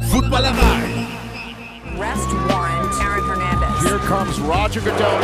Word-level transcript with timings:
Footballerei. 0.00 1.06
Arrest 1.96 2.30
warrant. 2.48 2.94
Aaron 3.00 3.24
Hernandez. 3.26 3.84
Here 3.84 3.98
comes 3.98 4.40
Roger 4.40 4.80
Goodell. 4.80 5.20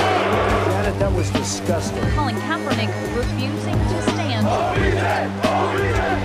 Janet, 0.69 0.99
that 0.99 1.11
was 1.17 1.31
disgusting. 1.31 2.03
Colin 2.15 2.37
Kaepernick 2.37 2.91
refusing 3.17 3.73
to 3.73 4.03
stand. 4.13 4.47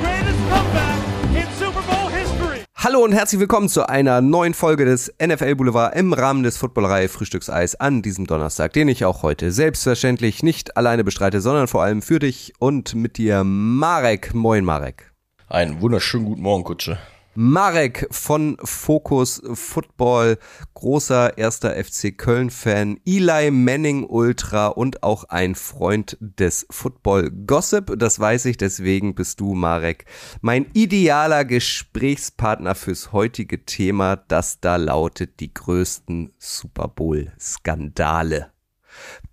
greatest 0.02 0.40
comeback 0.50 0.98
in 1.36 1.48
Super 1.58 1.82
Bowl 1.84 2.10
history. 2.10 2.66
Hallo 2.76 3.04
und 3.06 3.14
herzlich 3.14 3.40
willkommen 3.40 3.70
zu 3.70 3.88
einer 3.88 4.20
neuen 4.20 4.54
Folge 4.54 4.84
des 4.84 5.14
NFL 5.26 5.56
Boulevard 5.56 5.96
im 5.96 6.12
Rahmen 6.12 6.44
des 6.44 6.58
Footballerei 6.58 7.08
Frühstückseis 7.08 7.76
an 7.76 8.02
diesem 8.02 8.28
Donnerstag, 8.28 8.74
den 8.74 8.90
ich 8.90 9.06
auch 9.06 9.24
heute 9.24 9.54
selbstverständlich 9.54 10.44
nicht 10.44 10.76
alleine 10.76 11.06
bestreite, 11.06 11.40
sondern 11.40 11.70
vor 11.70 11.84
allem 11.84 12.02
für 12.02 12.20
dich 12.20 12.54
und 12.60 12.94
mit 12.94 13.18
dir 13.18 13.46
Marek. 13.46 14.34
Moin 14.34 14.66
Marek. 14.66 15.14
Einen 15.48 15.80
wunderschönen 15.80 16.26
guten 16.26 16.42
Morgen, 16.42 16.66
Kutsche. 16.66 16.98
Marek 17.36 18.08
von 18.12 18.58
Focus 18.64 19.42
Football, 19.54 20.38
großer 20.76 21.38
erster 21.38 21.76
FC 21.84 22.16
Köln-Fan, 22.16 23.00
Eli 23.06 23.50
Manning 23.50 24.06
Ultra 24.06 24.68
und 24.68 25.02
auch 25.02 25.24
ein 25.26 25.56
Freund 25.56 26.16
des 26.20 26.68
Football 26.70 27.32
Gossip. 27.32 27.94
Das 27.98 28.20
weiß 28.20 28.46
ich, 28.46 28.58
deswegen 28.58 29.16
bist 29.16 29.40
du, 29.40 29.56
Marek, 29.56 30.06
mein 30.42 30.68
idealer 30.74 31.44
Gesprächspartner 31.44 32.76
fürs 32.76 33.12
heutige 33.12 33.66
Thema, 33.66 34.16
das 34.16 34.60
da 34.60 34.76
lautet 34.76 35.40
die 35.40 35.54
größten 35.54 36.34
Super 36.38 36.88
Bowl-Skandale. 36.88 38.52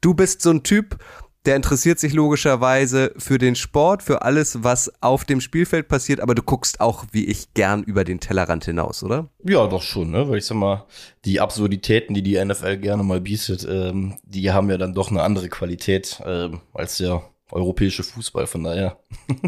Du 0.00 0.14
bist 0.14 0.40
so 0.40 0.50
ein 0.50 0.62
Typ, 0.62 0.98
der 1.46 1.56
interessiert 1.56 1.98
sich 1.98 2.12
logischerweise 2.12 3.14
für 3.16 3.38
den 3.38 3.54
Sport, 3.54 4.02
für 4.02 4.22
alles, 4.22 4.62
was 4.62 4.92
auf 5.00 5.24
dem 5.24 5.40
Spielfeld 5.40 5.88
passiert, 5.88 6.20
aber 6.20 6.34
du 6.34 6.42
guckst 6.42 6.80
auch, 6.80 7.06
wie 7.12 7.24
ich, 7.24 7.54
gern 7.54 7.82
über 7.82 8.04
den 8.04 8.20
Tellerrand 8.20 8.64
hinaus, 8.66 9.02
oder? 9.02 9.30
Ja, 9.42 9.66
doch 9.66 9.82
schon, 9.82 10.10
ne? 10.10 10.28
Weil 10.28 10.38
ich 10.38 10.44
sag 10.44 10.56
mal, 10.56 10.84
die 11.24 11.40
Absurditäten, 11.40 12.14
die 12.14 12.22
die 12.22 12.42
NFL 12.44 12.76
gerne 12.76 13.02
mal 13.02 13.20
bietet, 13.20 13.66
ähm, 13.68 14.18
die 14.24 14.50
haben 14.50 14.68
ja 14.68 14.76
dann 14.76 14.94
doch 14.94 15.10
eine 15.10 15.22
andere 15.22 15.48
Qualität 15.48 16.20
ähm, 16.26 16.60
als 16.74 16.98
der 16.98 17.22
europäische 17.50 18.02
Fußball. 18.02 18.46
Von 18.46 18.64
daher 18.64 18.98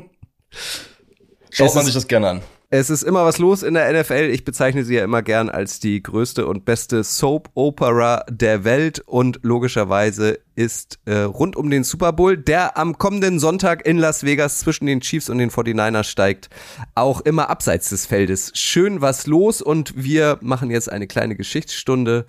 schaut 1.50 1.68
Es 1.68 1.74
man 1.74 1.84
sich 1.84 1.94
das 1.94 2.08
gerne 2.08 2.28
an. 2.28 2.42
Es 2.74 2.88
ist 2.88 3.02
immer 3.02 3.26
was 3.26 3.36
los 3.36 3.62
in 3.62 3.74
der 3.74 3.92
NFL. 3.92 4.30
Ich 4.32 4.46
bezeichne 4.46 4.82
sie 4.82 4.94
ja 4.94 5.04
immer 5.04 5.20
gern 5.20 5.50
als 5.50 5.78
die 5.78 6.02
größte 6.02 6.46
und 6.46 6.64
beste 6.64 7.04
Soap 7.04 7.50
Opera 7.52 8.24
der 8.30 8.64
Welt 8.64 9.00
und 9.00 9.40
logischerweise 9.42 10.38
ist 10.54 10.98
äh, 11.04 11.18
rund 11.18 11.56
um 11.56 11.70
den 11.70 11.84
Super 11.84 12.12
Bowl, 12.12 12.36
der 12.36 12.76
am 12.76 12.98
kommenden 12.98 13.38
Sonntag 13.38 13.86
in 13.86 13.98
Las 13.98 14.24
Vegas 14.24 14.58
zwischen 14.58 14.86
den 14.86 15.00
Chiefs 15.00 15.28
und 15.28 15.38
den 15.38 15.50
49ers 15.50 16.04
steigt, 16.04 16.50
auch 16.94 17.20
immer 17.20 17.50
abseits 17.50 17.90
des 17.90 18.06
Feldes. 18.06 18.52
Schön 18.54 19.00
was 19.00 19.26
los 19.26 19.62
und 19.62 19.94
wir 19.96 20.38
machen 20.40 20.70
jetzt 20.70 20.90
eine 20.90 21.06
kleine 21.06 21.36
Geschichtsstunde, 21.36 22.26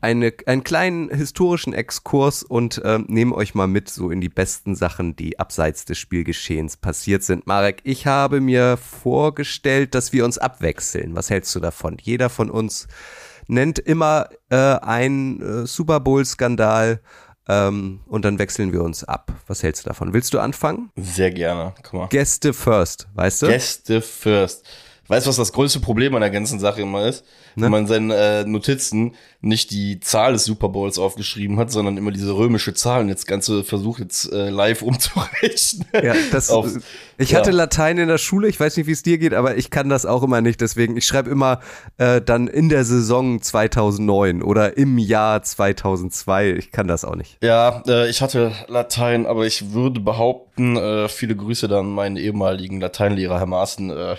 eine, 0.00 0.32
einen 0.46 0.64
kleinen 0.64 1.10
historischen 1.10 1.72
Exkurs 1.72 2.42
und 2.42 2.80
ähm, 2.84 3.06
nehmen 3.08 3.32
euch 3.32 3.54
mal 3.54 3.66
mit 3.66 3.88
so 3.88 4.10
in 4.10 4.20
die 4.20 4.28
besten 4.28 4.74
Sachen, 4.74 5.16
die 5.16 5.38
abseits 5.38 5.84
des 5.84 5.98
Spielgeschehens 5.98 6.76
passiert 6.76 7.22
sind. 7.22 7.46
Marek, 7.46 7.80
ich 7.84 8.06
habe 8.06 8.40
mir 8.40 8.76
vorgestellt, 8.76 9.94
dass 9.94 10.12
wir 10.12 10.24
uns 10.24 10.38
abwechseln. 10.38 11.14
Was 11.14 11.30
hältst 11.30 11.54
du 11.54 11.60
davon? 11.60 11.96
Jeder 12.00 12.28
von 12.28 12.50
uns 12.50 12.86
nennt 13.48 13.78
immer 13.78 14.28
äh, 14.50 14.56
einen 14.56 15.40
äh, 15.40 15.66
Super 15.66 16.00
Bowl-Skandal 16.00 17.00
ähm, 17.48 18.00
und 18.06 18.24
dann 18.24 18.38
wechseln 18.38 18.72
wir 18.72 18.82
uns 18.82 19.04
ab. 19.04 19.32
Was 19.46 19.62
hältst 19.62 19.84
du 19.84 19.88
davon? 19.90 20.12
Willst 20.12 20.34
du 20.34 20.38
anfangen? 20.40 20.90
Sehr 20.96 21.30
gerne. 21.30 21.74
Guck 21.82 21.92
mal. 21.92 22.06
Gäste 22.08 22.52
first, 22.52 23.06
weißt 23.14 23.42
du? 23.42 23.46
Gäste 23.48 24.00
first. 24.02 24.64
Weißt 25.08 25.24
du, 25.26 25.28
was 25.28 25.36
das 25.36 25.52
größte 25.52 25.78
Problem 25.78 26.16
an 26.16 26.20
der 26.20 26.30
ganzen 26.30 26.58
Sache 26.58 26.80
immer 26.80 27.06
ist? 27.06 27.24
Ne? 27.54 27.66
Wenn 27.66 27.70
man 27.70 27.80
in 27.82 27.86
seinen 27.86 28.10
äh, 28.10 28.44
Notizen 28.44 29.14
nicht 29.40 29.70
die 29.70 30.00
Zahl 30.00 30.32
des 30.32 30.44
Super 30.44 30.68
Bowls 30.68 30.98
aufgeschrieben 30.98 31.58
hat, 31.60 31.70
sondern 31.70 31.96
immer 31.96 32.10
diese 32.10 32.34
römische 32.36 32.74
Zahl 32.74 33.02
und 33.02 33.08
jetzt 33.08 33.24
Ganze 33.28 33.62
versucht 33.62 34.00
jetzt 34.00 34.32
äh, 34.32 34.50
live 34.50 34.82
umzurechnen. 35.30 35.86
Ja, 36.02 36.14
das, 36.32 36.50
Auf- 36.50 36.72
ich 37.18 37.30
ja. 37.30 37.38
hatte 37.38 37.50
Latein 37.50 37.98
in 37.98 38.08
der 38.08 38.18
Schule, 38.18 38.48
ich 38.48 38.58
weiß 38.58 38.76
nicht, 38.76 38.86
wie 38.86 38.92
es 38.92 39.02
dir 39.02 39.18
geht, 39.18 39.34
aber 39.34 39.56
ich 39.56 39.70
kann 39.70 39.88
das 39.88 40.06
auch 40.06 40.22
immer 40.22 40.40
nicht. 40.40 40.60
Deswegen, 40.60 40.96
ich 40.96 41.06
schreibe 41.06 41.30
immer 41.30 41.60
äh, 41.98 42.20
dann 42.20 42.48
in 42.48 42.68
der 42.68 42.84
Saison 42.84 43.40
2009 43.40 44.42
oder 44.42 44.76
im 44.76 44.98
Jahr 44.98 45.42
2002. 45.42 46.50
Ich 46.50 46.72
kann 46.72 46.88
das 46.88 47.04
auch 47.04 47.14
nicht. 47.14 47.38
Ja, 47.42 47.82
äh, 47.86 48.08
ich 48.08 48.22
hatte 48.22 48.52
Latein, 48.68 49.26
aber 49.26 49.46
ich 49.46 49.72
würde 49.72 50.00
behaupten, 50.00 50.76
äh, 50.76 51.08
viele 51.08 51.36
Grüße 51.36 51.68
dann 51.68 51.90
meinen 51.92 52.16
ehemaligen 52.16 52.80
Lateinlehrer, 52.80 53.38
Herr 53.38 53.46
Maaßen, 53.46 53.90
äh, 53.90 54.16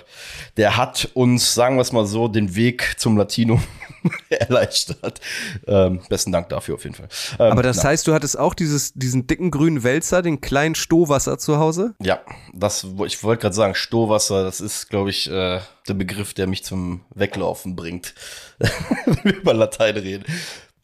der 0.58 0.78
hat 0.78 1.10
uns, 1.14 1.54
sagen 1.54 1.78
wir 1.78 1.82
es 1.82 1.92
mal 1.92 2.06
so, 2.06 2.28
den 2.28 2.56
Weg 2.56 2.96
zum 2.98 3.18
Latinum 3.18 3.62
erleichtert. 4.30 5.22
Ähm, 5.68 6.02
besten 6.10 6.32
Dank 6.32 6.50
dafür 6.50 6.76
auf 6.76 6.84
jeden 6.84 6.96
Fall. 6.96 7.08
Ähm, 7.40 7.52
Aber 7.52 7.64
das 7.64 7.78
na, 7.78 7.90
heißt, 7.90 8.08
du 8.08 8.14
hattest 8.14 8.38
auch 8.38 8.54
dieses, 8.54 8.94
diesen 8.94 9.28
dicken 9.28 9.52
grünen 9.52 9.84
Wälzer, 9.84 10.22
den 10.22 10.42
kleinen 10.42 10.76
Stohwasser 10.76 11.38
zu 11.38 11.58
Hause? 11.58 11.96
Ja, 12.02 12.22
das, 12.54 12.87
ich 13.06 13.24
wollte 13.24 13.42
gerade 13.42 13.56
sagen, 13.56 13.76
Stohwasser, 13.76 14.44
das 14.44 14.62
ist, 14.62 14.90
glaube 14.90 15.10
ich, 15.10 15.30
äh, 15.30 15.60
der 15.88 15.94
Begriff, 15.94 16.34
der 16.34 16.48
mich 16.48 16.64
zum 16.64 17.06
Weglaufen 17.14 17.76
bringt, 17.76 18.14
wenn 18.58 19.24
wir 19.24 19.36
über 19.36 19.54
Latein 19.54 19.98
reden. 19.98 20.26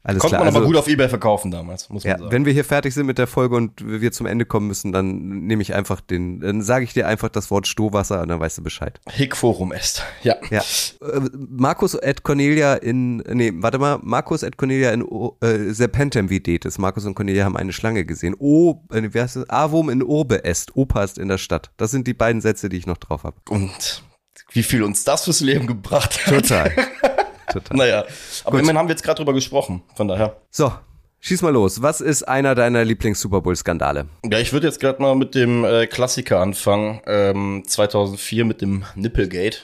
Alles 0.06 0.20
Konnte 0.20 0.36
klar. 0.36 0.42
man 0.46 0.48
aber 0.50 0.58
also- 0.58 0.68
gut 0.68 0.78
auf 0.78 0.88
Ebay 0.90 1.08
verkaufen 1.08 1.50
damals, 1.50 1.90
muss 1.90 2.04
man 2.04 2.12
Ja, 2.12 2.18
sagen. 2.20 2.32
wenn 2.32 2.46
wir 2.46 2.52
hier 2.52 2.66
fertig 2.66 2.94
sind 2.94 3.06
mit 3.06 3.18
der 3.18 3.26
Folge 3.28 3.56
und 3.56 3.72
wir 3.86 4.12
zum 4.12 4.26
Ende 4.26 4.44
kommen 4.46 4.68
müssen, 4.68 4.92
dann 4.92 5.46
nehme 5.48 5.62
ich 5.62 5.74
einfach 5.74 6.02
den, 6.02 6.42
dann 6.42 6.62
sage 6.62 6.84
ich 6.84 6.92
dir 6.94 7.08
einfach 7.08 7.30
das 7.30 7.50
Wort 7.52 7.68
Stohwasser 7.68 8.22
und 8.22 8.28
dann 8.28 8.40
weißt 8.42 8.58
du 8.58 8.64
Bescheid. 8.64 9.00
Hic 9.10 9.38
Forum 9.38 9.72
est. 9.72 10.04
Ja. 10.24 10.36
Ja. 10.50 10.60
Äh, 11.02 11.22
Markus 11.50 11.96
at 11.98 12.24
Cornelia 12.24 12.74
in, 12.76 13.18
nee, 13.18 13.54
warte 13.56 13.80
mal, 13.80 14.00
Markus 14.04 14.44
at 14.44 14.58
Cornelia 14.58 14.92
in 14.92 15.06
äh, 15.42 15.74
Serpentem 15.74 16.30
videtes. 16.30 16.78
Markus 16.78 17.06
und 17.06 17.16
Cornelia 17.16 17.46
haben 17.46 17.56
eine 17.56 17.72
Schlange 17.72 18.04
gesehen. 18.06 18.36
O, 18.38 18.82
äh, 18.92 19.02
wie 19.14 19.22
heißt 19.22 19.38
das? 19.38 19.50
Avum 19.50 19.90
in 19.90 20.04
Urbe 20.04 20.44
est. 20.44 20.76
Opa 20.76 21.04
ist 21.06 21.18
in 21.18 21.30
der 21.30 21.38
Stadt. 21.38 21.72
Das 21.78 21.92
sind 21.92 22.08
die 22.08 22.14
beiden 22.14 22.42
Sätze, 22.42 22.68
die 22.68 22.76
ich 22.78 22.88
noch 22.88 22.98
drauf 22.98 23.24
habe. 23.24 23.38
Und 23.50 24.04
wie 24.52 24.64
viel 24.64 24.84
uns 24.84 25.06
das 25.06 25.24
fürs 25.24 25.40
Leben 25.40 25.66
gebracht 25.66 26.28
hat. 26.28 26.34
Total. 26.34 26.72
Total. 27.52 27.78
Naja, 27.78 28.06
aber 28.44 28.60
immerhin 28.60 28.78
haben 28.78 28.88
wir 28.88 28.94
jetzt 28.94 29.04
gerade 29.04 29.18
drüber 29.18 29.34
gesprochen. 29.34 29.84
Von 29.96 30.08
daher. 30.08 30.38
So, 30.50 30.72
schieß 31.20 31.42
mal 31.42 31.52
los. 31.52 31.82
Was 31.82 32.02
ist 32.02 32.24
einer 32.24 32.56
deiner 32.56 32.84
Lieblings-Super 32.86 33.42
Bowl-Skandale? 33.42 34.08
Ja, 34.30 34.40
ich 34.40 34.54
würde 34.54 34.68
jetzt 34.68 34.80
gerade 34.80 35.02
mal 35.02 35.16
mit 35.16 35.36
dem 35.36 35.66
äh, 35.66 35.88
Klassiker 35.88 36.40
anfangen. 36.40 37.02
Ähm, 37.06 37.64
2004 37.66 38.46
mit 38.46 38.62
dem 38.62 38.86
Nipplegate. 38.96 39.58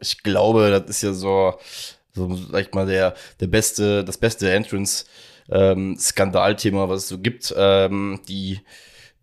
Ich 0.00 0.22
glaube, 0.22 0.70
das 0.70 0.90
ist 0.90 1.02
ja 1.02 1.12
so, 1.12 1.54
so 2.12 2.34
sag 2.34 2.66
ich 2.66 2.74
mal, 2.74 2.86
der, 2.86 3.14
der 3.40 3.46
beste, 3.46 4.04
das 4.04 4.18
beste 4.18 4.50
Entrance. 4.52 5.04
Ähm, 5.50 5.96
was 5.98 7.02
es 7.02 7.08
so 7.08 7.18
gibt. 7.18 7.54
Ähm, 7.56 8.20
die 8.28 8.60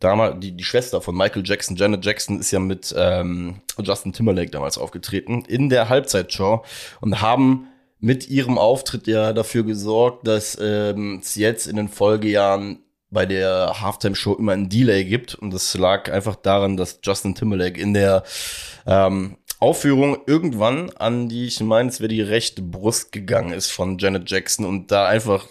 damals 0.01 0.39
die, 0.39 0.51
die 0.51 0.63
Schwester 0.63 1.01
von 1.01 1.15
Michael 1.15 1.43
Jackson, 1.45 1.75
Janet 1.77 2.05
Jackson, 2.05 2.39
ist 2.39 2.51
ja 2.51 2.59
mit 2.59 2.93
ähm, 2.97 3.61
Justin 3.81 4.13
Timberlake 4.13 4.51
damals 4.51 4.77
aufgetreten 4.77 5.45
in 5.47 5.69
der 5.69 5.89
Halbzeitshow 5.89 6.63
und 6.99 7.21
haben 7.21 7.67
mit 8.01 8.29
ihrem 8.29 8.57
Auftritt 8.57 9.07
ja 9.07 9.31
dafür 9.31 9.63
gesorgt, 9.63 10.27
dass 10.27 10.57
ähm, 10.59 11.19
es 11.21 11.35
jetzt 11.35 11.67
in 11.67 11.77
den 11.77 11.87
Folgejahren 11.87 12.79
bei 13.11 13.25
der 13.25 13.81
Halftime-Show 13.81 14.33
immer 14.35 14.53
ein 14.53 14.69
Delay 14.69 15.05
gibt. 15.05 15.35
Und 15.35 15.53
das 15.53 15.77
lag 15.77 16.11
einfach 16.11 16.35
daran, 16.35 16.77
dass 16.77 16.99
Justin 17.03 17.35
Timberlake 17.35 17.79
in 17.79 17.93
der 17.93 18.23
ähm, 18.87 19.37
Aufführung 19.61 20.17
irgendwann 20.25 20.89
an 20.89 21.29
die, 21.29 21.45
ich 21.45 21.59
meine, 21.61 21.87
es 21.87 21.99
wäre 21.99 22.07
die 22.07 22.23
rechte 22.23 22.63
Brust 22.63 23.11
gegangen 23.11 23.53
ist 23.53 23.71
von 23.71 23.99
Janet 23.99 24.27
Jackson 24.27 24.65
und 24.65 24.89
da 24.89 25.07
einfach 25.07 25.45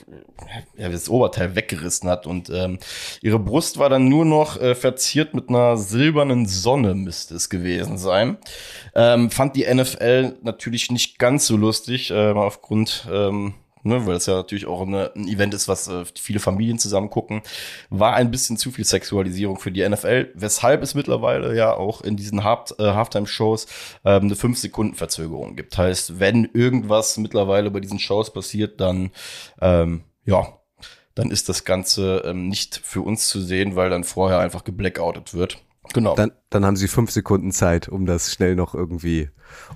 ja, 0.77 0.89
das 0.89 1.09
Oberteil 1.09 1.55
weggerissen 1.55 2.11
hat. 2.11 2.27
Und 2.27 2.51
ähm, 2.51 2.81
ihre 3.23 3.39
Brust 3.39 3.79
war 3.79 3.89
dann 3.89 4.09
nur 4.09 4.25
noch 4.25 4.61
äh, 4.61 4.75
verziert 4.75 5.33
mit 5.33 5.49
einer 5.49 5.77
silbernen 5.77 6.47
Sonne, 6.47 6.97
müsste 6.97 7.37
es 7.37 7.49
gewesen 7.49 7.99
sein. 7.99 8.39
Ähm, 8.97 9.31
fand 9.31 9.55
die 9.55 9.73
NFL 9.73 10.39
natürlich 10.43 10.91
nicht 10.91 11.21
ganz 11.21 11.47
so 11.47 11.57
lustig, 11.57 12.11
ähm, 12.11 12.37
aufgrund 12.37 13.07
ähm, 13.13 13.55
ne, 13.83 14.07
weil 14.07 14.15
das 14.15 14.27
ja 14.27 14.37
natürlich 14.37 14.67
auch 14.67 14.83
eine, 14.83 15.13
ein 15.15 15.29
Event 15.29 15.55
ist, 15.55 15.69
was 15.69 15.89
äh, 15.89 16.05
viele 16.19 16.41
Familien 16.41 16.79
zusammen 16.79 17.11
gucken, 17.11 17.43
war 17.89 18.15
ein 18.15 18.31
bisschen 18.31 18.57
zu 18.57 18.71
viel 18.71 18.85
Sexualisierung 18.85 19.59
für 19.59 19.71
die 19.71 19.89
NFL, 19.89 20.31
weshalb 20.35 20.83
es 20.83 20.95
mittlerweile 20.95 21.57
ja 21.57 21.75
auch 21.75 22.01
in 22.03 22.17
diesen 22.17 22.45
Half 22.45 22.75
äh, 22.79 22.85
Halftime-Shows 22.85 23.67
ähm, 24.05 24.25
eine 24.25 24.35
5-Sekunden-Verzögerung 24.35 25.57
gibt. 25.57 25.77
Heißt, 25.79 26.21
wenn 26.21 26.45
irgendwas 26.53 27.17
mittlerweile 27.17 27.71
bei 27.71 27.81
diesen 27.81 27.99
Shows 27.99 28.33
passiert, 28.33 28.81
dann 28.81 29.11
ähm, 29.61 30.03
ja, 30.25 30.61
dann 31.15 31.31
ist 31.31 31.49
das 31.49 31.65
Ganze 31.65 32.23
ähm, 32.25 32.49
nicht 32.49 32.81
für 32.83 33.03
uns 33.03 33.29
zu 33.29 33.41
sehen, 33.41 33.77
weil 33.77 33.91
dann 33.91 34.05
vorher 34.05 34.39
einfach 34.39 34.65
geblackoutet 34.65 35.35
wird. 35.35 35.59
Genau. 35.93 36.15
Dann, 36.15 36.33
dann 36.51 36.65
haben 36.65 36.77
sie 36.77 36.89
fünf 36.89 37.11
Sekunden 37.11 37.53
Zeit, 37.53 37.89
um 37.89 38.07
das 38.07 38.33
schnell 38.33 38.55
noch 38.55 38.75
irgendwie 38.75 39.29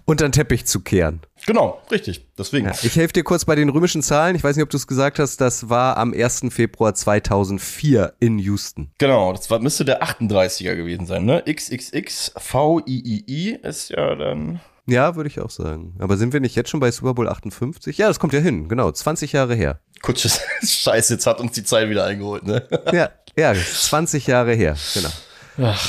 unter 0.05 0.29
den 0.29 0.33
Teppich 0.33 0.67
zu 0.67 0.81
kehren. 0.81 1.21
genau, 1.47 1.83
richtig. 1.91 2.27
Deswegen. 2.39 2.67
Ja, 2.67 2.75
ich 2.83 2.97
helfe 2.97 3.13
dir 3.13 3.25
kurz 3.25 3.45
bei 3.45 3.55
den 3.57 3.69
römischen 3.69 4.03
Zahlen. 4.03 4.37
Ich 4.37 4.45
weiß 4.45 4.57
nicht, 4.57 4.63
ob 4.63 4.71
du 4.71 4.77
es 4.77 4.87
gesagt 4.87 5.19
hast. 5.19 5.41
Das 5.41 5.69
war 5.69 5.97
am 5.97 6.13
1. 6.13 6.47
Februar 6.51 6.95
2004 6.95 8.15
in 8.21 8.39
Houston. 8.39 8.91
Genau, 8.99 9.33
das 9.33 9.51
war, 9.51 9.59
müsste 9.59 9.85
der 9.85 10.03
38er 10.03 10.77
gewesen 10.77 11.07
sein, 11.07 11.25
ne? 11.25 11.43
XXX 11.49 12.33
VIII 12.37 13.59
ist 13.63 13.91
ja 13.91 14.15
dann 14.15 14.61
Ja, 14.87 15.17
würde 15.17 15.29
ich 15.29 15.41
auch 15.41 15.51
sagen. 15.51 15.95
Aber 15.99 16.17
sind 16.17 16.33
wir 16.33 16.41
nicht 16.41 16.55
jetzt 16.57 16.71
schon 16.71 16.81
bei 16.81 16.91
Super 16.91 17.15
Bowl 17.15 17.29
58? 17.29 17.99
Ja, 17.99 18.09
das 18.09 18.19
kommt 18.21 18.33
ja 18.33 18.41
hin, 18.41 18.69
genau, 18.69 18.91
20 18.91 19.33
Jahre 19.33 19.55
her. 19.55 19.81
Kutsche, 20.03 20.29
scheiße, 20.65 21.15
jetzt 21.15 21.27
hat 21.27 21.41
uns 21.41 21.53
die 21.53 21.65
Zeit 21.65 21.89
wieder 21.89 22.05
eingeholt, 22.05 22.45
ne? 22.47 22.67
Ja, 22.93 23.11
ja, 23.37 23.55
20 23.55 24.27
Jahre 24.27 24.55
her, 24.55 24.77
genau. 24.93 25.09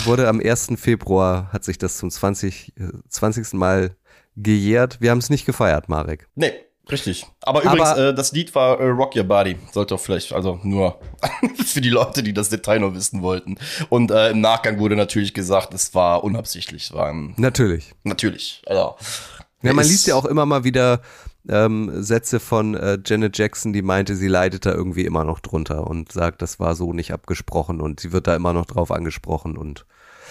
Wurde 0.05 0.27
am 0.27 0.39
1. 0.39 0.69
Februar, 0.77 1.49
hat 1.51 1.63
sich 1.63 1.77
das 1.77 1.97
zum 1.97 2.09
20, 2.09 2.73
äh, 2.77 2.83
20. 3.09 3.53
Mal 3.53 3.95
gejährt. 4.35 4.99
Wir 5.01 5.11
haben 5.11 5.17
es 5.19 5.29
nicht 5.29 5.45
gefeiert, 5.45 5.87
Marek. 5.89 6.27
Nee, 6.35 6.51
richtig. 6.91 7.25
Aber, 7.41 7.59
Aber- 7.65 7.73
übrigens, 7.73 7.97
äh, 7.97 8.13
das 8.13 8.31
Lied 8.31 8.53
war 8.53 8.79
äh, 8.79 8.87
Rock 8.87 9.15
Your 9.15 9.23
Body. 9.23 9.57
Sollte 9.71 9.95
auch 9.95 9.99
vielleicht, 9.99 10.33
also 10.33 10.59
nur 10.63 10.99
für 11.65 11.81
die 11.81 11.89
Leute, 11.89 12.21
die 12.21 12.33
das 12.33 12.49
Detail 12.49 12.79
noch 12.79 12.93
wissen 12.93 13.21
wollten. 13.21 13.55
Und 13.89 14.11
äh, 14.11 14.31
im 14.31 14.41
Nachgang 14.41 14.77
wurde 14.79 14.95
natürlich 14.95 15.33
gesagt, 15.33 15.73
es 15.73 15.93
war 15.95 16.23
unabsichtlich. 16.23 16.83
Es 16.85 16.93
war 16.93 17.09
ähm, 17.09 17.33
Natürlich. 17.37 17.93
natürlich. 18.03 18.61
Also, 18.65 18.95
Ja, 19.61 19.73
man 19.73 19.85
liest 19.85 20.05
ja 20.07 20.15
auch 20.15 20.25
immer 20.25 20.45
mal 20.45 20.63
wieder 20.63 21.01
ähm, 21.49 22.03
Sätze 22.03 22.39
von 22.39 22.75
äh, 22.75 22.97
Janet 23.05 23.37
Jackson, 23.37 23.73
die 23.73 23.81
meinte, 23.81 24.15
sie 24.15 24.27
leidet 24.27 24.65
da 24.65 24.71
irgendwie 24.71 25.05
immer 25.05 25.23
noch 25.23 25.39
drunter 25.39 25.87
und 25.87 26.11
sagt, 26.11 26.41
das 26.41 26.59
war 26.59 26.75
so 26.75 26.93
nicht 26.93 27.13
abgesprochen 27.13 27.81
und 27.81 27.99
sie 27.99 28.11
wird 28.11 28.27
da 28.27 28.35
immer 28.35 28.53
noch 28.53 28.65
drauf 28.65 28.91
angesprochen 28.91 29.57
und 29.57 29.85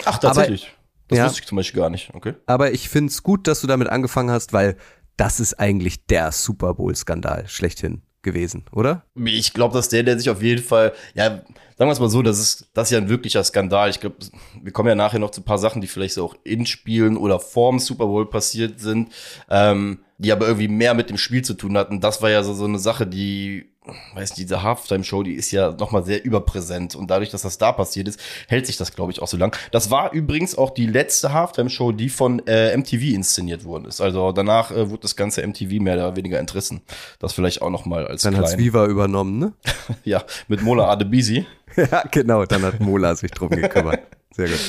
Ach, 0.05 0.17
tatsächlich. 0.17 0.75
das 1.07 1.17
ja. 1.17 1.25
wusste 1.25 1.41
ich 1.41 1.47
zum 1.47 1.55
Beispiel 1.55 1.81
gar 1.81 1.89
nicht. 1.89 2.13
Okay. 2.13 2.33
aber 2.45 2.71
ich 2.71 2.89
find's 2.89 3.23
gut, 3.23 3.47
dass 3.47 3.61
du 3.61 3.67
damit 3.67 3.89
angefangen 3.89 4.31
hast, 4.31 4.53
weil 4.53 4.77
das 5.17 5.39
ist 5.39 5.59
eigentlich 5.59 6.05
der 6.07 6.31
Super 6.31 6.73
Bowl-Skandal 6.73 7.47
schlechthin 7.47 8.01
gewesen, 8.25 8.65
oder? 8.73 9.03
Ich 9.15 9.53
glaube, 9.53 9.73
dass 9.73 9.87
der, 9.87 10.03
der 10.03 10.19
sich 10.19 10.29
auf 10.29 10.41
jeden 10.41 10.61
Fall, 10.61 10.91
ja, 11.13 11.29
sagen 11.77 11.89
wir 11.89 11.91
es 11.91 11.99
mal 12.01 12.09
so, 12.09 12.21
das 12.21 12.39
ist, 12.39 12.67
das 12.73 12.87
ist 12.87 12.91
ja 12.91 12.97
ein 12.97 13.07
wirklicher 13.07 13.43
Skandal. 13.43 13.89
Ich 13.89 14.01
glaube, 14.01 14.17
wir 14.61 14.71
kommen 14.73 14.89
ja 14.89 14.95
nachher 14.95 15.19
noch 15.19 15.31
zu 15.31 15.39
ein 15.39 15.45
paar 15.45 15.57
Sachen, 15.57 15.81
die 15.81 15.87
vielleicht 15.87 16.15
so 16.15 16.25
auch 16.25 16.35
in 16.43 16.65
Spielen 16.65 17.15
oder 17.15 17.39
vorm 17.39 17.79
Super 17.79 18.07
Bowl 18.07 18.29
passiert 18.29 18.81
sind, 18.81 19.13
ähm, 19.49 19.99
die 20.17 20.33
aber 20.33 20.47
irgendwie 20.47 20.67
mehr 20.67 20.93
mit 20.93 21.09
dem 21.09 21.17
Spiel 21.17 21.43
zu 21.43 21.53
tun 21.53 21.77
hatten. 21.77 22.01
Das 22.01 22.21
war 22.21 22.29
ja 22.29 22.43
so, 22.43 22.53
so 22.53 22.65
eine 22.65 22.79
Sache, 22.79 23.07
die, 23.07 23.69
weiß 24.13 24.31
nicht, 24.31 24.37
diese 24.37 24.63
Halftime-Show, 24.63 25.23
die 25.23 25.33
ist 25.33 25.51
ja 25.51 25.71
nochmal 25.71 26.03
sehr 26.03 26.23
überpräsent. 26.23 26.95
Und 26.95 27.09
dadurch, 27.11 27.29
dass 27.29 27.43
das 27.43 27.57
da 27.57 27.71
passiert 27.71 28.07
ist, 28.07 28.19
hält 28.47 28.65
sich 28.65 28.77
das, 28.77 28.93
glaube 28.95 29.11
ich, 29.11 29.21
auch 29.21 29.27
so 29.27 29.37
lang. 29.37 29.55
Das 29.71 29.91
war 29.91 30.11
übrigens 30.13 30.57
auch 30.57 30.71
die 30.71 30.85
letzte 30.87 31.33
Halftime-Show, 31.33 31.91
die 31.91 32.09
von 32.09 32.45
äh, 32.47 32.75
MTV 32.75 33.13
inszeniert 33.13 33.65
worden 33.65 33.85
ist. 33.85 34.01
Also 34.01 34.31
danach 34.31 34.71
äh, 34.71 34.89
wurde 34.89 35.01
das 35.01 35.15
ganze 35.15 35.45
MTV 35.45 35.81
mehr 35.81 35.95
oder 35.95 36.15
weniger 36.15 36.39
entrissen. 36.39 36.81
Das 37.19 37.33
vielleicht 37.33 37.61
auch 37.61 37.69
nochmal 37.69 38.07
als 38.07 38.23
Dann 38.23 38.35
klein- 38.35 38.57
Viva 38.57 38.85
übernommen, 38.85 39.39
ne? 39.39 39.53
ja, 40.03 40.23
mit 40.47 40.61
Mola 40.61 40.89
Adebisi. 40.89 41.45
ja, 41.75 42.03
genau, 42.11 42.45
dann 42.45 42.63
hat 42.63 42.79
Mola 42.79 43.15
sich 43.15 43.31
drum 43.31 43.49
gekümmert. 43.49 43.99
Sehr 44.31 44.47
gut. 44.47 44.59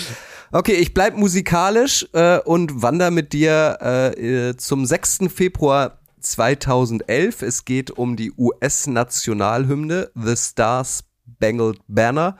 Okay, 0.52 0.74
ich 0.74 0.94
bleib 0.94 1.16
musikalisch 1.16 2.06
äh, 2.12 2.38
und 2.38 2.80
wander 2.82 3.10
mit 3.10 3.32
dir 3.32 3.78
äh, 3.80 4.48
äh, 4.50 4.56
zum 4.56 4.86
6. 4.86 5.18
Februar 5.34 5.98
2011. 6.30 7.42
Es 7.42 7.64
geht 7.64 7.90
um 7.90 8.16
die 8.16 8.32
US-Nationalhymne 8.32 10.10
The 10.14 10.36
Star 10.36 10.84
Spangled 10.84 11.80
Banner. 11.88 12.36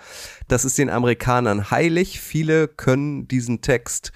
Das 0.49 0.65
ist 0.65 0.79
den 0.79 0.91
Amerikanern 0.91 1.71
heilig. 1.71 2.21
Viele 2.21 2.69
können 2.69 3.29
diesen 3.29 3.62
Text 3.62 4.12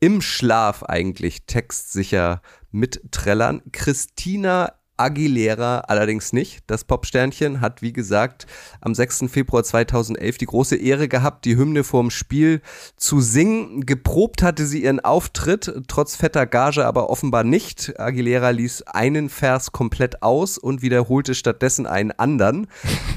im 0.00 0.20
Schlaf 0.20 0.84
eigentlich 0.84 1.46
textsicher 1.46 2.42
mitträllern. 2.70 3.62
Christina 3.72 4.77
Aguilera 4.98 5.80
allerdings 5.80 6.32
nicht. 6.32 6.60
Das 6.66 6.84
Popsternchen 6.84 7.60
hat, 7.60 7.82
wie 7.82 7.92
gesagt, 7.92 8.46
am 8.80 8.94
6. 8.94 9.24
Februar 9.28 9.64
2011 9.64 10.38
die 10.38 10.46
große 10.46 10.76
Ehre 10.76 11.08
gehabt, 11.08 11.44
die 11.44 11.56
Hymne 11.56 11.84
vorm 11.84 12.10
Spiel 12.10 12.60
zu 12.96 13.20
singen. 13.20 13.86
Geprobt 13.86 14.42
hatte 14.42 14.66
sie 14.66 14.82
ihren 14.82 15.00
Auftritt, 15.00 15.72
trotz 15.88 16.16
fetter 16.16 16.46
Gage 16.46 16.84
aber 16.84 17.10
offenbar 17.10 17.44
nicht. 17.44 17.98
Aguilera 17.98 18.50
ließ 18.50 18.82
einen 18.82 19.28
Vers 19.28 19.72
komplett 19.72 20.22
aus 20.22 20.58
und 20.58 20.82
wiederholte 20.82 21.34
stattdessen 21.34 21.86
einen 21.86 22.12
anderen. 22.12 22.66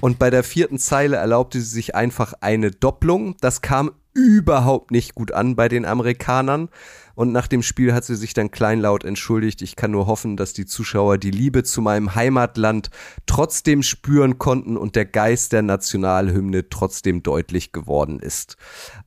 Und 0.01 0.19
bei 0.19 0.29
der 0.29 0.43
vierten 0.43 0.77
Zeile 0.77 1.17
erlaubte 1.17 1.59
sie 1.59 1.69
sich 1.69 1.95
einfach 1.95 2.33
eine 2.41 2.71
Doppelung. 2.71 3.35
Das 3.41 3.61
kam 3.61 3.91
überhaupt 4.13 4.91
nicht 4.91 5.15
gut 5.15 5.31
an 5.31 5.55
bei 5.55 5.69
den 5.69 5.85
Amerikanern. 5.85 6.69
Und 7.15 7.31
nach 7.31 7.47
dem 7.47 7.63
Spiel 7.63 7.93
hat 7.93 8.03
sie 8.03 8.15
sich 8.15 8.33
dann 8.33 8.51
kleinlaut 8.51 9.03
entschuldigt. 9.03 9.61
Ich 9.61 9.75
kann 9.75 9.91
nur 9.91 10.07
hoffen, 10.07 10.37
dass 10.37 10.53
die 10.53 10.65
Zuschauer 10.65 11.17
die 11.17 11.31
Liebe 11.31 11.63
zu 11.63 11.81
meinem 11.81 12.15
Heimatland 12.15 12.89
trotzdem 13.25 13.83
spüren 13.83 14.37
konnten 14.37 14.77
und 14.77 14.95
der 14.95 15.05
Geist 15.05 15.53
der 15.53 15.61
Nationalhymne 15.61 16.69
trotzdem 16.69 17.23
deutlich 17.23 17.71
geworden 17.71 18.19
ist. 18.19 18.57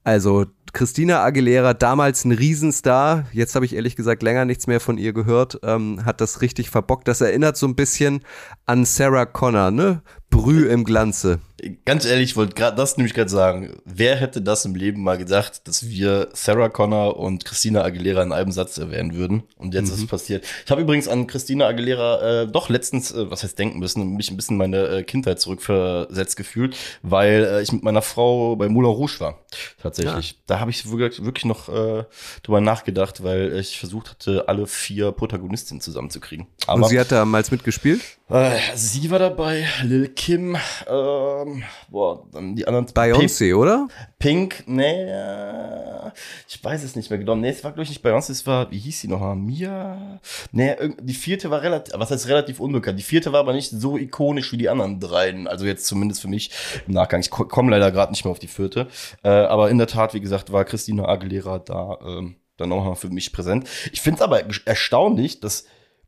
Also 0.03 0.47
Christina 0.75 1.23
Aguilera, 1.23 1.73
damals 1.73 2.25
ein 2.25 2.33
Riesenstar, 2.33 3.27
jetzt 3.33 3.55
habe 3.55 3.65
ich 3.65 3.77
ehrlich 3.77 3.95
gesagt 3.95 4.25
länger 4.25 4.45
nichts 4.45 4.67
mehr 4.67 4.81
von 4.81 4.99
ihr 4.99 5.13
gehört, 5.13 5.61
ähm, 5.63 6.05
hat 6.05 6.21
das 6.21 6.43
richtig 6.43 6.69
verbockt. 6.69 7.07
Das 7.07 7.21
erinnert 7.21 7.57
so 7.57 7.67
ein 7.69 7.77
bisschen 7.77 8.23
an 8.67 8.85
Sarah 8.85 9.25
Connor, 9.25 9.71
ne? 9.71 10.03
Brüh 10.35 10.69
im 10.69 10.83
Glanze. 10.83 11.39
Ganz 11.85 12.05
ehrlich, 12.05 12.31
ich 12.31 12.37
wollte 12.37 12.55
gerade 12.55 12.77
das 12.77 12.97
nämlich 12.97 13.15
gerade 13.15 13.31
sagen. 13.31 13.77
Wer 13.85 14.17
hätte 14.17 14.43
das 14.43 14.65
im 14.65 14.75
Leben 14.75 15.03
mal 15.03 15.17
gedacht, 15.17 15.67
dass 15.69 15.89
wir 15.89 16.29
Sarah 16.33 16.69
Connor 16.69 17.17
und 17.17 17.45
Christina 17.45 17.83
Aguilera 17.83 18.23
in 18.23 18.33
einem 18.33 18.51
Satz 18.51 18.77
erwähnen 18.77 19.15
würden? 19.15 19.45
Und 19.57 19.75
jetzt 19.75 19.91
ist 19.91 20.01
es 20.01 20.07
passiert. 20.07 20.45
Ich 20.65 20.71
habe 20.73 20.83
übrigens 20.83 21.07
an 21.07 21.29
Christina 21.29 21.67
Aguilera 21.69 22.43
äh, 22.43 22.47
doch 22.49 22.69
letztens, 22.69 23.13
äh, 23.13 23.31
was 23.31 23.45
heißt 23.45 23.57
denken 23.59 23.79
müssen, 23.79 24.15
mich 24.17 24.31
ein 24.31 24.37
bisschen 24.37 24.57
meine 24.57 24.89
äh, 24.89 25.03
Kindheit 25.05 25.41
zurückversetzt 25.41 26.37
gefühlt, 26.37 26.77
weil 27.03 27.45
äh, 27.45 27.63
ich 27.63 27.71
mit 27.71 27.85
meiner 27.85 28.03
Frau 28.03 28.57
bei 28.57 28.69
Moulin 28.69 28.91
Rouge 28.91 29.21
war. 29.21 29.39
Tatsächlich. 29.81 30.41
Da 30.47 30.59
habe 30.59 30.73
ich 30.73 30.91
wirklich, 30.91 31.25
wirklich 31.25 31.45
noch 31.45 31.69
äh, 31.69 32.05
drüber 32.43 32.61
nachgedacht, 32.61 33.23
weil 33.23 33.57
ich 33.57 33.79
versucht 33.79 34.11
hatte, 34.11 34.49
alle 34.49 34.67
vier 34.67 35.13
Protagonistinnen 35.13 35.81
zusammenzukriegen. 35.81 36.49
Aber 36.67 36.83
Und 36.83 36.89
sie 36.89 36.99
hat 36.99 37.13
damals 37.13 37.53
mitgespielt? 37.53 38.01
Äh, 38.31 38.59
sie 38.75 39.11
war 39.11 39.19
dabei, 39.19 39.67
Lil 39.83 40.09
Kim, 40.09 40.57
ähm, 40.89 41.63
boah, 41.91 42.27
dann 42.33 42.57
die 42.57 42.67
anderen. 42.67 42.87
Beyoncé, 42.87 43.55
oder? 43.55 43.89
Pink, 44.19 44.65
nee, 44.67 45.05
äh, 45.05 46.11
ich 46.49 46.63
weiß 46.63 46.83
es 46.85 46.97
nicht 46.97 47.11
mehr 47.11 47.19
genau. 47.19 47.35
Nee, 47.35 47.51
es 47.51 47.63
war, 47.65 47.73
glaube 47.73 47.83
ich, 47.83 47.91
nicht 47.91 48.05
Beyoncé, 48.05 48.31
es 48.31 48.47
war, 48.47 48.71
wie 48.71 48.79
hieß 48.79 49.01
sie 49.01 49.09
nochmal? 49.09 49.37
Mia? 49.37 50.21
Nee, 50.53 50.75
die 51.01 51.15
vierte 51.15 51.51
war 51.51 51.63
relativ, 51.63 51.95
was 51.99 52.11
heißt 52.11 52.29
relativ 52.29 52.61
unbekannt? 52.61 52.99
Die 52.99 53.03
vierte 53.05 53.33
war 53.33 53.41
aber 53.41 53.53
nicht 53.53 53.71
so 53.71 53.99
ikonisch 53.99 54.53
wie 54.53 54.57
die 54.59 54.69
anderen 54.69 55.01
dreien. 55.01 55.47
Also 55.47 55.67
jetzt 55.67 55.87
zumindest 55.87 56.23
für 56.23 56.29
mich 56.29 56.51
im 56.87 56.95
Nachgang. 56.95 57.21
Ich 57.21 57.31
ko- 57.31 57.45
komme 57.47 57.71
leider 57.71 57.91
gerade 57.93 58.13
nicht 58.13 58.25
mehr 58.25 58.33
auf 58.33 58.39
die 58.39 58.49
vierte. 58.49 58.89
Äh, 59.23 59.29
aber 59.29 59.71
in 59.71 59.79
der 59.79 59.87
Tat, 59.87 60.15
wie 60.15 60.21
gesagt, 60.21 60.51
war 60.53 60.65
Christina 60.65 61.07
Aguilera 61.07 61.59
da 61.59 61.99
ähm, 62.07 62.37
dann 62.57 62.69
nochmal 62.69 62.95
für 62.97 63.11
mich 63.11 63.33
präsent. 63.33 63.69
Ich 63.93 64.01
finde 64.01 64.17
es 64.19 64.23
aber 64.23 64.43
erstaunlich, 64.65 65.41
dass 65.41 65.65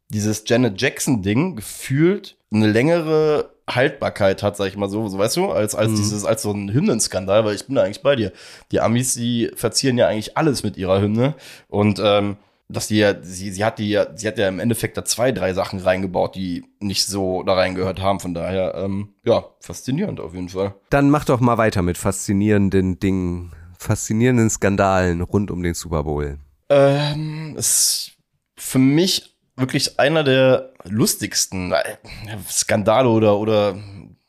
dieses 0.08 0.44
Janet 0.46 0.80
Jackson-Ding 0.80 1.56
gefühlt 1.56 2.36
eine 2.52 2.68
längere 2.68 3.50
Haltbarkeit 3.68 4.42
hat, 4.42 4.56
sag 4.56 4.68
ich 4.68 4.76
mal 4.76 4.88
so, 4.88 5.08
so 5.08 5.18
weißt 5.18 5.36
du, 5.36 5.50
als, 5.50 5.74
als 5.74 5.94
dieses, 5.94 6.24
als 6.24 6.42
so 6.42 6.52
ein 6.52 6.72
Hymnenskandal, 6.72 7.44
weil 7.44 7.56
ich 7.56 7.66
bin 7.66 7.74
da 7.74 7.82
eigentlich 7.82 8.02
bei 8.02 8.14
dir. 8.14 8.32
Die 8.70 8.80
Amis, 8.80 9.14
die 9.14 9.50
verzieren 9.56 9.98
ja 9.98 10.06
eigentlich 10.06 10.36
alles 10.36 10.62
mit 10.62 10.76
ihrer 10.76 11.00
Hymne 11.00 11.34
und 11.68 12.00
ähm, 12.02 12.36
dass 12.68 12.88
die 12.88 12.98
ja, 12.98 13.14
sie, 13.22 13.50
sie 13.50 13.64
hat 13.64 13.78
die 13.78 13.90
ja, 13.90 14.06
sie 14.16 14.26
hat 14.26 14.38
ja 14.38 14.48
im 14.48 14.58
Endeffekt 14.58 14.96
da 14.96 15.04
zwei, 15.04 15.32
drei 15.32 15.52
Sachen 15.54 15.78
reingebaut, 15.80 16.34
die 16.34 16.64
nicht 16.80 17.06
so 17.06 17.42
da 17.42 17.54
reingehört 17.54 18.00
haben. 18.00 18.18
Von 18.18 18.34
daher, 18.34 18.74
ähm, 18.74 19.14
ja, 19.24 19.44
faszinierend 19.60 20.20
auf 20.20 20.34
jeden 20.34 20.48
Fall. 20.48 20.74
Dann 20.90 21.10
mach 21.10 21.24
doch 21.24 21.40
mal 21.40 21.58
weiter 21.58 21.82
mit 21.82 21.96
faszinierenden 21.96 22.98
Dingen, 22.98 23.52
faszinierenden 23.78 24.50
Skandalen 24.50 25.20
rund 25.20 25.50
um 25.50 25.62
den 25.62 25.74
Super 25.74 26.04
Bowl. 26.04 26.38
Ähm, 26.68 27.54
ist 27.56 28.12
für 28.56 28.78
mich 28.80 29.35
wirklich 29.56 29.98
einer 29.98 30.22
der 30.24 30.72
lustigsten 30.84 31.72
äh, 31.72 31.82
Skandale 32.48 33.08
oder, 33.08 33.38
oder, 33.38 33.76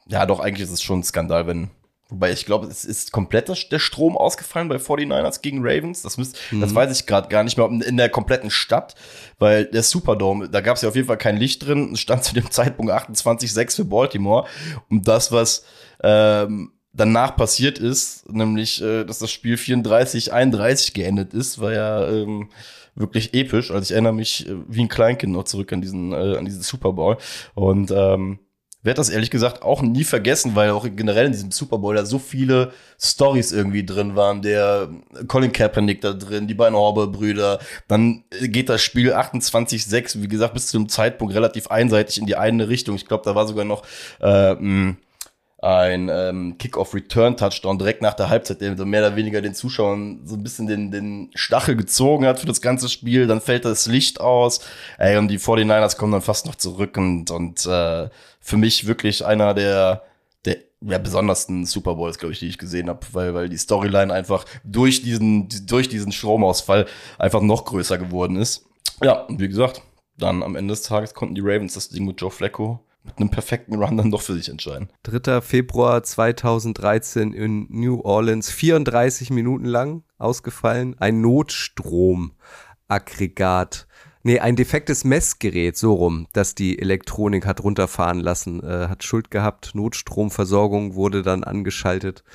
ja, 0.07 0.25
doch, 0.25 0.39
eigentlich 0.39 0.63
ist 0.67 0.72
es 0.74 0.81
schon 0.81 1.00
ein 1.00 1.03
Skandal, 1.03 1.48
wenn, 1.48 1.69
wobei 2.10 2.31
ich 2.31 2.46
glaube, 2.46 2.67
es 2.67 2.86
ist 2.86 3.12
komplett 3.12 3.50
der 3.72 3.79
Strom 3.79 4.17
ausgefallen 4.17 4.69
bei 4.69 4.77
49ers 4.77 5.41
gegen 5.41 5.60
Ravens. 5.62 6.01
Das 6.01 6.17
müsst, 6.17 6.38
das 6.62 6.74
weiß 6.74 6.98
ich 6.98 7.05
gerade 7.05 7.27
gar 7.27 7.43
nicht 7.43 7.57
mehr, 7.57 7.67
in- 7.67 7.98
der 7.98 8.10
kompletten 8.10 8.50
Stadt, 8.50 8.96
weil 9.39 9.65
der 9.65 9.84
Superdome, 9.84 10.50
da 10.50 10.62
gab 10.62 10.77
es 10.77 10.81
ja 10.81 10.89
auf 10.89 10.96
jeden 10.96 11.07
Fall 11.07 11.17
kein 11.17 11.38
Licht 11.38 11.65
drin, 11.65 11.91
es 11.93 12.00
stand 12.00 12.24
zu 12.24 12.34
dem 12.34 12.50
Zeitpunkt 12.50 12.91
28,6 12.91 13.75
für 13.75 13.86
Baltimore 13.86 14.48
und 14.89 15.07
das, 15.07 15.31
was, 15.31 15.65
ähm, 16.01 16.72
danach 16.93 17.36
passiert 17.36 17.77
ist, 17.77 18.27
nämlich, 18.31 18.81
äh, 18.81 19.03
dass 19.03 19.19
das 19.19 19.29
Spiel 19.29 19.57
34, 19.57 20.31
31 20.34 20.93
geendet 20.93 21.34
ist, 21.34 21.60
war 21.60 21.72
ja 21.74 22.07
ähm, 22.07 22.50
wirklich 22.98 23.34
episch. 23.34 23.72
Also 23.72 23.84
ich 23.84 23.92
erinnere 23.92 24.13
mich 24.13 24.48
äh, 24.48 24.56
wie 24.68 24.82
ein 24.82 24.89
Kleinkind 24.89 25.34
noch 25.34 25.46
zurück 25.46 25.72
an 25.74 25.82
diesen, 25.82 26.12
äh, 26.12 26.38
an 26.38 26.46
diesen 26.46 26.62
Super 26.62 26.94
Bowl. 26.94 27.18
Und 27.56 27.92
ähm, 27.92 28.39
werde 28.84 29.00
das 29.00 29.10
ehrlich 29.10 29.32
gesagt 29.32 29.63
auch 29.63 29.82
nie 29.82 30.04
vergessen, 30.04 30.56
weil 30.56 30.70
auch 30.70 30.88
generell 30.96 31.25
in 31.25 31.32
diesem 31.32 31.51
Super 31.51 31.77
Bowl 31.77 31.96
da 31.96 32.06
so 32.06 32.20
viele 32.20 32.72
Stories 33.00 33.51
irgendwie 33.51 33.86
drin 33.86 34.16
waren. 34.16 34.42
Der 34.42 34.89
Colin 35.27 35.51
Kaepernick 35.51 36.01
da 36.01 36.13
drin, 36.13 36.48
die 36.48 36.54
beiden 36.54 36.75
Horber-Brüder. 36.75 37.60
Dann 37.88 38.24
äh, 38.39 38.48
geht 38.48 38.70
das 38.70 38.82
Spiel 38.82 39.13
28-6, 39.13 40.22
wie 40.22 40.27
gesagt, 40.27 40.54
bis 40.54 40.68
zu 40.68 40.77
dem 40.77 40.89
Zeitpunkt 40.89 41.34
relativ 41.36 41.68
einseitig 41.68 42.18
in 42.18 42.25
die 42.25 42.36
eine 42.36 42.70
Richtung. 42.70 42.96
Ich 42.96 43.08
glaube, 43.08 43.24
da 43.25 43.36
war 43.36 43.48
sogar 43.48 43.66
noch 43.66 43.84
äh, 44.20 44.56
ein 45.67 46.09
ähm, 46.09 46.57
Kick-off-Return-Touchdown 46.57 47.77
direkt 47.77 48.01
nach 48.01 48.13
der 48.13 48.29
Halbzeit, 48.29 48.62
der 48.62 48.74
mehr 48.86 49.05
oder 49.05 49.17
weniger 49.17 49.41
den 49.41 49.53
Zuschauern 49.53 50.21
so 50.24 50.36
ein 50.36 50.43
bisschen 50.43 50.65
den, 50.65 50.91
den 50.91 51.29
Stachel 51.36 51.75
gezogen 51.75 52.25
hat 52.25 52.39
für 52.39 52.45
das 52.45 52.62
ganze 52.62 52.88
Spiel. 52.88 53.27
Dann 53.27 53.41
fällt 53.41 53.65
das 53.65 53.86
Licht 53.86 54.21
aus. 54.21 54.62
Ey, 54.97 55.17
und 55.17 55.27
die 55.27 55.39
49ers 55.39 55.97
kommen 55.97 56.13
dann 56.13 56.21
fast 56.21 56.45
noch 56.45 56.55
zurück 56.55 56.95
und, 56.95 57.31
und 57.31 57.65
äh, 57.65 58.09
für 58.39 58.55
mich 58.55 58.88
wirklich 58.88 59.25
einer 59.25 59.53
der, 59.53 60.03
der 60.45 60.55
ja, 60.79 61.00
besondersten 61.00 61.65
Super 61.65 61.95
Bowls, 61.95 62.17
glaube 62.17 62.31
ich, 62.31 62.39
die 62.39 62.47
ich 62.47 62.57
gesehen 62.57 62.88
habe, 62.88 63.05
weil, 63.12 63.33
weil 63.33 63.50
die 63.50 63.57
Storyline 63.57 64.13
einfach 64.13 64.45
durch 64.63 65.01
diesen, 65.01 65.50
durch 65.65 65.89
diesen 65.89 66.13
Stromausfall 66.13 66.86
einfach 67.19 67.41
noch 67.41 67.65
größer 67.65 67.97
geworden 67.97 68.38
ist. 68.38 68.65
Ja, 69.03 69.24
und 69.24 69.41
wie 69.41 69.50
gesagt, 69.50 69.81
dann 70.17 70.43
am 70.43 70.55
Ende 70.55 70.71
des 70.71 70.83
Tages 70.83 71.13
konnten 71.13 71.36
die 71.36 71.41
Ravens 71.41 71.74
das 71.74 71.89
Ding 71.89 72.05
mit 72.05 72.21
Joe 72.21 72.31
Flacco 72.31 72.87
mit 73.07 73.17
einem 73.17 73.29
perfekten 73.29 73.75
Run 73.75 73.97
dann 73.97 74.11
doch 74.11 74.21
für 74.21 74.35
sich 74.35 74.47
entscheiden. 74.49 74.89
3. 75.03 75.41
Februar 75.41 76.03
2013 76.03 77.33
in 77.33 77.67
New 77.69 77.99
Orleans, 78.01 78.51
34 78.51 79.31
Minuten 79.31 79.65
lang 79.65 80.03
ausgefallen. 80.17 80.95
Ein 80.99 81.21
Notstromaggregat. 81.21 83.87
Nee, 84.23 84.39
ein 84.39 84.55
defektes 84.57 85.05
Messgerät, 85.05 85.77
so 85.77 85.93
rum, 85.93 86.27
das 86.33 86.53
die 86.53 86.79
Elektronik 86.79 87.45
hat 87.45 87.63
runterfahren 87.63 88.19
lassen, 88.19 88.61
äh, 88.61 88.89
hat 88.89 89.03
Schuld 89.03 89.31
gehabt. 89.31 89.73
Notstromversorgung 89.73 90.95
wurde 90.95 91.21
dann 91.21 91.45
angeschaltet. 91.45 92.25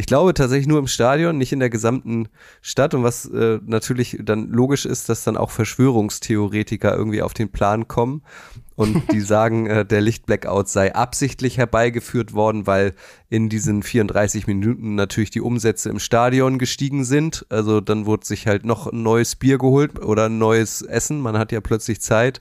Ich 0.00 0.06
glaube 0.06 0.32
tatsächlich 0.32 0.66
nur 0.66 0.78
im 0.78 0.86
Stadion, 0.86 1.36
nicht 1.36 1.52
in 1.52 1.60
der 1.60 1.68
gesamten 1.68 2.28
Stadt. 2.62 2.94
Und 2.94 3.02
was 3.02 3.26
äh, 3.26 3.58
natürlich 3.66 4.18
dann 4.22 4.48
logisch 4.48 4.86
ist, 4.86 5.10
dass 5.10 5.24
dann 5.24 5.36
auch 5.36 5.50
Verschwörungstheoretiker 5.50 6.96
irgendwie 6.96 7.20
auf 7.20 7.34
den 7.34 7.52
Plan 7.52 7.86
kommen 7.86 8.22
und 8.76 9.02
die 9.12 9.20
sagen, 9.20 9.66
äh, 9.66 9.84
der 9.84 10.00
Lichtblackout 10.00 10.68
sei 10.68 10.94
absichtlich 10.94 11.58
herbeigeführt 11.58 12.32
worden, 12.32 12.66
weil 12.66 12.94
in 13.28 13.50
diesen 13.50 13.82
34 13.82 14.46
Minuten 14.46 14.94
natürlich 14.94 15.28
die 15.28 15.42
Umsätze 15.42 15.90
im 15.90 15.98
Stadion 15.98 16.58
gestiegen 16.58 17.04
sind. 17.04 17.44
Also 17.50 17.82
dann 17.82 18.06
wurde 18.06 18.24
sich 18.24 18.46
halt 18.46 18.64
noch 18.64 18.86
ein 18.86 19.02
neues 19.02 19.36
Bier 19.36 19.58
geholt 19.58 20.02
oder 20.02 20.30
ein 20.30 20.38
neues 20.38 20.80
Essen. 20.80 21.20
Man 21.20 21.36
hat 21.36 21.52
ja 21.52 21.60
plötzlich 21.60 22.00
Zeit. 22.00 22.40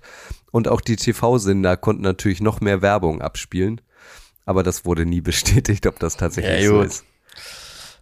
Und 0.51 0.69
auch 0.69 0.79
die 0.79 0.95
TV-Sender 0.95 1.75
konnten 1.75 2.03
natürlich 2.03 2.39
noch 2.39 2.61
mehr 2.61 2.81
Werbung 2.81 3.21
abspielen. 3.21 3.81
Aber 4.45 4.63
das 4.63 4.85
wurde 4.85 5.05
nie 5.05 5.19
bestätigt, 5.29 5.85
ob 5.87 5.99
das 5.99 6.15
tatsächlich 6.15 6.63
Ja, 6.63 6.69
so 6.69 6.81
ist. 6.83 7.03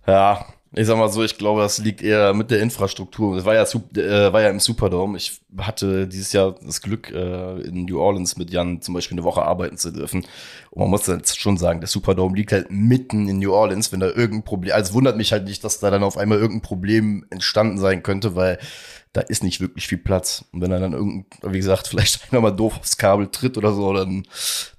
Ja, 0.06 0.46
ich 0.74 0.86
sag 0.86 0.98
mal 0.98 1.10
so, 1.10 1.24
ich 1.24 1.38
glaube, 1.38 1.62
das 1.62 1.80
liegt 1.80 2.02
eher 2.02 2.34
mit 2.34 2.52
der 2.52 2.62
Infrastruktur. 2.62 3.36
Das 3.36 3.46
war 3.46 3.56
ja, 3.56 3.64
äh, 3.64 4.34
war 4.34 4.42
ja 4.42 4.50
im 4.50 4.60
Superdome. 4.60 5.18
Ich 5.18 5.42
hatte 5.58 6.08
dieses 6.08 6.34
Jahr 6.34 6.56
das 6.64 6.82
Glück, 6.82 7.10
äh, 7.12 7.62
in 7.62 7.86
New 7.86 8.00
Orleans 8.00 8.38
mit 8.38 8.52
Jan 8.52 8.82
zum 8.82 8.94
Beispiel 8.94 9.16
eine 9.16 9.24
Woche 9.24 9.42
arbeiten 9.42 9.78
zu 9.78 9.92
dürfen. 9.92 10.26
Und 10.72 10.82
man 10.82 10.90
muss 10.90 11.06
dann 11.06 11.18
jetzt 11.18 11.40
schon 11.40 11.58
sagen, 11.58 11.80
der 11.80 11.88
Superdome 11.88 12.36
liegt 12.36 12.52
halt 12.52 12.70
mitten 12.70 13.28
in 13.30 13.40
New 13.40 13.54
Orleans, 13.54 13.92
wenn 13.92 14.02
da 14.02 14.08
irgendein 14.08 14.44
Problem, 14.44 14.74
also 14.74 14.90
es 14.90 14.94
wundert 14.94 15.18
mich 15.18 15.32
halt 15.32 15.46
nicht, 15.46 15.64
dass 15.64 15.80
da 15.80 15.90
dann 15.90 16.04
auf 16.04 16.18
einmal 16.18 16.38
irgendein 16.38 16.62
Problem 16.62 17.26
entstanden 17.30 17.78
sein 17.80 18.04
könnte, 18.04 18.36
weil 18.36 18.60
da 19.14 19.22
ist 19.22 19.44
nicht 19.44 19.62
wirklich 19.62 19.88
viel 19.88 19.98
Platz. 19.98 20.46
Und 20.52 20.62
wenn 20.62 20.72
er 20.72 20.80
dann 20.80 20.94
irgendein, 20.94 21.54
wie 21.54 21.58
gesagt, 21.58 21.88
vielleicht 21.88 22.32
einer 22.32 22.42
mal 22.42 22.52
doof 22.52 22.78
aufs 22.78 22.98
Kabel 22.98 23.28
tritt 23.28 23.58
oder 23.58 23.74
so, 23.74 23.94
dann 23.94 24.28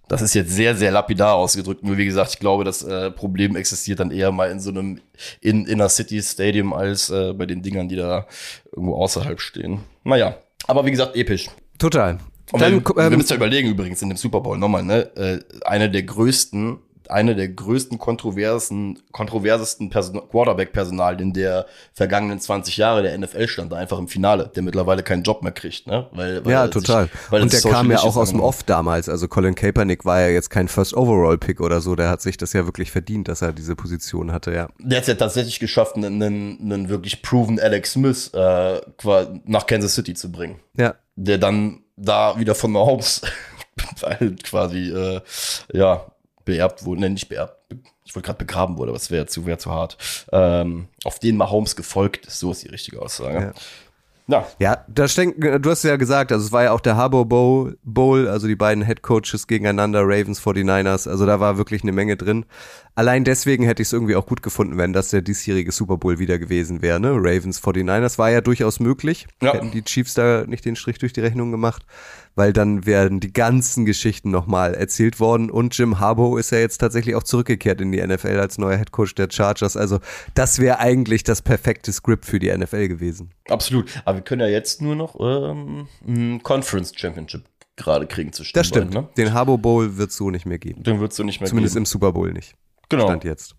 das 0.08 0.22
ist 0.22 0.34
jetzt 0.34 0.50
sehr, 0.50 0.74
sehr 0.74 0.90
lapidar 0.90 1.34
ausgedrückt. 1.34 1.84
Nur 1.84 1.96
wie 1.98 2.06
gesagt, 2.06 2.32
ich 2.32 2.38
glaube, 2.38 2.64
das 2.64 2.82
äh, 2.82 3.10
Problem 3.10 3.56
existiert 3.56 4.00
dann 4.00 4.10
eher 4.10 4.32
mal 4.32 4.50
in 4.50 4.60
so 4.60 4.70
einem 4.70 5.00
in 5.40 5.66
Inner 5.66 5.88
City 5.88 6.22
Stadium 6.22 6.72
als 6.72 7.10
äh, 7.10 7.32
bei 7.34 7.46
den 7.46 7.62
Dingern, 7.62 7.88
die 7.88 7.96
da 7.96 8.26
irgendwo 8.72 8.96
außerhalb 8.96 9.40
stehen. 9.40 9.80
Naja, 10.04 10.38
aber 10.66 10.84
wie 10.86 10.90
gesagt, 10.90 11.16
episch. 11.16 11.48
Total. 11.78 12.18
Und 12.50 12.62
Dann, 12.62 12.72
wir, 12.72 12.96
wir 12.96 13.04
ähm, 13.04 13.16
müssen 13.18 13.30
ja 13.30 13.36
überlegen 13.36 13.68
übrigens 13.68 14.00
in 14.00 14.08
dem 14.08 14.16
Super 14.16 14.40
Bowl 14.40 14.56
nochmal, 14.56 14.82
ne? 14.82 15.14
Äh, 15.16 15.40
eine 15.64 15.90
der 15.90 16.02
größten, 16.02 16.78
eine 17.08 17.34
der 17.34 17.48
größten 17.48 17.98
kontroversen, 17.98 18.98
kontroversesten 19.12 19.90
Person 19.90 20.22
Quarterback-Personalien 20.30 21.32
der 21.32 21.66
vergangenen 21.94 22.40
20 22.40 22.76
Jahre 22.76 23.02
der 23.02 23.16
NFL 23.16 23.48
stand 23.48 23.72
einfach 23.72 23.98
im 23.98 24.08
Finale, 24.08 24.50
der 24.54 24.62
mittlerweile 24.62 25.02
keinen 25.02 25.22
Job 25.22 25.42
mehr 25.42 25.52
kriegt, 25.52 25.86
ne? 25.86 26.06
Weil, 26.12 26.44
weil 26.44 26.52
ja, 26.52 26.60
er 26.62 26.66
sich- 26.66 26.74
total. 26.74 27.08
weil 27.30 27.42
und 27.42 27.52
er 27.52 27.60
der 27.60 27.70
kam 27.70 27.90
ja 27.90 27.98
auch 28.00 28.16
aus 28.16 28.30
dem 28.30 28.40
Off 28.40 28.62
damals. 28.62 29.08
Also 29.08 29.28
Colin 29.28 29.54
Kaepernick 29.54 30.04
war 30.04 30.20
ja 30.20 30.28
jetzt 30.28 30.50
kein 30.50 30.68
First 30.68 30.94
Overall 30.94 31.38
Pick 31.38 31.60
oder 31.60 31.80
so. 31.80 31.94
Der 31.96 32.08
hat 32.08 32.22
sich 32.22 32.36
das 32.36 32.52
ja 32.52 32.64
wirklich 32.66 32.90
verdient, 32.90 33.28
dass 33.28 33.42
er 33.42 33.52
diese 33.52 33.76
Position 33.76 34.32
hatte, 34.32 34.52
ja. 34.52 34.68
Der 34.78 34.98
hat 34.98 35.02
es 35.02 35.08
ja 35.08 35.14
tatsächlich 35.14 35.60
geschafft, 35.60 35.96
einen, 35.96 36.22
einen, 36.22 36.88
wirklich 36.88 37.22
proven 37.22 37.58
Alex 37.60 37.92
Smith 37.92 38.30
äh, 38.34 38.80
nach 39.44 39.66
Kansas 39.66 39.94
City 39.94 40.14
zu 40.14 40.30
bringen. 40.30 40.60
Ja. 40.76 40.94
Der 41.16 41.38
dann 41.38 41.80
da 41.96 42.38
wieder 42.38 42.54
von 42.54 42.72
Mahomes 42.72 43.22
halt 44.02 44.44
quasi, 44.44 44.90
äh, 44.90 45.20
ja, 45.72 46.06
beerbt 46.48 46.84
wurde. 46.84 47.02
Ne, 47.02 47.10
nicht 47.10 47.28
beerbt. 47.28 47.56
Ich 48.04 48.14
wollte 48.14 48.26
gerade 48.26 48.38
begraben 48.38 48.78
wurde, 48.78 48.90
aber 48.90 48.96
es 48.96 49.10
wäre 49.10 49.26
zu, 49.26 49.44
wär 49.44 49.58
zu 49.58 49.70
hart. 49.70 49.98
Ähm, 50.32 50.88
auf 51.04 51.18
den 51.18 51.36
Mahomes 51.36 51.76
gefolgt 51.76 52.26
ist, 52.26 52.38
so 52.40 52.52
ist 52.52 52.64
die 52.64 52.68
richtige 52.68 53.02
Aussage. 53.02 53.38
Ja. 53.38 53.52
Ja. 54.28 54.46
Ja, 54.58 54.84
da 54.88 55.08
stecken, 55.08 55.62
du 55.62 55.70
hast 55.70 55.84
ja 55.84 55.96
gesagt, 55.96 56.32
also 56.32 56.44
es 56.44 56.52
war 56.52 56.64
ja 56.64 56.72
auch 56.72 56.80
der 56.80 56.96
Harbour 56.96 57.26
Bowl, 57.26 57.78
Bowl, 57.82 58.28
also 58.28 58.46
die 58.46 58.56
beiden 58.56 58.84
Head 58.84 59.00
Coaches 59.00 59.46
gegeneinander, 59.46 60.02
Ravens 60.02 60.38
49ers, 60.42 61.08
also 61.08 61.24
da 61.24 61.40
war 61.40 61.56
wirklich 61.56 61.82
eine 61.82 61.92
Menge 61.92 62.18
drin. 62.18 62.44
Allein 62.94 63.24
deswegen 63.24 63.64
hätte 63.64 63.80
ich 63.80 63.88
es 63.88 63.94
irgendwie 63.94 64.16
auch 64.16 64.26
gut 64.26 64.42
gefunden, 64.42 64.76
wenn 64.76 64.92
das 64.92 65.08
der 65.08 65.22
diesjährige 65.22 65.72
Super 65.72 65.96
Bowl 65.96 66.18
wieder 66.18 66.38
gewesen 66.38 66.82
wäre, 66.82 67.00
ne? 67.00 67.12
Ravens 67.12 67.62
49ers 67.62 68.18
war 68.18 68.30
ja 68.30 68.42
durchaus 68.42 68.80
möglich. 68.80 69.28
Ja. 69.40 69.54
Hätten 69.54 69.70
die 69.70 69.82
Chiefs 69.82 70.12
da 70.12 70.44
nicht 70.46 70.66
den 70.66 70.76
Strich 70.76 70.98
durch 70.98 71.14
die 71.14 71.20
Rechnung 71.20 71.50
gemacht, 71.50 71.86
weil 72.38 72.52
dann 72.52 72.86
wären 72.86 73.18
die 73.18 73.32
ganzen 73.32 73.84
Geschichten 73.84 74.30
nochmal 74.30 74.72
erzählt 74.74 75.18
worden 75.18 75.50
und 75.50 75.76
Jim 75.76 75.98
Harbaugh 75.98 76.38
ist 76.38 76.50
ja 76.52 76.58
jetzt 76.58 76.78
tatsächlich 76.78 77.16
auch 77.16 77.24
zurückgekehrt 77.24 77.80
in 77.80 77.90
die 77.90 78.00
NFL 78.00 78.38
als 78.38 78.58
neuer 78.58 78.76
Head 78.78 78.92
Coach 78.92 79.14
der 79.16 79.28
Chargers. 79.30 79.76
Also 79.76 79.98
das 80.34 80.60
wäre 80.60 80.78
eigentlich 80.78 81.24
das 81.24 81.42
perfekte 81.42 81.92
Skript 81.92 82.24
für 82.24 82.38
die 82.38 82.56
NFL 82.56 82.86
gewesen. 82.86 83.30
Absolut. 83.48 83.90
Aber 84.04 84.18
wir 84.18 84.22
können 84.22 84.40
ja 84.42 84.46
jetzt 84.46 84.80
nur 84.80 84.94
noch 84.94 85.16
ähm, 85.20 85.88
ein 86.06 86.40
Conference 86.44 86.92
Championship 86.96 87.42
gerade 87.74 88.06
kriegen 88.06 88.32
zwischen 88.32 88.54
Das 88.54 88.70
den 88.70 88.82
stimmt. 88.82 88.94
beiden, 88.94 89.06
ne? 89.08 89.12
Den 89.16 89.32
Harbour 89.34 89.58
Bowl 89.58 89.96
wird 89.96 90.12
so 90.12 90.30
nicht 90.30 90.46
mehr 90.46 90.58
geben. 90.58 90.84
Den 90.84 91.00
würdest 91.00 91.18
du 91.18 91.24
nicht 91.24 91.40
mehr 91.40 91.48
Zumindest 91.48 91.74
geben. 91.74 91.82
im 91.82 91.86
Super 91.86 92.12
Bowl 92.12 92.32
nicht. 92.32 92.54
Genau. 92.88 93.04
Stand 93.06 93.24
jetzt. 93.24 93.56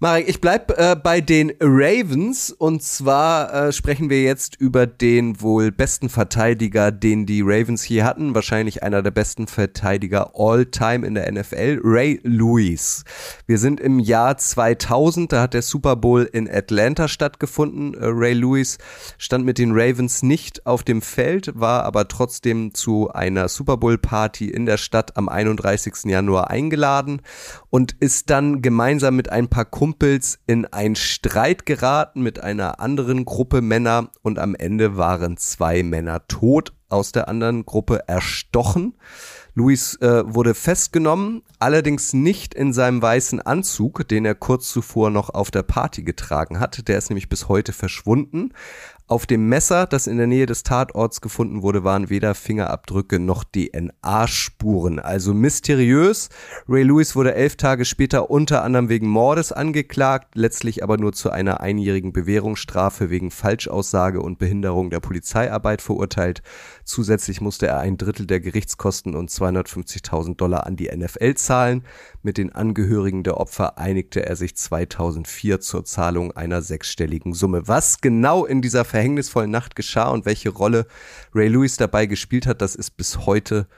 Marek, 0.00 0.28
ich 0.28 0.40
bleib 0.40 0.78
äh, 0.78 0.94
bei 0.94 1.20
den 1.20 1.52
Ravens 1.58 2.52
und 2.52 2.84
zwar 2.84 3.52
äh, 3.52 3.72
sprechen 3.72 4.10
wir 4.10 4.22
jetzt 4.22 4.54
über 4.54 4.86
den 4.86 5.40
wohl 5.40 5.72
besten 5.72 6.08
Verteidiger, 6.08 6.92
den 6.92 7.26
die 7.26 7.42
Ravens 7.42 7.82
hier 7.82 8.04
hatten, 8.04 8.32
wahrscheinlich 8.32 8.84
einer 8.84 9.02
der 9.02 9.10
besten 9.10 9.48
Verteidiger 9.48 10.30
all 10.36 10.66
time 10.66 11.04
in 11.04 11.14
der 11.14 11.32
NFL, 11.32 11.80
Ray 11.82 12.20
Lewis. 12.22 13.02
Wir 13.48 13.58
sind 13.58 13.80
im 13.80 13.98
Jahr 13.98 14.38
2000, 14.38 15.32
da 15.32 15.42
hat 15.42 15.52
der 15.52 15.62
Super 15.62 15.96
Bowl 15.96 16.30
in 16.32 16.48
Atlanta 16.48 17.08
stattgefunden. 17.08 17.94
Äh, 17.94 17.98
Ray 18.02 18.34
Lewis 18.34 18.78
stand 19.18 19.44
mit 19.44 19.58
den 19.58 19.72
Ravens 19.72 20.22
nicht 20.22 20.64
auf 20.64 20.84
dem 20.84 21.02
Feld, 21.02 21.58
war 21.58 21.82
aber 21.82 22.06
trotzdem 22.06 22.72
zu 22.72 23.10
einer 23.10 23.48
Super 23.48 23.76
Bowl 23.76 23.98
Party 23.98 24.48
in 24.48 24.64
der 24.64 24.76
Stadt 24.76 25.16
am 25.16 25.28
31. 25.28 26.04
Januar 26.04 26.50
eingeladen 26.50 27.20
und 27.68 27.96
ist 27.98 28.30
dann 28.30 28.62
gemeinsam 28.62 29.16
mit 29.16 29.28
ein 29.30 29.48
paar 29.48 29.64
Kumpels 29.64 29.87
in 30.46 30.66
einen 30.66 30.96
Streit 30.96 31.66
geraten 31.66 32.22
mit 32.22 32.40
einer 32.40 32.80
anderen 32.80 33.24
Gruppe 33.24 33.60
Männer 33.60 34.10
und 34.22 34.38
am 34.38 34.54
Ende 34.54 34.96
waren 34.96 35.36
zwei 35.36 35.82
Männer 35.82 36.26
tot, 36.28 36.72
aus 36.88 37.12
der 37.12 37.28
anderen 37.28 37.66
Gruppe 37.66 38.08
erstochen. 38.08 38.94
Luis 39.54 39.96
äh, 39.96 40.22
wurde 40.24 40.54
festgenommen, 40.54 41.42
allerdings 41.58 42.12
nicht 42.12 42.54
in 42.54 42.72
seinem 42.72 43.02
weißen 43.02 43.42
Anzug, 43.42 44.06
den 44.08 44.24
er 44.24 44.34
kurz 44.34 44.70
zuvor 44.70 45.10
noch 45.10 45.30
auf 45.30 45.50
der 45.50 45.64
Party 45.64 46.02
getragen 46.02 46.60
hat. 46.60 46.86
Der 46.88 46.96
ist 46.96 47.10
nämlich 47.10 47.28
bis 47.28 47.48
heute 47.48 47.72
verschwunden. 47.72 48.52
Auf 49.10 49.24
dem 49.24 49.48
Messer, 49.48 49.86
das 49.86 50.06
in 50.06 50.18
der 50.18 50.26
Nähe 50.26 50.44
des 50.44 50.64
Tatorts 50.64 51.22
gefunden 51.22 51.62
wurde, 51.62 51.82
waren 51.82 52.10
weder 52.10 52.34
Fingerabdrücke 52.34 53.18
noch 53.18 53.42
DNA-Spuren. 53.42 54.98
Also 54.98 55.32
mysteriös. 55.32 56.28
Ray 56.68 56.82
Lewis 56.82 57.16
wurde 57.16 57.34
elf 57.34 57.56
Tage 57.56 57.86
später 57.86 58.28
unter 58.28 58.62
anderem 58.62 58.90
wegen 58.90 59.08
Mordes 59.08 59.50
angeklagt, 59.50 60.34
letztlich 60.34 60.82
aber 60.82 60.98
nur 60.98 61.14
zu 61.14 61.30
einer 61.30 61.62
einjährigen 61.62 62.12
Bewährungsstrafe 62.12 63.08
wegen 63.08 63.30
Falschaussage 63.30 64.20
und 64.20 64.38
Behinderung 64.38 64.90
der 64.90 65.00
Polizeiarbeit 65.00 65.80
verurteilt. 65.80 66.42
Zusätzlich 66.88 67.42
musste 67.42 67.66
er 67.66 67.80
ein 67.80 67.98
Drittel 67.98 68.26
der 68.26 68.40
Gerichtskosten 68.40 69.14
und 69.14 69.28
250.000 69.30 70.36
Dollar 70.36 70.66
an 70.66 70.74
die 70.74 70.88
NFL 70.88 71.34
zahlen. 71.34 71.84
Mit 72.22 72.38
den 72.38 72.50
Angehörigen 72.50 73.24
der 73.24 73.36
Opfer 73.36 73.76
einigte 73.76 74.24
er 74.24 74.36
sich 74.36 74.56
2004 74.56 75.60
zur 75.60 75.84
Zahlung 75.84 76.32
einer 76.32 76.62
sechsstelligen 76.62 77.34
Summe. 77.34 77.68
Was 77.68 78.00
genau 78.00 78.46
in 78.46 78.62
dieser 78.62 78.86
verhängnisvollen 78.86 79.50
Nacht 79.50 79.76
geschah 79.76 80.08
und 80.08 80.24
welche 80.24 80.48
Rolle 80.48 80.86
Ray 81.34 81.48
Lewis 81.48 81.76
dabei 81.76 82.06
gespielt 82.06 82.46
hat, 82.46 82.62
das 82.62 82.74
ist 82.74 82.96
bis 82.96 83.26
heute 83.26 83.68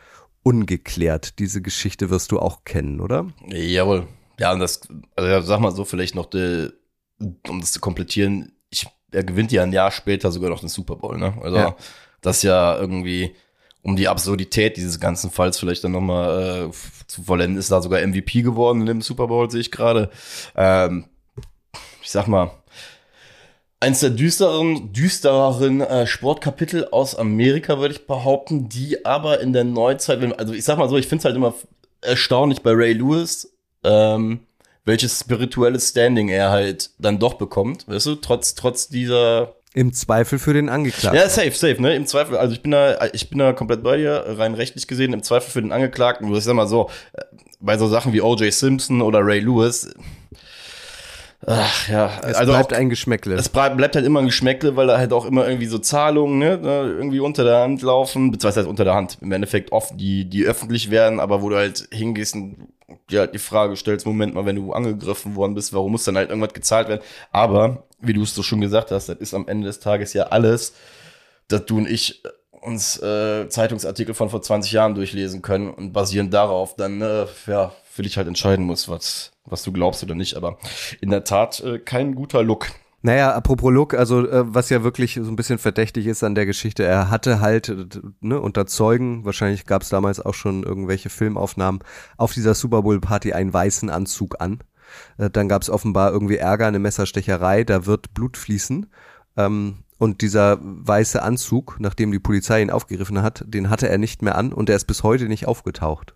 ungeklärt. 0.45 1.41
Diese 1.41 1.63
Geschichte 1.63 2.11
wirst 2.11 2.31
du 2.31 2.39
auch 2.39 2.63
kennen, 2.63 3.01
oder? 3.01 3.27
Jawohl. 3.49 4.07
Ja, 4.39 4.53
und 4.53 4.61
das, 4.61 4.83
also 5.17 5.47
sag 5.49 5.59
mal 5.59 5.73
so, 5.73 5.85
vielleicht 5.85 6.15
noch, 6.15 6.27
de, 6.27 6.71
um 7.19 7.61
das 7.61 7.73
zu 7.73 7.81
komplettieren, 7.81 8.53
ich, 8.71 8.87
er 9.11 9.25
gewinnt 9.25 9.51
ja 9.51 9.65
ein 9.65 9.73
Jahr 9.73 9.91
später 9.91 10.31
sogar 10.31 10.49
noch 10.49 10.61
den 10.61 10.69
Super 10.69 10.95
Bowl, 10.95 11.19
ne? 11.19 11.35
Also, 11.43 11.57
Ja. 11.57 11.77
Das 12.21 12.43
ja 12.43 12.79
irgendwie, 12.79 13.35
um 13.83 13.97
die 13.97 14.09
Absurdität 14.09 14.77
dieses 14.77 15.01
ganzen 15.01 15.31
Falls 15.31 15.59
vielleicht 15.59 15.85
dann 15.85 15.93
nochmal 15.93 16.69
äh, 16.69 17.07
zu 17.07 17.23
vollenden, 17.23 17.59
ist 17.59 17.71
da 17.71 17.83
sogar 17.83 18.07
MVP 18.07 18.43
geworden 18.43 18.81
in 18.81 18.87
dem 18.87 19.03
Super 19.03 19.27
Bowl, 19.27 19.51
sehe 19.51 19.61
ich 19.61 19.71
gerade. 19.71 20.11
Ähm, 20.55 21.07
ich 22.03 22.11
sag 22.11 22.27
mal, 22.27 22.51
eins 23.81 24.01
der 24.01 24.11
düsteren, 24.11 24.93
düstereren 24.93 25.81
äh, 25.81 26.07
Sportkapitel 26.07 26.89
aus 26.91 27.15
Amerika, 27.15 27.79
würde 27.79 27.95
ich 27.95 28.07
behaupten, 28.07 28.69
die 28.69 29.05
aber 29.05 29.41
in 29.41 29.53
der 29.53 29.65
Neuzeit, 29.65 30.23
also 30.39 30.53
ich 30.53 30.65
sag 30.65 30.79
mal 30.79 30.89
so, 30.89 30.97
ich 30.97 31.09
finde 31.09 31.21
es 31.21 31.25
halt 31.25 31.37
immer 31.37 31.55
erstaunlich 32.03 32.63
bei 32.63 32.73
Ray 32.73 32.93
Lewis, 32.93 33.53
ähm, 33.83 34.41
welches 34.85 35.21
spirituelles 35.21 35.91
Standing 35.91 36.29
er 36.29 36.51
halt 36.51 36.91
dann 36.99 37.19
doch 37.19 37.35
bekommt, 37.35 37.89
weißt 37.89 38.07
du, 38.07 38.15
trotz, 38.17 38.55
trotz 38.55 38.89
dieser 38.89 39.55
Im 39.73 39.93
Zweifel 39.93 40.39
für 40.39 40.53
den 40.53 40.69
Angeklagten. 40.69 41.21
ja, 41.21 41.29
safe, 41.29 41.53
safe, 41.53 41.81
ne? 41.81 41.95
Im 41.95 42.07
Zweifel, 42.07 42.37
also 42.37 42.53
ich 42.53 42.63
bin 42.63 42.73
da, 42.73 42.99
ich 43.13 43.31
bin 43.31 43.39
da 43.39 43.53
komplett 43.53 43.85
bei 43.85 43.99
dir, 43.99 44.25
rein 44.27 44.55
rechtlich 44.55 44.89
gesehen, 44.89 45.13
im 45.13 45.23
Zweifel 45.23 45.51
für 45.51 45.63
den 45.63 45.71
Angeklagten, 45.71 46.29
wo 46.29 46.37
ich 46.37 46.43
sag 46.43 46.55
mal 46.55 46.67
so, 46.67 46.91
äh, 47.13 47.23
bei 47.61 47.79
so 47.79 47.87
Sachen 47.87 48.13
wie 48.13 48.21
O.J. 48.21 48.53
Simpson 48.53 49.01
oder 49.01 49.25
Ray 49.25 49.41
Lewis, 49.41 49.95
ach 51.47 51.89
ja, 51.89 52.11
es 52.23 52.37
also 52.37 52.53
bleibt 52.53 52.73
auch, 52.73 52.79
ein 52.79 52.89
Geschmäckle. 52.89 53.35
es 53.35 53.49
bleibt 53.49 53.95
halt 53.95 54.05
immer 54.05 54.21
ein 54.21 54.27
Geschmäckle, 54.27 54.77
weil 54.77 54.87
da 54.87 54.99
halt 54.99 55.13
auch 55.13 55.25
immer 55.25 55.47
irgendwie 55.47 55.67
so 55.67 55.79
Zahlungen, 55.79 56.39
ne, 56.39 56.59
irgendwie 56.63 57.21
unter 57.21 57.45
der 57.45 57.59
Hand 57.59 57.83
laufen, 57.83 58.31
beziehungsweise 58.31 58.69
unter 58.69 58.85
der 58.85 58.95
Hand, 58.95 59.19
im 59.21 59.33
Endeffekt 59.33 59.73
oft, 59.73 59.99
die, 59.99 60.29
die 60.29 60.45
öffentlich 60.45 60.91
werden, 60.91 61.21
aber 61.21 61.43
wo 61.43 61.49
du 61.49 61.57
halt 61.57 61.89
hingehst 61.93 62.35
und 62.35 62.69
dir 63.11 63.21
halt 63.21 63.35
die 63.35 63.39
Frage 63.39 63.77
stellst, 63.77 64.07
Moment 64.07 64.35
mal, 64.35 64.47
wenn 64.47 64.57
du 64.57 64.73
angegriffen 64.73 65.37
worden 65.37 65.55
bist, 65.55 65.73
warum 65.73 65.93
muss 65.93 66.05
dann 66.05 66.17
halt 66.17 66.29
irgendwas 66.29 66.53
gezahlt 66.53 66.89
werden? 66.89 67.03
Aber, 67.33 67.85
wie 68.01 68.13
du 68.13 68.23
es 68.23 68.35
so 68.35 68.43
schon 68.43 68.61
gesagt 68.61 68.91
hast, 68.91 69.09
das 69.09 69.19
ist 69.19 69.35
am 69.35 69.49
Ende 69.49 69.67
des 69.67 69.81
Tages 69.81 70.13
ja 70.13 70.25
alles, 70.25 70.75
dass 71.49 71.67
du 71.67 71.79
und 71.79 71.89
ich 71.89 72.23
uns 72.61 73.01
äh, 73.03 73.49
Zeitungsartikel 73.49 74.15
von 74.15 74.29
vor 74.29 74.43
20 74.43 74.73
Jahren 74.73 74.95
durchlesen 74.95 75.43
können 75.43 75.71
und 75.71 75.93
basierend 75.93 76.33
darauf 76.35 76.77
dann, 76.77 77.01
äh, 77.01 77.27
ja, 77.47 77.73
für 77.91 78.03
dich 78.03 78.17
halt 78.17 78.29
entscheiden 78.29 78.65
musst, 78.65 78.89
was, 78.89 79.33
was 79.45 79.63
du 79.63 79.73
glaubst 79.73 80.03
oder 80.03 80.15
nicht. 80.15 80.37
Aber 80.37 80.59
in 81.01 81.11
der 81.11 81.25
Tat 81.25 81.61
äh, 81.61 81.79
kein 81.79 82.15
guter 82.15 82.43
Look. 82.43 82.69
Naja, 83.03 83.33
apropos 83.33 83.73
Look, 83.73 83.95
also 83.95 84.29
äh, 84.29 84.55
was 84.55 84.69
ja 84.69 84.85
wirklich 84.85 85.15
so 85.15 85.31
ein 85.31 85.37
bisschen 85.37 85.59
verdächtig 85.59 86.07
ist 86.07 86.23
an 86.23 86.35
der 86.35 86.45
Geschichte, 86.45 86.85
er 86.85 87.11
hatte 87.11 87.41
halt 87.41 87.71
äh, 87.71 87.87
ne, 88.21 88.39
unter 88.39 88.67
Zeugen, 88.67 89.25
wahrscheinlich 89.25 89.65
gab 89.65 89.83
es 89.83 89.89
damals 89.89 90.21
auch 90.21 90.35
schon 90.35 90.65
irgendwelche 90.65 91.09
Filmaufnahmen, 91.09 91.83
auf 92.19 92.35
dieser 92.35 92.55
Super 92.55 92.83
Bowl 92.83 93.01
Party 93.01 93.33
einen 93.33 93.53
weißen 93.53 93.89
Anzug 93.89 94.41
an. 94.41 94.61
Äh, 95.19 95.31
dann 95.31 95.49
gab 95.49 95.63
es 95.63 95.71
offenbar 95.71 96.13
irgendwie 96.13 96.37
Ärger, 96.37 96.67
eine 96.67 96.79
Messerstecherei, 96.79 97.65
da 97.65 97.87
wird 97.87 98.15
Blut 98.15 98.37
fließen. 98.37 98.87
Ähm, 99.37 99.79
und 99.99 100.23
dieser 100.23 100.59
weiße 100.63 101.23
Anzug, 101.23 101.77
nachdem 101.79 102.11
die 102.11 102.19
Polizei 102.19 102.63
ihn 102.63 102.71
aufgegriffen 102.71 103.23
hat, 103.23 103.45
den 103.47 103.69
hatte 103.69 103.89
er 103.89 103.99
nicht 103.99 104.23
mehr 104.23 104.37
an 104.37 104.53
und 104.53 104.71
er 104.71 104.77
ist 104.77 104.87
bis 104.87 105.03
heute 105.03 105.27
nicht 105.27 105.47
aufgetaucht. 105.47 106.15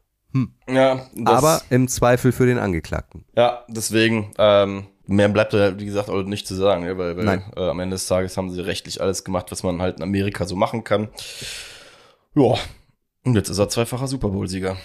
Ja, 0.67 1.07
das, 1.15 1.45
Aber 1.45 1.63
im 1.71 1.87
Zweifel 1.87 2.33
für 2.33 2.47
den 2.47 2.59
Angeklagten. 2.59 3.25
ja, 3.37 3.63
deswegen, 3.69 4.33
ähm, 4.39 4.87
mehr 5.07 5.29
bleibt 5.29 5.53
da, 5.53 5.79
wie 5.79 5.85
gesagt, 5.85 6.09
auch 6.09 6.23
nicht 6.25 6.47
zu 6.47 6.55
sagen, 6.55 6.85
ja, 6.85 6.99
weil, 6.99 7.17
weil 7.17 7.43
äh, 7.57 7.69
am 7.69 7.79
Ende 7.79 7.95
des 7.95 8.09
Tages 8.09 8.37
haben 8.37 8.51
sie 8.51 8.61
rechtlich 8.61 9.01
alles 9.01 9.23
gemacht, 9.23 9.53
was 9.53 9.63
man 9.63 9.81
halt 9.81 9.99
in 9.99 10.03
Amerika 10.03 10.45
so 10.45 10.57
machen 10.57 10.83
kann. 10.83 11.09
Ja, 12.35 12.55
und 13.25 13.37
jetzt 13.37 13.49
ist 13.49 13.59
er 13.59 13.69
zweifacher 13.69 14.09
Super 14.09 14.29
Bowl-Sieger. 14.29 14.77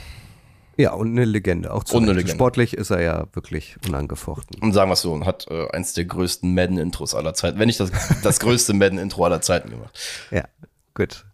Ja, 0.80 0.94
und 0.94 1.10
eine 1.10 1.26
Legende. 1.26 1.74
Auch 1.74 1.84
zu 1.84 1.98
Und 1.98 2.04
eine. 2.04 2.14
Legende. 2.14 2.32
Sportlich 2.32 2.74
ist 2.74 2.90
er 2.90 3.02
ja 3.02 3.26
wirklich 3.34 3.76
unangefochten. 3.86 4.62
Und 4.62 4.72
sagen 4.72 4.90
wir 4.90 4.94
es 4.94 5.02
so, 5.02 5.12
und 5.12 5.26
hat 5.26 5.46
äh, 5.52 5.68
eins 5.72 5.92
der 5.92 6.06
größten 6.06 6.54
Madden-Intros 6.56 7.16
aller 7.16 7.34
Zeiten, 7.34 7.60
wenn 7.60 7.68
nicht 7.68 7.82
das, 7.82 7.92
das 8.24 8.40
größte 8.40 8.74
Madden-Intro 8.74 9.26
aller 9.26 9.42
Zeiten 9.42 9.72
gemacht. 9.72 10.00
Ja, 10.32 10.46
gut. 10.94 11.26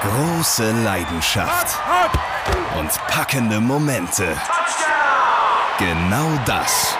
Große 0.00 0.70
Leidenschaft 0.84 1.76
und 2.78 2.88
packende 3.08 3.58
Momente. 3.58 4.24
Genau 5.80 6.38
das 6.46 6.96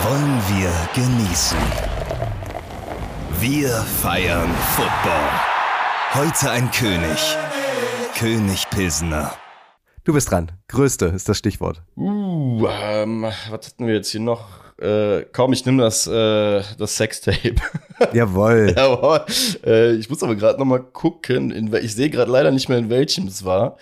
wollen 0.00 0.40
wir 0.56 0.72
genießen. 0.94 1.58
Wir 3.40 3.68
feiern 4.00 4.48
Football. 4.74 5.28
Heute 6.14 6.50
ein 6.50 6.70
König. 6.70 7.36
König 8.18 8.68
Pilsener. 8.70 9.32
Du 10.04 10.12
bist 10.12 10.30
dran. 10.30 10.52
Größte 10.68 11.06
ist 11.06 11.28
das 11.28 11.38
Stichwort. 11.38 11.82
Uh, 11.96 12.66
ähm, 12.68 13.22
was 13.22 13.66
hatten 13.66 13.86
wir 13.86 13.94
jetzt 13.94 14.10
hier 14.10 14.20
noch? 14.20 14.62
Äh, 14.80 15.26
kaum, 15.32 15.52
ich 15.52 15.64
nehme 15.64 15.82
das, 15.82 16.06
äh, 16.06 16.62
das 16.78 16.96
Sextape. 16.96 17.54
Jawohl. 18.12 18.74
Jawohl. 18.76 19.24
Äh, 19.64 19.92
ich 19.94 20.10
muss 20.10 20.22
aber 20.22 20.34
gerade 20.34 20.58
noch 20.58 20.64
mal 20.64 20.80
gucken. 20.80 21.52
In, 21.52 21.72
ich 21.74 21.94
sehe 21.94 22.10
gerade 22.10 22.30
leider 22.30 22.50
nicht 22.50 22.68
mehr, 22.68 22.78
in 22.78 22.90
welchem 22.90 23.28
es 23.28 23.44
war. 23.44 23.76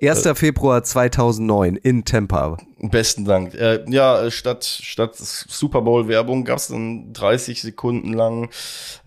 1. 0.00 0.28
Februar 0.34 0.84
2009 0.84 1.76
in 1.76 2.04
Tampa. 2.04 2.58
Besten 2.78 3.24
Dank. 3.24 3.54
Äh, 3.54 3.84
ja, 3.88 4.22
äh, 4.22 4.30
statt, 4.30 4.64
statt 4.64 5.16
Super 5.16 5.82
Bowl-Werbung 5.82 6.44
gab 6.44 6.58
es 6.58 6.68
dann 6.68 7.12
30 7.12 7.62
Sekunden 7.62 8.12
lang 8.12 8.50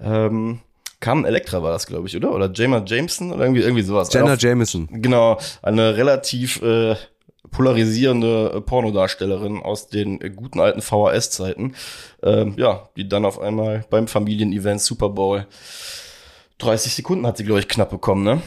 ähm, 0.02 0.60
Carmen 1.00 1.26
Electra 1.26 1.64
war 1.64 1.72
das, 1.72 1.88
glaube 1.88 2.08
ich, 2.08 2.16
oder? 2.18 2.34
Oder 2.34 2.52
Jamer 2.54 2.84
Jameson 2.86 3.32
oder 3.32 3.44
irgendwie, 3.46 3.62
irgendwie 3.62 3.84
sowas. 3.84 4.12
Jenna 4.14 4.34
Auf- 4.34 4.42
Jameson. 4.42 4.88
Genau, 4.92 5.38
eine 5.62 5.96
relativ 5.96 6.62
äh, 6.62 6.96
polarisierende 7.52 8.54
äh, 8.56 8.62
Pornodarstellerin 8.62 9.62
aus 9.62 9.88
den 9.88 10.20
äh, 10.22 10.30
guten 10.30 10.60
alten 10.60 10.82
VHS-Zeiten, 10.82 11.76
ähm, 12.24 12.54
ja, 12.58 12.90
die 12.96 13.08
dann 13.08 13.26
auf 13.26 13.40
einmal 13.40 13.86
beim 13.90 14.08
Familienevent 14.08 14.82
Super 14.82 15.10
Bowl 15.10 15.46
30 16.60 16.94
Sekunden 16.94 17.26
hat 17.26 17.38
sie, 17.38 17.46
glaube 17.46 17.62
ich, 17.62 17.68
knapp 17.70 17.90
bekommen, 17.90 18.24
ne? 18.24 18.42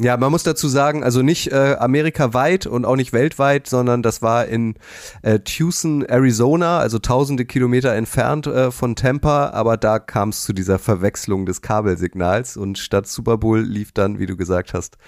Ja, 0.00 0.16
man 0.16 0.30
muss 0.30 0.42
dazu 0.42 0.68
sagen, 0.68 1.02
also 1.02 1.22
nicht 1.22 1.52
äh, 1.52 1.76
amerikaweit 1.78 2.66
und 2.66 2.84
auch 2.84 2.96
nicht 2.96 3.12
weltweit, 3.12 3.66
sondern 3.66 4.02
das 4.02 4.22
war 4.22 4.46
in 4.46 4.74
äh, 5.22 5.40
Tucson, 5.40 6.04
Arizona, 6.04 6.78
also 6.78 6.98
tausende 6.98 7.44
Kilometer 7.44 7.94
entfernt 7.94 8.46
äh, 8.46 8.70
von 8.70 8.96
Tampa, 8.96 9.50
aber 9.50 9.76
da 9.76 9.98
kam 9.98 10.30
es 10.30 10.42
zu 10.42 10.52
dieser 10.52 10.78
Verwechslung 10.78 11.46
des 11.46 11.62
Kabelsignals 11.62 12.56
und 12.56 12.78
statt 12.78 13.06
Super 13.06 13.38
Bowl 13.38 13.60
lief 13.60 13.92
dann, 13.92 14.18
wie 14.18 14.26
du 14.26 14.36
gesagt 14.36 14.74
hast, 14.74 14.98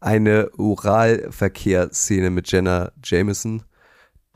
eine 0.00 0.50
Oralverkehrsszene 0.58 2.30
mit 2.30 2.50
Jenna 2.50 2.92
Jameson. 3.02 3.62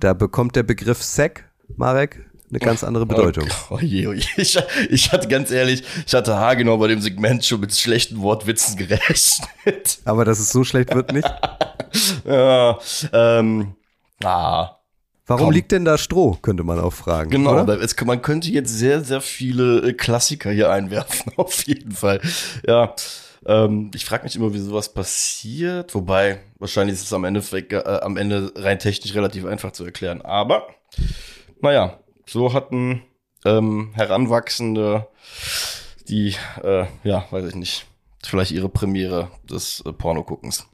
Da 0.00 0.14
bekommt 0.14 0.56
der 0.56 0.62
Begriff 0.62 1.02
Sack, 1.02 1.50
Marek, 1.76 2.27
eine 2.50 2.58
ganz 2.58 2.84
andere 2.84 3.06
Bedeutung. 3.06 3.48
Oh, 3.70 3.74
oh 3.74 3.78
je, 3.80 4.06
oh 4.06 4.12
je. 4.12 4.24
Ich, 4.36 4.58
ich 4.90 5.12
hatte 5.12 5.28
ganz 5.28 5.50
ehrlich, 5.50 5.82
ich 6.06 6.14
hatte 6.14 6.36
haargenau 6.36 6.78
bei 6.78 6.88
dem 6.88 7.00
Segment 7.00 7.44
schon 7.44 7.60
mit 7.60 7.74
schlechten 7.74 8.20
Wortwitzen 8.20 8.76
gerechnet. 8.76 9.98
Aber 10.04 10.24
dass 10.24 10.38
es 10.38 10.50
so 10.50 10.64
schlecht 10.64 10.94
wird 10.94 11.12
nicht. 11.12 11.30
ja, 12.24 12.78
ähm, 13.12 13.74
ah, 14.24 14.78
Warum 15.28 15.46
Komm. 15.46 15.54
liegt 15.54 15.72
denn 15.72 15.84
da 15.84 15.98
Stroh, 15.98 16.38
könnte 16.40 16.64
man 16.64 16.80
auch 16.80 16.92
fragen. 16.92 17.28
Genau, 17.28 17.62
es, 17.66 17.94
man 18.02 18.22
könnte 18.22 18.48
jetzt 18.48 18.70
sehr, 18.70 19.04
sehr 19.04 19.20
viele 19.20 19.90
äh, 19.90 19.92
Klassiker 19.92 20.50
hier 20.50 20.70
einwerfen, 20.70 21.32
auf 21.36 21.66
jeden 21.66 21.92
Fall. 21.92 22.22
Ja, 22.66 22.94
ähm, 23.44 23.90
ich 23.94 24.06
frage 24.06 24.24
mich 24.24 24.36
immer, 24.36 24.54
wie 24.54 24.58
sowas 24.58 24.88
passiert. 24.88 25.94
Wobei, 25.94 26.40
wahrscheinlich 26.58 26.94
ist 26.94 27.02
es 27.02 27.12
am 27.12 27.24
Ende, 27.24 27.40
äh, 27.40 28.00
am 28.00 28.16
Ende 28.16 28.52
rein 28.56 28.78
technisch 28.78 29.14
relativ 29.14 29.44
einfach 29.44 29.72
zu 29.72 29.84
erklären. 29.84 30.22
Aber, 30.22 30.66
naja, 31.60 32.00
so 32.28 32.52
hatten 32.52 33.02
ähm, 33.44 33.90
Heranwachsende, 33.94 35.06
die, 36.08 36.34
äh, 36.62 36.86
ja, 37.04 37.24
weiß 37.30 37.46
ich 37.46 37.54
nicht, 37.54 37.86
vielleicht 38.24 38.50
ihre 38.52 38.68
Premiere 38.68 39.30
des 39.48 39.82
äh, 39.86 39.92
Pornoguckens. 39.92 40.66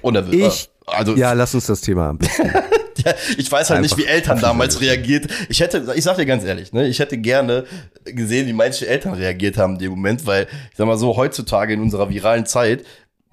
Und 0.00 0.14
er 0.16 0.26
wird, 0.30 0.34
Ich- 0.34 0.64
äh, 0.86 0.90
also, 0.96 1.14
Ja, 1.16 1.32
lass 1.32 1.54
uns 1.54 1.66
das 1.66 1.80
Thema 1.80 2.08
am 2.10 2.18
besten. 2.18 2.46
ja, 3.04 3.14
ich 3.36 3.50
weiß 3.50 3.70
halt 3.70 3.82
nicht, 3.82 3.96
wie 3.96 4.04
Eltern 4.06 4.40
damals 4.40 4.80
reagiert. 4.80 5.26
Ich 5.48 5.60
hätte, 5.60 5.92
ich 5.94 6.02
sag 6.04 6.16
dir 6.16 6.26
ganz 6.26 6.44
ehrlich, 6.44 6.72
ne, 6.72 6.86
ich 6.88 6.98
hätte 6.98 7.18
gerne 7.18 7.64
gesehen, 8.04 8.46
wie 8.48 8.52
manche 8.52 8.86
Eltern 8.88 9.14
reagiert 9.14 9.56
haben 9.58 9.74
in 9.74 9.78
dem 9.78 9.90
Moment, 9.90 10.26
weil, 10.26 10.48
ich 10.70 10.76
sag 10.76 10.86
mal 10.86 10.96
so, 10.98 11.16
heutzutage 11.16 11.74
in 11.74 11.80
unserer 11.80 12.08
viralen 12.10 12.46
Zeit, 12.46 12.84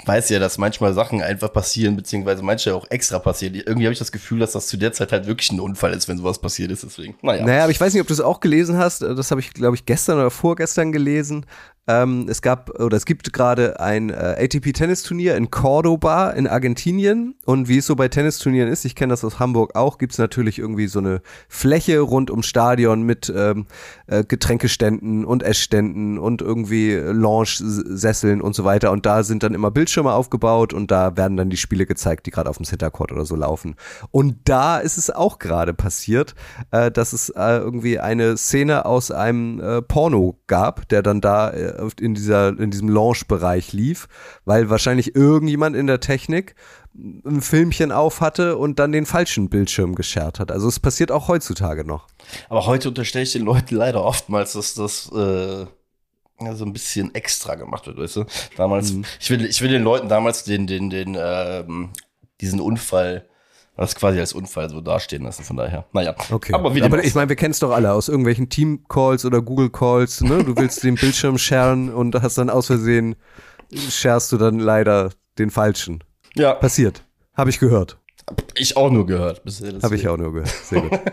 weiß 0.06 0.30
ja, 0.30 0.40
dass 0.40 0.58
manchmal 0.58 0.94
Sachen 0.94 1.22
einfach 1.22 1.52
passieren, 1.52 1.96
beziehungsweise 1.96 2.42
manche 2.42 2.74
auch 2.76 2.86
extra 2.90 3.20
passieren. 3.20 3.56
Irgendwie 3.56 3.86
habe 3.86 3.94
ich 3.94 4.00
das 4.00 4.12
Gefühl, 4.12 4.40
dass 4.40 4.54
das 4.54 4.68
zu 4.68 4.78
der 4.78 4.94
Zeit 4.94 5.12
halt 5.12 5.28
wirklich 5.28 5.52
ein 5.52 5.60
Unfall 5.60 5.94
ist, 5.94 6.08
wenn 6.08 6.18
sowas 6.18 6.40
passiert 6.40 6.72
ist. 6.72 6.84
Deswegen, 6.84 7.16
naja. 7.22 7.46
Naja, 7.46 7.64
aber 7.64 7.72
ich 7.72 7.82
weiß 7.82 7.94
nicht, 7.94 8.02
ob 8.02 8.08
du 8.08 8.14
es 8.14 8.22
auch 8.22 8.40
gelesen 8.40 8.78
hast. 8.78 9.02
Das 9.02 9.32
habe 9.32 9.42
ich, 9.42 9.54
glaube 9.54 9.76
ich, 9.76 9.86
gestern 9.86 10.18
oder 10.18 10.32
vorgestern 10.32 10.92
gelesen. 10.92 11.46
Ähm, 11.88 12.28
es 12.30 12.42
gab 12.42 12.80
oder 12.80 12.96
es 12.98 13.06
gibt 13.06 13.34
gerade 13.34 13.80
ein 13.80 14.10
äh, 14.10 14.36
ATP-Tennisturnier 14.40 15.36
in 15.36 15.50
Cordoba 15.50 16.30
in 16.30 16.48
Argentinien. 16.48 17.36
Und 17.46 17.68
wie 17.68 17.78
es 17.78 17.88
so 17.88 17.96
bei 17.96 18.08
Tennisturnieren 18.08 18.70
ist, 18.70 18.86
ich 18.86 18.96
kenne 18.96 19.12
das 19.12 19.24
aus 19.26 19.40
Hamburg 19.40 19.76
auch, 19.76 19.98
gibt 19.98 20.14
es 20.14 20.20
natürlich 20.20 20.60
irgendwie 20.60 20.88
so 20.88 21.00
eine 21.00 21.22
Fläche 21.48 22.00
rund 22.00 22.30
ums 22.30 22.46
Stadion 22.46 23.02
mit 23.04 23.34
ähm, 23.36 23.66
äh, 24.08 24.24
Getränkeständen 24.24 25.26
und 25.26 25.42
Essständen 25.42 26.20
und 26.20 26.42
irgendwie 26.42 26.94
Lounge-Sesseln 26.94 28.42
und 28.42 28.54
so 28.54 28.66
weiter. 28.66 28.92
Und 28.92 29.06
da 29.06 29.24
sind 29.24 29.42
dann 29.42 29.56
immer 29.56 29.72
Bildschirme 29.72 30.14
aufgebaut 30.14 30.74
und 30.74 30.92
da 30.92 31.18
werden 31.18 31.38
dann 31.38 31.50
die 31.50 31.58
Spiele 31.58 31.86
gezeigt, 31.86 32.28
die 32.28 32.32
gerade 32.32 32.50
auf 32.50 32.58
dem 32.58 32.66
Centercourt 32.66 33.12
oder 33.12 33.26
so 33.26 33.36
laufen. 33.36 33.76
Und 34.12 34.38
da 34.46 34.78
ist 34.78 34.98
es 34.98 35.10
auch 35.10 35.40
gerade 35.40 35.74
passiert, 35.74 36.36
äh, 36.72 36.92
dass 36.92 37.14
es 37.14 37.30
äh, 37.30 37.58
irgendwie 37.58 38.00
eine 38.00 38.38
Szene 38.38 38.86
aus 38.86 39.10
einem 39.10 39.60
äh, 39.60 39.82
Porno 39.82 40.40
gab, 40.46 40.88
der 40.90 41.02
dann 41.02 41.22
da 41.22 41.52
äh, 41.78 41.90
in 42.02 42.14
dieser 42.16 42.50
in 42.60 42.72
diesem 42.72 42.90
Launch-Bereich 42.90 43.74
lief, 43.74 44.08
weil 44.46 44.70
wahrscheinlich 44.70 45.16
irgendjemand 45.16 45.76
in 45.76 45.88
der 45.88 46.00
Technik 46.00 46.56
ein 46.96 47.42
Filmchen 47.42 47.92
auf 47.92 48.20
hatte 48.22 48.58
und 48.58 48.80
dann 48.80 48.92
den 48.92 49.06
falschen 49.06 49.50
Bildschirm 49.50 49.96
geschert 49.96 50.40
hat. 50.40 50.52
Also 50.52 50.68
es 50.68 50.80
passiert 50.80 51.12
auch 51.12 51.28
heutzutage 51.28 51.86
noch. 51.86 52.08
Aber 52.50 52.66
heute 52.66 52.90
unterstelle 52.90 53.24
ich 53.24 53.32
den 53.32 53.44
Leuten 53.46 53.76
leider 53.76 54.04
oftmals, 54.04 54.54
dass 54.54 54.74
das 54.74 55.10
äh, 55.12 55.66
so 56.56 56.66
ein 56.66 56.74
bisschen 56.74 57.14
extra 57.16 57.56
gemacht 57.56 57.86
wird, 57.88 57.98
weißt 57.98 58.16
du? 58.18 58.26
Damals, 58.58 58.94
Mhm. 58.94 59.06
ich 59.20 59.30
will, 59.30 59.46
ich 59.46 59.62
will 59.62 59.70
den 59.70 59.84
Leuten 59.84 60.10
damals 60.10 60.44
den, 60.46 60.68
den, 60.68 60.90
den, 60.90 61.18
ähm, 61.20 61.90
diesen 62.42 62.60
Unfall, 62.62 63.28
das 63.80 63.96
quasi 63.96 64.20
als 64.20 64.34
Unfall 64.34 64.70
so 64.70 64.82
dastehen 64.82 65.24
lassen, 65.24 65.44
von 65.44 65.56
daher. 65.56 65.86
Naja. 65.94 66.16
Okay. 66.32 66.54
Aber 66.54 66.76
wie 66.76 66.84
Aber 66.84 67.04
ich 67.04 67.16
meine, 67.16 67.30
wir 67.30 67.36
kennen 67.36 67.52
es 67.52 67.60
doch 67.60 67.72
alle 67.72 67.94
aus 67.94 68.10
irgendwelchen 68.10 68.50
Team-Calls 68.50 69.26
oder 69.26 69.42
Google-Calls. 69.42 70.22
Ne? 70.22 70.44
Du 70.44 70.58
willst 70.58 70.84
den 70.84 70.96
Bildschirm 70.96 71.38
sharen 71.40 71.94
und 71.94 72.14
hast 72.22 72.38
dann 72.38 72.50
aus 72.50 72.68
Versehen, 72.68 73.16
sharest 73.74 74.32
du 74.32 74.38
dann 74.38 74.60
leider 74.60 75.12
den 75.38 75.50
falschen. 75.50 76.04
ja, 76.36 76.54
Passiert. 76.56 77.04
Habe 77.36 77.52
ich 77.52 77.60
gehört. 77.60 77.99
Ich 78.56 78.78
auch 78.78 78.92
nur 78.92 79.06
gehört. 79.06 79.44
bisher, 79.44 79.74
Habe 79.82 79.96
ich 79.96 80.08
auch 80.08 80.18
nur 80.18 80.34
gehört. 80.34 80.50
Sehr 80.50 80.82
gut. 80.82 81.00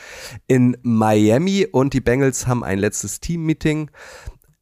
in 0.47 0.77
Miami. 0.83 1.67
Und 1.71 1.93
die 1.93 2.01
Bengals 2.01 2.47
haben 2.47 2.63
ein 2.63 2.79
letztes 2.79 3.19
Team-Meeting. 3.19 3.91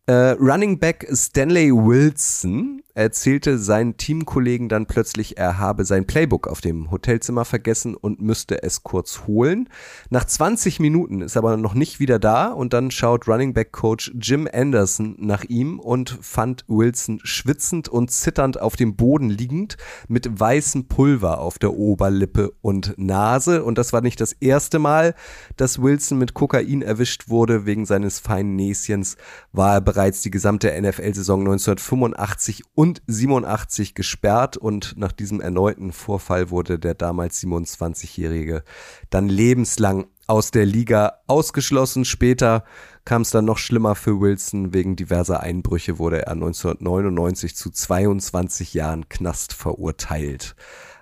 Äh, 0.06 0.30
Running 0.40 0.78
Back 0.78 1.06
Stanley 1.12 1.70
Wilson 1.70 2.80
erzählte 2.98 3.58
seinen 3.58 3.96
Teamkollegen 3.96 4.68
dann 4.68 4.86
plötzlich, 4.86 5.38
er 5.38 5.58
habe 5.58 5.84
sein 5.84 6.06
Playbook 6.06 6.48
auf 6.48 6.60
dem 6.60 6.90
Hotelzimmer 6.90 7.44
vergessen 7.44 7.94
und 7.94 8.20
müsste 8.20 8.62
es 8.64 8.82
kurz 8.82 9.22
holen. 9.28 9.68
Nach 10.10 10.24
20 10.24 10.80
Minuten 10.80 11.20
ist 11.20 11.36
er 11.36 11.44
aber 11.44 11.56
noch 11.56 11.74
nicht 11.74 12.00
wieder 12.00 12.18
da 12.18 12.48
und 12.48 12.72
dann 12.72 12.90
schaut 12.90 13.28
Running 13.28 13.52
Back 13.54 13.70
Coach 13.70 14.12
Jim 14.20 14.48
Anderson 14.52 15.14
nach 15.18 15.44
ihm 15.44 15.78
und 15.78 16.18
fand 16.20 16.64
Wilson 16.66 17.20
schwitzend 17.22 17.88
und 17.88 18.10
zitternd 18.10 18.60
auf 18.60 18.74
dem 18.74 18.96
Boden 18.96 19.30
liegend 19.30 19.76
mit 20.08 20.40
weißem 20.40 20.88
Pulver 20.88 21.38
auf 21.38 21.60
der 21.60 21.74
Oberlippe 21.74 22.52
und 22.62 22.94
Nase. 22.98 23.62
Und 23.62 23.78
das 23.78 23.92
war 23.92 24.00
nicht 24.00 24.20
das 24.20 24.32
erste 24.32 24.80
Mal, 24.80 25.14
dass 25.56 25.80
Wilson 25.80 26.18
mit 26.18 26.34
Kokain 26.34 26.82
erwischt 26.82 27.28
wurde. 27.28 27.64
Wegen 27.64 27.86
seines 27.86 28.18
feinen 28.18 28.56
Näschens 28.56 29.16
war 29.52 29.74
er 29.74 29.80
bereits 29.80 30.20
die 30.22 30.32
gesamte 30.32 30.68
NFL-Saison 30.68 31.42
1985 31.42 32.64
und 32.74 32.87
87 33.06 33.94
gesperrt 33.94 34.56
und 34.56 34.96
nach 34.96 35.12
diesem 35.12 35.40
erneuten 35.40 35.92
Vorfall 35.92 36.50
wurde 36.50 36.78
der 36.78 36.94
damals 36.94 37.42
27-Jährige 37.42 38.62
dann 39.10 39.28
lebenslang 39.28 40.06
aus 40.26 40.50
der 40.50 40.66
Liga 40.66 41.14
ausgeschlossen. 41.26 42.04
Später 42.04 42.64
kam 43.04 43.22
es 43.22 43.30
dann 43.30 43.46
noch 43.46 43.58
schlimmer 43.58 43.94
für 43.94 44.20
Wilson. 44.20 44.74
Wegen 44.74 44.94
diverser 44.94 45.40
Einbrüche 45.40 45.98
wurde 45.98 46.26
er 46.26 46.32
1999 46.32 47.56
zu 47.56 47.70
22 47.70 48.74
Jahren 48.74 49.08
Knast 49.08 49.54
verurteilt. 49.54 50.54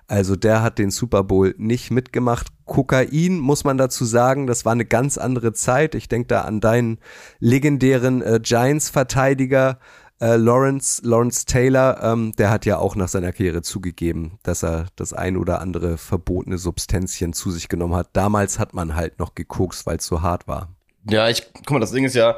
Also 0.07 0.37
der 0.37 0.63
hat 0.63 0.79
den 0.79 0.89
Super 0.89 1.23
Bowl 1.25 1.53
nicht 1.57 1.91
mitgemacht. 1.91 2.47
Kokain, 2.65 3.39
muss 3.39 3.65
man 3.65 3.77
dazu 3.77 4.05
sagen, 4.05 4.47
das 4.47 4.63
war 4.63 4.71
eine 4.71 4.85
ganz 4.85 5.17
andere 5.17 5.51
Zeit. 5.51 5.95
Ich 5.95 6.07
denke 6.07 6.27
da 6.27 6.41
an 6.41 6.61
deinen 6.61 6.99
legendären 7.39 8.21
äh, 8.21 8.39
Giants-Verteidiger 8.41 9.79
äh, 10.19 10.35
Lawrence, 10.35 11.01
Lawrence 11.05 11.45
Taylor. 11.45 11.99
Ähm, 12.01 12.33
der 12.37 12.49
hat 12.49 12.65
ja 12.65 12.77
auch 12.77 12.95
nach 12.95 13.07
seiner 13.07 13.31
Karriere 13.31 13.61
zugegeben, 13.61 14.39
dass 14.43 14.63
er 14.63 14.87
das 14.95 15.13
ein 15.13 15.37
oder 15.37 15.61
andere 15.61 15.97
verbotene 15.97 16.57
Substanzchen 16.57 17.33
zu 17.33 17.51
sich 17.51 17.69
genommen 17.69 17.95
hat. 17.95 18.09
Damals 18.13 18.59
hat 18.59 18.73
man 18.73 18.95
halt 18.95 19.19
noch 19.19 19.35
gekokst, 19.35 19.85
weil 19.85 19.97
es 19.97 20.05
so 20.05 20.21
hart 20.21 20.47
war. 20.47 20.69
Ja, 21.09 21.29
ich, 21.29 21.43
guck 21.53 21.71
mal, 21.71 21.79
das 21.79 21.91
Ding 21.91 22.03
ist 22.03 22.15
ja, 22.15 22.37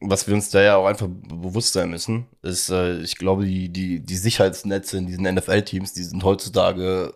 was 0.00 0.26
wir 0.26 0.34
uns 0.34 0.50
da 0.50 0.62
ja 0.62 0.76
auch 0.76 0.86
einfach 0.86 1.08
bewusst 1.08 1.72
sein 1.72 1.90
müssen, 1.90 2.26
ist, 2.42 2.70
äh, 2.70 2.98
ich 3.00 3.16
glaube, 3.16 3.44
die, 3.44 3.68
die, 3.70 4.00
die 4.00 4.16
Sicherheitsnetze 4.16 4.98
in 4.98 5.06
diesen 5.06 5.24
NFL-Teams, 5.24 5.92
die 5.94 6.02
sind 6.02 6.22
heutzutage 6.24 7.14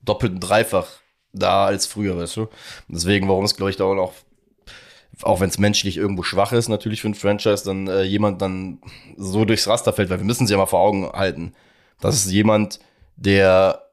doppelt 0.00 0.32
und 0.32 0.40
dreifach 0.40 0.86
da 1.32 1.66
als 1.66 1.86
früher, 1.86 2.16
weißt 2.16 2.36
du? 2.36 2.46
Deswegen, 2.88 3.28
warum 3.28 3.44
es, 3.44 3.56
glaube 3.56 3.70
ich, 3.70 3.76
da 3.76 3.84
auch 3.84 4.14
auch 5.22 5.40
wenn 5.40 5.48
es 5.48 5.58
menschlich 5.58 5.96
irgendwo 5.96 6.22
schwach 6.22 6.52
ist, 6.52 6.68
natürlich 6.68 7.02
für 7.02 7.08
ein 7.08 7.14
Franchise, 7.14 7.64
dann 7.64 7.88
äh, 7.88 8.02
jemand 8.02 8.42
dann 8.42 8.78
so 9.16 9.44
durchs 9.44 9.68
Raster 9.68 9.92
fällt, 9.92 10.10
weil 10.10 10.18
wir 10.18 10.26
müssen 10.26 10.44
es 10.44 10.50
ja 10.50 10.56
mal 10.56 10.66
vor 10.66 10.80
Augen 10.80 11.10
halten. 11.12 11.52
Das 12.00 12.16
ist 12.16 12.30
jemand, 12.30 12.80
der 13.16 13.84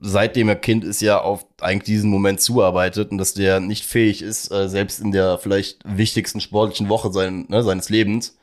seitdem 0.00 0.48
er 0.48 0.56
Kind 0.56 0.84
ist, 0.84 1.00
ja 1.00 1.20
auf 1.20 1.46
eigentlich 1.60 1.84
diesen 1.84 2.10
Moment 2.10 2.40
zuarbeitet 2.40 3.12
und 3.12 3.18
dass 3.18 3.34
der 3.34 3.60
nicht 3.60 3.84
fähig 3.84 4.22
ist, 4.22 4.50
äh, 4.50 4.68
selbst 4.68 5.00
in 5.00 5.12
der 5.12 5.38
vielleicht 5.38 5.80
wichtigsten 5.84 6.40
sportlichen 6.40 6.88
Woche 6.88 7.12
sein, 7.12 7.46
ne, 7.48 7.62
seines 7.62 7.88
Lebens, 7.88 8.36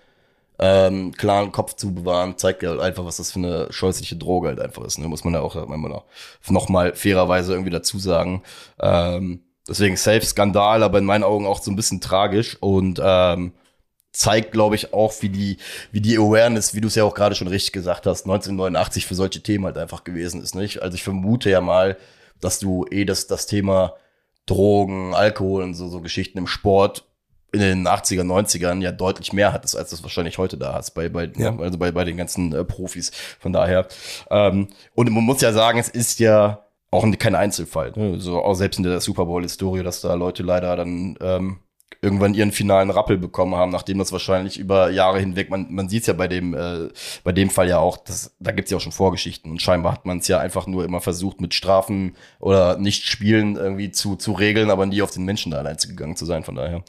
ähm, 0.60 1.12
klaren 1.14 1.52
Kopf 1.52 1.76
zu 1.76 1.94
bewahren, 1.94 2.38
zeigt 2.38 2.64
ja 2.64 2.70
halt 2.70 2.80
einfach, 2.80 3.06
was 3.06 3.18
das 3.18 3.32
für 3.32 3.40
eine 3.40 3.68
scheußliche 3.72 4.16
Droge 4.16 4.50
halt 4.50 4.60
einfach 4.60 4.84
ist. 4.84 5.00
Ne? 5.00 5.08
Muss 5.08 5.24
man 5.24 5.34
ja 5.34 5.42
auch 5.42 5.56
noch, 5.56 6.06
noch 6.50 6.70
mal 6.70 6.96
fairerweise 6.96 7.54
irgendwie 7.54 7.72
dazu 7.72 8.00
sagen. 8.00 8.44
Ähm, 8.80 9.42
deswegen 9.68 9.96
safe 9.98 10.26
Skandal, 10.26 10.84
aber 10.84 10.98
in 11.00 11.06
meinen 11.06 11.24
Augen 11.24 11.46
auch 11.46 11.62
so 11.62 11.72
ein 11.72 11.76
bisschen 11.76 12.02
tragisch 12.02 12.58
und 12.60 13.02
ähm, 13.04 13.54
zeigt, 14.12 14.52
glaube 14.52 14.76
ich, 14.76 14.94
auch, 14.94 15.14
wie 15.22 15.30
die, 15.30 15.58
wie 15.92 16.02
die 16.02 16.18
Awareness, 16.18 16.76
wie 16.76 16.82
du 16.82 16.88
es 16.88 16.96
ja 16.96 17.04
auch 17.04 17.16
gerade 17.16 17.36
schon 17.36 17.48
richtig 17.48 17.72
gesagt 17.72 18.06
hast, 18.06 18.26
1989 18.26 19.06
für 19.06 19.16
solche 19.16 19.42
Themen 19.42 19.66
halt 19.66 19.78
einfach 19.78 20.04
gewesen 20.04 20.42
ist. 20.42 20.54
Nicht? 20.56 20.82
Also 20.82 20.96
ich 20.96 21.04
vermute 21.04 21.50
ja 21.50 21.62
mal, 21.62 21.98
dass 22.40 22.60
du 22.60 22.86
eh 22.92 23.06
das, 23.06 23.28
das 23.28 23.48
Thema 23.48 23.96
Drogen, 24.46 25.16
Alkohol 25.16 25.64
und 25.64 25.74
so, 25.74 25.88
so 25.88 26.02
Geschichten 26.02 26.38
im 26.38 26.48
Sport 26.48 27.06
in 27.54 27.60
den 27.60 27.88
80er, 27.88 28.24
90ern 28.24 28.82
ja 28.82 28.92
deutlich 28.92 29.32
mehr 29.32 29.54
hattest, 29.54 29.78
als 29.78 29.92
das 29.92 30.02
wahrscheinlich 30.04 30.40
heute 30.40 30.58
da 30.58 30.74
hast, 30.74 30.92
bei, 30.92 31.08
bei, 31.08 31.32
Ja. 31.38 31.56
also 31.60 31.78
bei, 31.78 31.92
bei 31.92 32.04
den 32.04 32.18
ganzen 32.18 32.52
äh, 32.54 32.66
Profis. 32.66 33.12
Von 33.40 33.54
daher. 33.54 33.88
Ähm, 34.32 34.70
und 34.96 35.10
man 35.12 35.24
muss 35.24 35.42
ja 35.42 35.54
sagen, 35.54 35.78
es 35.80 35.88
ist 35.88 36.20
ja 36.20 36.66
auch 36.94 37.06
kein 37.20 37.36
Einzelfall. 37.36 37.92
Ne? 37.96 38.20
So, 38.20 38.42
auch 38.42 38.54
selbst 38.54 38.78
in 38.78 38.84
der 38.84 39.00
Super 39.02 39.26
Bowl-Historie, 39.26 39.84
dass 39.84 40.02
da 40.02 40.14
Leute 40.14 40.44
leider 40.44 40.76
dann 40.76 41.18
ähm, 41.22 41.58
irgendwann 42.04 42.34
ihren 42.34 42.52
finalen 42.52 42.90
Rappel 42.90 43.18
bekommen 43.18 43.56
haben, 43.56 43.72
nachdem 43.72 43.98
das 43.98 44.12
wahrscheinlich 44.12 44.60
über 44.60 44.90
Jahre 44.90 45.20
hinweg, 45.20 45.50
man, 45.50 45.68
man 45.74 45.88
sieht 45.88 46.02
es 46.02 46.08
ja 46.08 46.14
bei 46.14 46.28
dem, 46.28 46.54
äh, 46.54 46.90
bei 47.24 47.32
dem 47.32 47.50
Fall 47.50 47.70
ja 47.70 47.80
auch, 47.80 47.98
das, 47.98 48.36
da 48.40 48.52
gibt's 48.52 48.72
ja 48.72 48.78
auch 48.78 48.82
schon 48.82 48.92
Vorgeschichten 48.92 49.50
und 49.50 49.62
scheinbar 49.62 49.94
hat 49.94 50.06
man 50.06 50.18
es 50.18 50.28
ja 50.28 50.38
einfach 50.40 50.68
nur 50.68 50.84
immer 50.84 51.00
versucht, 51.00 51.40
mit 51.40 51.54
Strafen 51.54 52.16
oder 52.40 52.78
nicht 52.78 53.06
spielen 53.06 53.56
irgendwie 53.56 53.90
zu, 53.92 54.18
zu 54.18 54.34
regeln, 54.34 54.70
aber 54.70 54.86
nie 54.86 55.02
auf 55.02 55.12
den 55.12 55.24
Menschen 55.24 55.52
da 55.52 55.60
allein 55.60 55.78
gegangen 55.78 56.18
zu 56.18 56.26
sein, 56.26 56.44
von 56.44 56.56
daher. 56.56 56.84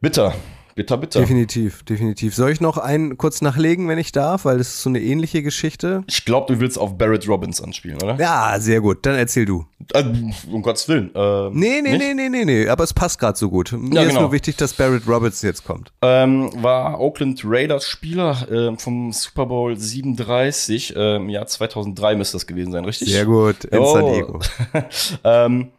Bitter, 0.00 0.34
bitter, 0.78 0.96
bitter. 0.96 1.20
Definitiv, 1.20 1.82
definitiv. 1.82 2.36
Soll 2.36 2.52
ich 2.52 2.60
noch 2.60 2.78
einen 2.78 3.18
kurz 3.18 3.42
nachlegen, 3.42 3.88
wenn 3.88 3.98
ich 3.98 4.12
darf, 4.12 4.44
weil 4.44 4.58
das 4.58 4.68
ist 4.68 4.82
so 4.82 4.88
eine 4.88 5.00
ähnliche 5.00 5.42
Geschichte? 5.42 6.04
Ich 6.06 6.24
glaube, 6.24 6.52
du 6.54 6.60
willst 6.60 6.78
auf 6.78 6.96
Barrett 6.96 7.26
Robins 7.28 7.60
anspielen, 7.60 8.00
oder? 8.00 8.16
Ja, 8.20 8.54
sehr 8.60 8.80
gut. 8.80 9.04
Dann 9.04 9.16
erzähl 9.16 9.44
du. 9.44 9.66
Äh, 9.92 10.04
um 10.50 10.62
Gottes 10.62 10.88
Willen. 10.88 11.10
Ähm, 11.16 11.50
Nee, 11.52 11.82
nee, 11.82 11.90
nicht? 11.90 11.98
nee, 11.98 12.14
nee, 12.14 12.28
nee, 12.28 12.44
nee, 12.44 12.68
aber 12.68 12.84
es 12.84 12.94
passt 12.94 13.18
gerade 13.18 13.36
so 13.36 13.50
gut. 13.50 13.72
Mir 13.72 14.02
ist 14.02 14.08
genau. 14.10 14.20
nur 14.22 14.32
wichtig, 14.32 14.56
dass 14.56 14.72
Barrett 14.72 15.06
Roberts 15.08 15.42
jetzt 15.42 15.64
kommt. 15.64 15.92
Ähm, 16.00 16.50
war 16.62 17.00
Oakland 17.00 17.42
Raiders 17.44 17.84
Spieler 17.84 18.46
ähm, 18.48 18.78
vom 18.78 19.12
Super 19.12 19.46
Bowl 19.46 19.76
37 19.76 20.94
äh, 20.94 21.16
im 21.16 21.28
Jahr 21.28 21.46
2003 21.46 22.14
müsste 22.14 22.36
das 22.36 22.46
gewesen 22.46 22.70
sein, 22.70 22.84
richtig? 22.84 23.10
Sehr 23.10 23.24
gut, 23.26 23.64
in 23.64 23.78
Oh. 23.80 23.92
San 23.92 24.12
Diego. 24.14 24.40
ähm, 25.24 25.72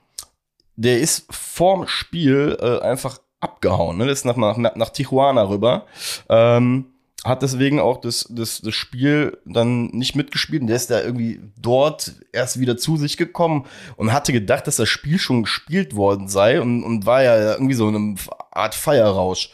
der 0.76 1.00
ist 1.00 1.26
vorm 1.30 1.88
Spiel 1.88 2.58
äh, 2.62 2.80
einfach 2.80 3.20
abgehauen. 3.40 3.98
Ne? 3.98 4.10
Ist 4.10 4.26
nach, 4.26 4.38
nach, 4.38 4.58
nach 4.58 4.90
Tijuana 4.90 5.44
rüber. 5.48 5.86
Ähm, 6.30 6.86
hat 7.26 7.42
deswegen 7.42 7.80
auch 7.80 8.00
das, 8.00 8.28
das, 8.30 8.62
das 8.62 8.74
Spiel 8.74 9.38
dann 9.46 9.88
nicht 9.88 10.16
mitgespielt. 10.16 10.62
Und 10.62 10.68
der 10.68 10.78
ist 10.78 10.90
da 10.90 11.02
irgendwie 11.02 11.42
dort 11.60 12.14
erst 12.32 12.60
wieder 12.60 12.78
zu 12.78 12.96
sich 12.96 13.18
gekommen 13.18 13.66
und 13.98 14.14
hatte 14.14 14.32
gedacht, 14.32 14.68
dass 14.68 14.78
das 14.78 14.88
Spiel 14.88 15.20
schon 15.20 15.44
gespielt 15.44 15.96
worden 15.96 16.30
sei 16.30 16.62
und, 16.62 16.84
und 16.84 17.06
war 17.06 17.24
ja 17.24 17.54
irgendwie 17.54 17.74
so 17.74 17.90
in 17.90 17.96
einer 17.96 18.16
Art 18.52 18.76
Feierrausch. 18.76 19.52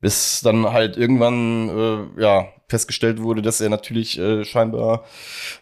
Bis 0.00 0.42
dann 0.42 0.72
halt 0.72 0.98
irgendwann 0.98 1.68
äh, 2.18 2.22
ja 2.22 2.48
festgestellt 2.68 3.22
wurde, 3.22 3.42
dass 3.42 3.60
er 3.60 3.68
natürlich 3.68 4.18
äh, 4.18 4.44
scheinbar 4.44 5.04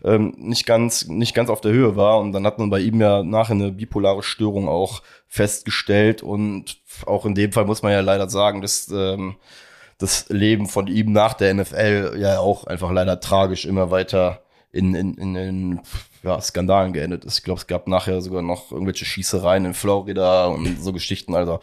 ähm, 0.03 0.35
nicht 0.39 0.67
ganz 0.67 1.07
nicht 1.07 1.35
ganz 1.35 1.51
auf 1.51 1.61
der 1.61 1.73
Höhe 1.73 1.97
war 1.97 2.19
und 2.19 2.33
dann 2.33 2.47
hat 2.47 2.59
man 2.59 2.71
bei 2.71 2.81
ihm 2.81 3.01
ja 3.01 3.23
nachher 3.23 3.53
eine 3.53 3.73
bipolare 3.73 4.23
Störung 4.23 4.69
auch 4.69 5.03
festgestellt 5.29 6.23
und 6.23 6.79
auch 7.07 7.27
in 7.27 7.35
dem 7.35 7.53
Fall 7.53 7.67
muss 7.67 7.83
man 7.83 7.93
ja 7.93 8.01
leider 8.01 8.29
sagen, 8.29 8.63
dass 8.63 8.89
ähm, 8.89 9.37
das 9.99 10.29
Leben 10.29 10.67
von 10.67 10.87
ihm 10.87 11.13
nach 11.13 11.35
der 11.35 11.55
NFL 11.55 12.17
ja 12.19 12.39
auch 12.39 12.65
einfach 12.65 12.91
leider 12.91 13.21
tragisch 13.21 13.65
immer 13.65 13.91
weiter 13.91 14.43
in, 14.73 14.95
in, 14.95 15.15
in, 15.15 15.37
in 15.37 15.81
ja, 16.23 16.41
Skandalen 16.41 16.93
geendet 16.93 17.25
ist. 17.25 17.39
Ich 17.39 17.45
glaube, 17.45 17.61
es 17.61 17.67
gab 17.67 17.87
nachher 17.87 18.21
sogar 18.21 18.43
noch 18.43 18.73
irgendwelche 18.73 19.05
Schießereien 19.05 19.65
in 19.67 19.75
Florida 19.75 20.47
und 20.47 20.83
so 20.83 20.93
Geschichten. 20.93 21.35
Also 21.35 21.61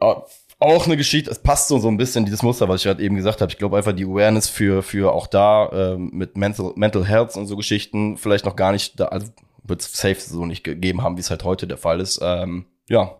ah, 0.00 0.22
auch 0.58 0.86
eine 0.86 0.96
Geschichte, 0.96 1.30
es 1.30 1.38
passt 1.38 1.68
so, 1.68 1.78
so 1.78 1.88
ein 1.88 1.96
bisschen 1.96 2.24
dieses 2.24 2.42
Muster, 2.42 2.68
was 2.68 2.80
ich 2.80 2.84
gerade 2.84 3.02
eben 3.02 3.16
gesagt 3.16 3.40
habe. 3.40 3.50
Ich 3.52 3.58
glaube 3.58 3.76
einfach 3.76 3.92
die 3.92 4.04
Awareness 4.04 4.48
für, 4.48 4.82
für 4.82 5.12
auch 5.12 5.26
da 5.26 5.70
ähm, 5.72 6.10
mit 6.12 6.36
Mental, 6.36 6.72
Mental 6.76 7.04
Health 7.06 7.36
und 7.36 7.46
so 7.46 7.56
Geschichten 7.56 8.16
vielleicht 8.16 8.44
noch 8.44 8.56
gar 8.56 8.72
nicht, 8.72 8.98
da, 8.98 9.06
also 9.06 9.28
wird 9.62 9.80
es 9.82 9.92
safe 9.92 10.20
so 10.20 10.44
nicht 10.46 10.64
gegeben 10.64 11.02
haben, 11.02 11.16
wie 11.16 11.20
es 11.20 11.30
halt 11.30 11.44
heute 11.44 11.66
der 11.66 11.78
Fall 11.78 12.00
ist. 12.00 12.20
Ähm, 12.22 12.66
ja, 12.88 13.12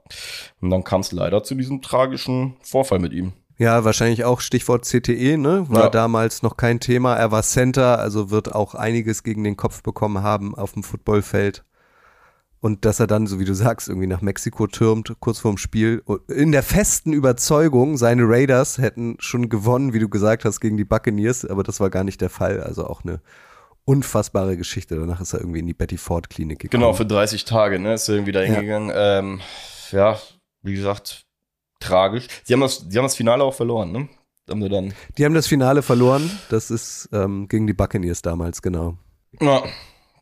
und 0.61 0.71
dann 0.71 0.85
kam 0.85 1.01
es 1.01 1.11
leider 1.13 1.43
zu 1.43 1.55
diesem 1.55 1.81
tragischen 1.83 2.57
Vorfall 2.61 2.99
mit 2.99 3.13
ihm. 3.13 3.33
Ja, 3.57 3.85
wahrscheinlich 3.85 4.25
auch 4.25 4.41
Stichwort 4.41 4.85
CTE, 4.85 5.39
ne? 5.39 5.65
War 5.69 5.85
Ja. 5.85 5.89
damals 5.91 6.43
noch 6.43 6.57
kein 6.57 6.81
Thema. 6.81 7.15
Er 7.15 7.31
war 7.31 7.43
Center, 7.45 7.99
also 8.01 8.31
wird 8.31 8.53
auch 8.55 8.75
einiges 8.75 9.23
gegen 9.23 9.45
den 9.45 9.57
Kopf 9.57 9.83
bekommen 9.83 10.23
haben 10.23 10.55
auf 10.57 10.73
dem 10.73 10.83
Footballfeld. 10.83 11.65
Und 12.65 12.87
dass 12.87 12.99
er 12.99 13.07
dann, 13.07 13.27
so 13.27 13.39
wie 13.39 13.45
du 13.45 13.53
sagst, 13.53 13.91
irgendwie 13.91 14.07
nach 14.07 14.23
Mexiko 14.23 14.67
türmt, 14.67 15.17
kurz 15.21 15.39
vorm 15.39 15.59
Spiel, 15.59 16.03
in 16.29 16.51
der 16.51 16.63
festen 16.63 17.13
Überzeugung, 17.13 17.99
seine 17.99 18.23
Raiders 18.25 18.79
hätten 18.79 19.17
schon 19.19 19.51
gewonnen, 19.51 19.93
wie 19.93 19.99
du 19.99 20.09
gesagt 20.09 20.47
hast, 20.47 20.61
gegen 20.61 20.79
die 20.79 20.87
Buccaneers, 20.87 21.45
aber 21.45 21.63
das 21.63 21.79
war 21.81 21.91
gar 21.91 22.05
nicht 22.05 22.23
der 22.23 22.31
Fall. 22.31 22.63
Also 22.63 22.87
auch 22.87 23.05
eine 23.05 23.21
unfassbare 23.85 24.57
Geschichte. 24.57 24.97
Danach 24.97 25.21
ist 25.21 25.35
er 25.35 25.41
irgendwie 25.41 25.59
in 25.59 25.67
die 25.67 25.75
Betty 25.75 25.99
Ford 25.99 26.31
Klinik 26.31 26.61
gekommen. 26.61 26.81
Genau, 26.81 26.95
für 26.95 27.05
30 27.05 27.45
Tage, 27.45 27.79
ne, 27.79 27.93
ist 27.93 28.09
er 28.09 28.15
irgendwie 28.15 28.33
da 28.33 28.41
hingegangen. 28.41 28.91
Ähm, 28.95 29.41
ja, 29.91 30.19
wie 30.63 30.73
gesagt, 30.73 31.27
tragisch. 31.81 32.29
Sie 32.45 32.55
haben 32.55 32.63
das, 32.63 32.87
sie 32.89 32.97
haben 32.97 33.05
das 33.05 33.15
Finale 33.15 33.45
auch 33.45 33.53
verloren, 33.53 33.93
ne? 33.93 34.09
Haben 34.49 34.63
sie 34.63 34.71
dann. 34.71 34.95
Die 35.19 35.27
haben 35.27 35.35
das 35.35 35.47
Finale 35.47 35.83
verloren. 35.83 36.31
Das 36.49 36.71
ist 36.71 37.11
ähm, 37.13 37.47
gegen 37.47 37.67
die 37.67 37.75
Buccaneers 37.75 38.23
damals, 38.23 38.63
genau. 38.63 38.97
Ja, 39.39 39.63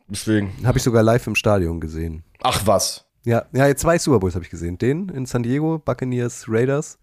deswegen. 0.09 0.51
Habe 0.65 0.77
ich 0.77 0.83
sogar 0.83 1.03
live 1.03 1.25
im 1.27 1.35
Stadion 1.35 1.79
gesehen. 1.79 2.25
Ach 2.43 2.61
was. 2.65 3.05
Ja, 3.25 3.45
ja, 3.53 3.67
jetzt 3.67 3.81
zwei 3.81 3.97
Super 3.97 4.19
Bowls 4.19 4.35
habe 4.35 4.43
ich 4.43 4.51
gesehen. 4.51 4.77
Den 4.77 5.09
in 5.09 5.25
San 5.25 5.43
Diego, 5.43 5.79
Buccaneers, 5.79 6.45
Raiders 6.47 6.99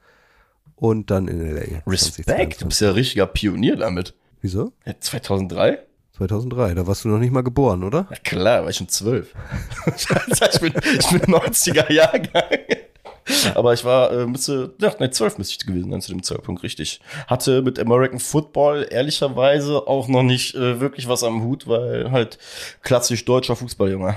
und 0.76 1.10
dann 1.10 1.28
in 1.28 1.40
LA. 1.40 1.82
Respekt, 1.86 2.28
2022. 2.28 2.58
du 2.58 2.66
bist 2.66 2.80
ja 2.82 2.90
richtiger 2.90 3.26
Pionier 3.26 3.76
damit. 3.76 4.14
Wieso? 4.42 4.72
Ja, 4.84 4.94
2003? 4.98 5.78
2003, 6.12 6.74
da 6.74 6.86
warst 6.86 7.04
du 7.04 7.08
noch 7.08 7.18
nicht 7.18 7.32
mal 7.32 7.42
geboren, 7.42 7.82
oder? 7.82 8.06
Ja 8.10 8.16
klar, 8.16 8.62
war 8.62 8.70
ich 8.70 8.76
schon 8.76 8.88
zwölf. 8.88 9.34
ich, 9.96 10.60
bin, 10.60 10.74
ich 10.98 11.08
bin 11.08 11.20
90er 11.22 11.90
Jahrgang. 11.90 12.58
Aber 13.54 13.72
ich 13.72 13.84
war, 13.84 14.12
äh, 14.12 14.26
müsste, 14.26 14.74
ja, 14.78 14.92
ne, 14.98 15.10
zwölf 15.10 15.38
müsste 15.38 15.54
ich 15.58 15.66
gewesen 15.66 15.90
sein 15.90 16.02
zu 16.02 16.12
dem 16.12 16.22
Zeitpunkt, 16.22 16.62
richtig. 16.62 17.00
Hatte 17.26 17.62
mit 17.62 17.78
American 17.78 18.18
Football 18.18 18.86
ehrlicherweise 18.90 19.86
auch 19.86 20.08
noch 20.08 20.22
nicht 20.22 20.54
äh, 20.54 20.80
wirklich 20.80 21.08
was 21.08 21.22
am 21.22 21.42
Hut, 21.42 21.66
weil 21.66 22.10
halt 22.10 22.38
klassisch 22.82 23.24
deutscher 23.24 23.56
Fußballjunge. 23.56 24.16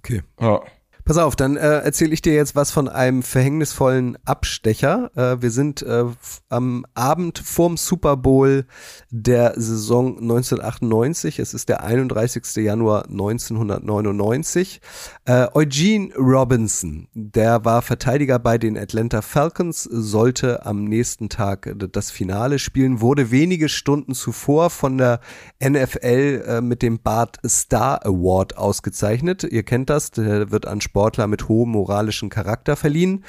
Okay. 0.00 0.22
Ja. 0.40 0.64
Pass 1.10 1.18
auf, 1.18 1.34
dann 1.34 1.56
äh, 1.56 1.80
erzähle 1.80 2.14
ich 2.14 2.22
dir 2.22 2.34
jetzt 2.34 2.54
was 2.54 2.70
von 2.70 2.88
einem 2.88 3.24
verhängnisvollen 3.24 4.16
Abstecher. 4.24 5.10
Äh, 5.16 5.42
wir 5.42 5.50
sind 5.50 5.82
äh, 5.82 6.04
am 6.48 6.86
Abend 6.94 7.40
vorm 7.40 7.76
Super 7.76 8.16
Bowl 8.16 8.64
der 9.10 9.54
Saison 9.56 10.18
1998. 10.20 11.40
Es 11.40 11.52
ist 11.52 11.68
der 11.68 11.82
31. 11.82 12.54
Januar 12.64 13.06
1999. 13.06 14.80
Äh, 15.24 15.48
Eugene 15.52 16.14
Robinson, 16.14 17.08
der 17.12 17.64
war 17.64 17.82
Verteidiger 17.82 18.38
bei 18.38 18.56
den 18.56 18.78
Atlanta 18.78 19.20
Falcons, 19.20 19.82
sollte 19.82 20.64
am 20.64 20.84
nächsten 20.84 21.28
Tag 21.28 21.74
das 21.90 22.12
Finale 22.12 22.60
spielen, 22.60 23.00
wurde 23.00 23.32
wenige 23.32 23.68
Stunden 23.68 24.14
zuvor 24.14 24.70
von 24.70 24.96
der 24.96 25.18
NFL 25.60 26.44
äh, 26.46 26.60
mit 26.60 26.82
dem 26.82 27.02
Bart 27.02 27.38
Star 27.44 28.06
Award 28.06 28.56
ausgezeichnet. 28.56 29.42
Ihr 29.42 29.64
kennt 29.64 29.90
das, 29.90 30.12
der 30.12 30.52
wird 30.52 30.68
an 30.68 30.80
Sportler 31.00 31.28
mit 31.28 31.48
hohem 31.48 31.70
moralischen 31.70 32.28
Charakter 32.28 32.76
verliehen. 32.76 33.24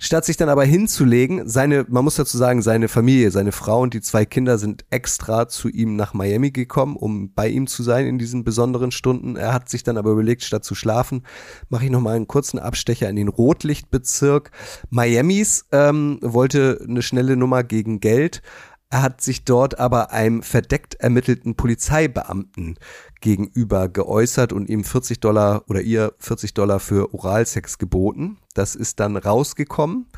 Statt 0.00 0.24
sich 0.24 0.36
dann 0.36 0.48
aber 0.48 0.64
hinzulegen, 0.64 1.48
seine, 1.48 1.86
man 1.88 2.02
muss 2.02 2.16
dazu 2.16 2.36
sagen, 2.36 2.62
seine 2.62 2.88
Familie, 2.88 3.30
seine 3.30 3.52
Frau 3.52 3.80
und 3.80 3.94
die 3.94 4.00
zwei 4.00 4.24
Kinder 4.24 4.58
sind 4.58 4.84
extra 4.90 5.46
zu 5.46 5.68
ihm 5.68 5.94
nach 5.94 6.14
Miami 6.14 6.50
gekommen, 6.50 6.96
um 6.96 7.32
bei 7.32 7.46
ihm 7.46 7.68
zu 7.68 7.84
sein 7.84 8.08
in 8.08 8.18
diesen 8.18 8.42
besonderen 8.42 8.90
Stunden. 8.90 9.36
Er 9.36 9.54
hat 9.54 9.68
sich 9.68 9.84
dann 9.84 9.98
aber 9.98 10.10
überlegt, 10.10 10.42
statt 10.42 10.64
zu 10.64 10.74
schlafen, 10.74 11.22
mache 11.68 11.84
ich 11.84 11.92
noch 11.92 12.00
mal 12.00 12.16
einen 12.16 12.26
kurzen 12.26 12.58
Abstecher 12.58 13.08
in 13.08 13.14
den 13.14 13.28
Rotlichtbezirk 13.28 14.50
Miamis, 14.90 15.66
ähm, 15.70 16.18
wollte 16.22 16.84
eine 16.88 17.02
schnelle 17.02 17.36
Nummer 17.36 17.62
gegen 17.62 18.00
Geld. 18.00 18.42
Er 18.92 19.00
hat 19.00 19.22
sich 19.22 19.44
dort 19.44 19.78
aber 19.78 20.12
einem 20.12 20.42
verdeckt 20.42 20.96
ermittelten 20.96 21.54
Polizeibeamten 21.54 22.76
gegenüber 23.22 23.88
geäußert 23.88 24.52
und 24.52 24.68
ihm 24.68 24.84
40 24.84 25.18
Dollar 25.18 25.62
oder 25.70 25.80
ihr 25.80 26.12
40 26.18 26.52
Dollar 26.52 26.78
für 26.78 27.14
Oralsex 27.14 27.78
geboten. 27.78 28.36
Das 28.52 28.74
ist 28.74 29.00
dann 29.00 29.16
rausgekommen. 29.16 30.08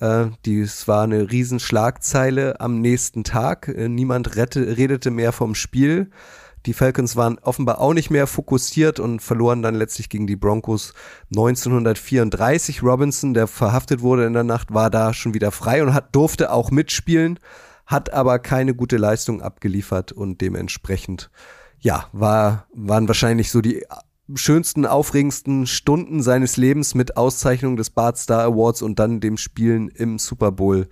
Äh, 0.00 0.26
dies 0.44 0.88
war 0.88 1.04
eine 1.04 1.30
Riesenschlagzeile 1.30 2.60
am 2.60 2.80
nächsten 2.80 3.22
Tag. 3.22 3.68
Äh, 3.68 3.88
niemand 3.88 4.34
rette, 4.34 4.76
redete 4.76 5.12
mehr 5.12 5.30
vom 5.30 5.54
Spiel. 5.54 6.10
Die 6.66 6.74
Falcons 6.74 7.14
waren 7.14 7.38
offenbar 7.38 7.80
auch 7.80 7.94
nicht 7.94 8.10
mehr 8.10 8.26
fokussiert 8.26 8.98
und 8.98 9.22
verloren 9.22 9.62
dann 9.62 9.76
letztlich 9.76 10.08
gegen 10.08 10.26
die 10.26 10.34
Broncos 10.34 10.94
1934. 11.30 12.82
Robinson, 12.82 13.34
der 13.34 13.46
verhaftet 13.46 14.02
wurde 14.02 14.26
in 14.26 14.32
der 14.32 14.42
Nacht, 14.42 14.74
war 14.74 14.90
da 14.90 15.14
schon 15.14 15.32
wieder 15.32 15.52
frei 15.52 15.80
und 15.84 15.94
hat, 15.94 16.12
durfte 16.16 16.50
auch 16.50 16.72
mitspielen, 16.72 17.38
hat 17.86 18.12
aber 18.12 18.38
keine 18.38 18.74
gute 18.74 18.96
Leistung 18.96 19.40
abgeliefert 19.40 20.12
und 20.12 20.40
dementsprechend, 20.40 21.30
ja, 21.78 22.08
war, 22.12 22.66
waren 22.74 23.08
wahrscheinlich 23.08 23.50
so 23.50 23.60
die 23.60 23.84
schönsten, 24.34 24.86
aufregendsten 24.86 25.66
Stunden 25.66 26.22
seines 26.22 26.56
Lebens 26.56 26.94
mit 26.94 27.16
Auszeichnung 27.16 27.76
des 27.76 27.90
Bart 27.90 28.18
Star 28.18 28.42
Awards 28.42 28.82
und 28.82 28.98
dann 28.98 29.20
dem 29.20 29.36
Spielen 29.36 29.88
im 29.88 30.18
Super 30.18 30.50
Bowl 30.50 30.88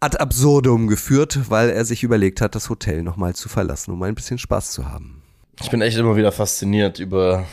ad 0.00 0.18
absurdum 0.18 0.86
geführt, 0.86 1.48
weil 1.48 1.70
er 1.70 1.86
sich 1.86 2.02
überlegt 2.02 2.42
hat, 2.42 2.54
das 2.54 2.68
Hotel 2.68 3.02
nochmal 3.02 3.34
zu 3.34 3.48
verlassen, 3.48 3.92
um 3.92 4.02
ein 4.02 4.14
bisschen 4.14 4.36
Spaß 4.36 4.72
zu 4.72 4.90
haben. 4.90 5.22
Ich 5.62 5.70
bin 5.70 5.80
echt 5.80 5.96
immer 5.96 6.16
wieder 6.16 6.32
fasziniert 6.32 6.98
über 6.98 7.46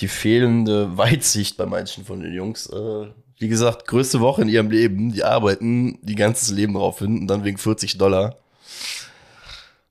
die 0.00 0.08
fehlende 0.08 0.96
Weitsicht 0.96 1.58
bei 1.58 1.66
manchen 1.66 2.04
von 2.04 2.20
den 2.20 2.32
Jungs. 2.32 2.66
Äh, 2.66 3.08
wie 3.42 3.48
gesagt, 3.48 3.86
größte 3.88 4.20
Woche 4.20 4.40
in 4.42 4.48
ihrem 4.48 4.70
Leben. 4.70 5.12
Die 5.12 5.24
arbeiten 5.24 5.98
die 6.02 6.14
ganzes 6.14 6.50
Leben 6.50 6.74
drauf 6.74 7.00
hin 7.00 7.18
und 7.20 7.26
dann 7.26 7.44
wegen 7.44 7.58
40 7.58 7.98
Dollar. 7.98 8.36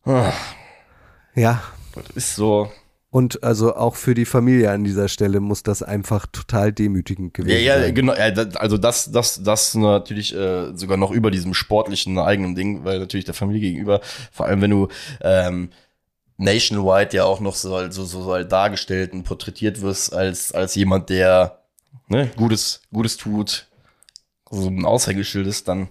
Ah, 0.06 0.32
Ja, 1.36 1.62
das 1.94 2.16
ist 2.16 2.36
so. 2.36 2.72
und 3.10 3.44
also 3.44 3.76
auch 3.76 3.96
für 3.96 4.14
die 4.16 4.26
Familie 4.26 4.72
an 4.72 4.84
dieser 4.86 5.10
Stelle 5.10 5.40
muss 5.42 5.64
das 5.64 5.84
einfach 5.84 6.26
total 6.28 6.72
demütigend 6.72 7.38
Ja, 7.38 7.44
gewesen 7.44 7.66
ja, 7.66 7.82
sein. 7.82 7.94
genau. 7.96 8.14
Ja, 8.14 8.32
also 8.56 8.78
das, 8.78 9.12
das, 9.12 9.44
das 9.44 9.76
natürlich 9.76 10.34
äh, 10.36 10.76
sogar 10.76 10.96
noch 10.98 11.12
über 11.12 11.30
diesem 11.30 11.54
sportlichen 11.54 12.18
eigenen 12.18 12.56
Ding, 12.56 12.84
weil 12.86 13.00
natürlich 13.00 13.26
der 13.26 13.34
Familie 13.34 13.62
gegenüber, 13.62 14.00
vor 14.32 14.46
allem 14.46 14.62
wenn 14.62 14.72
du 14.72 14.88
ähm, 15.22 15.70
nationwide 16.38 17.18
ja 17.18 17.26
auch 17.26 17.40
noch 17.42 17.56
so, 17.56 17.92
so, 17.92 18.06
so, 18.06 18.24
so 18.24 18.44
dargestellt 18.44 19.14
und 19.14 19.24
porträtiert 19.24 19.82
wirst 19.82 20.14
als, 20.14 20.52
als 20.54 20.74
jemand, 20.76 21.10
der 21.10 21.61
ne, 22.12 22.32
Gutes, 22.36 22.82
Gutes 22.93 23.17
tut, 23.17 23.67
so 24.50 24.67
ein 24.67 24.86
Aushängeschild 24.86 25.47
ist, 25.47 25.67
dann 25.67 25.88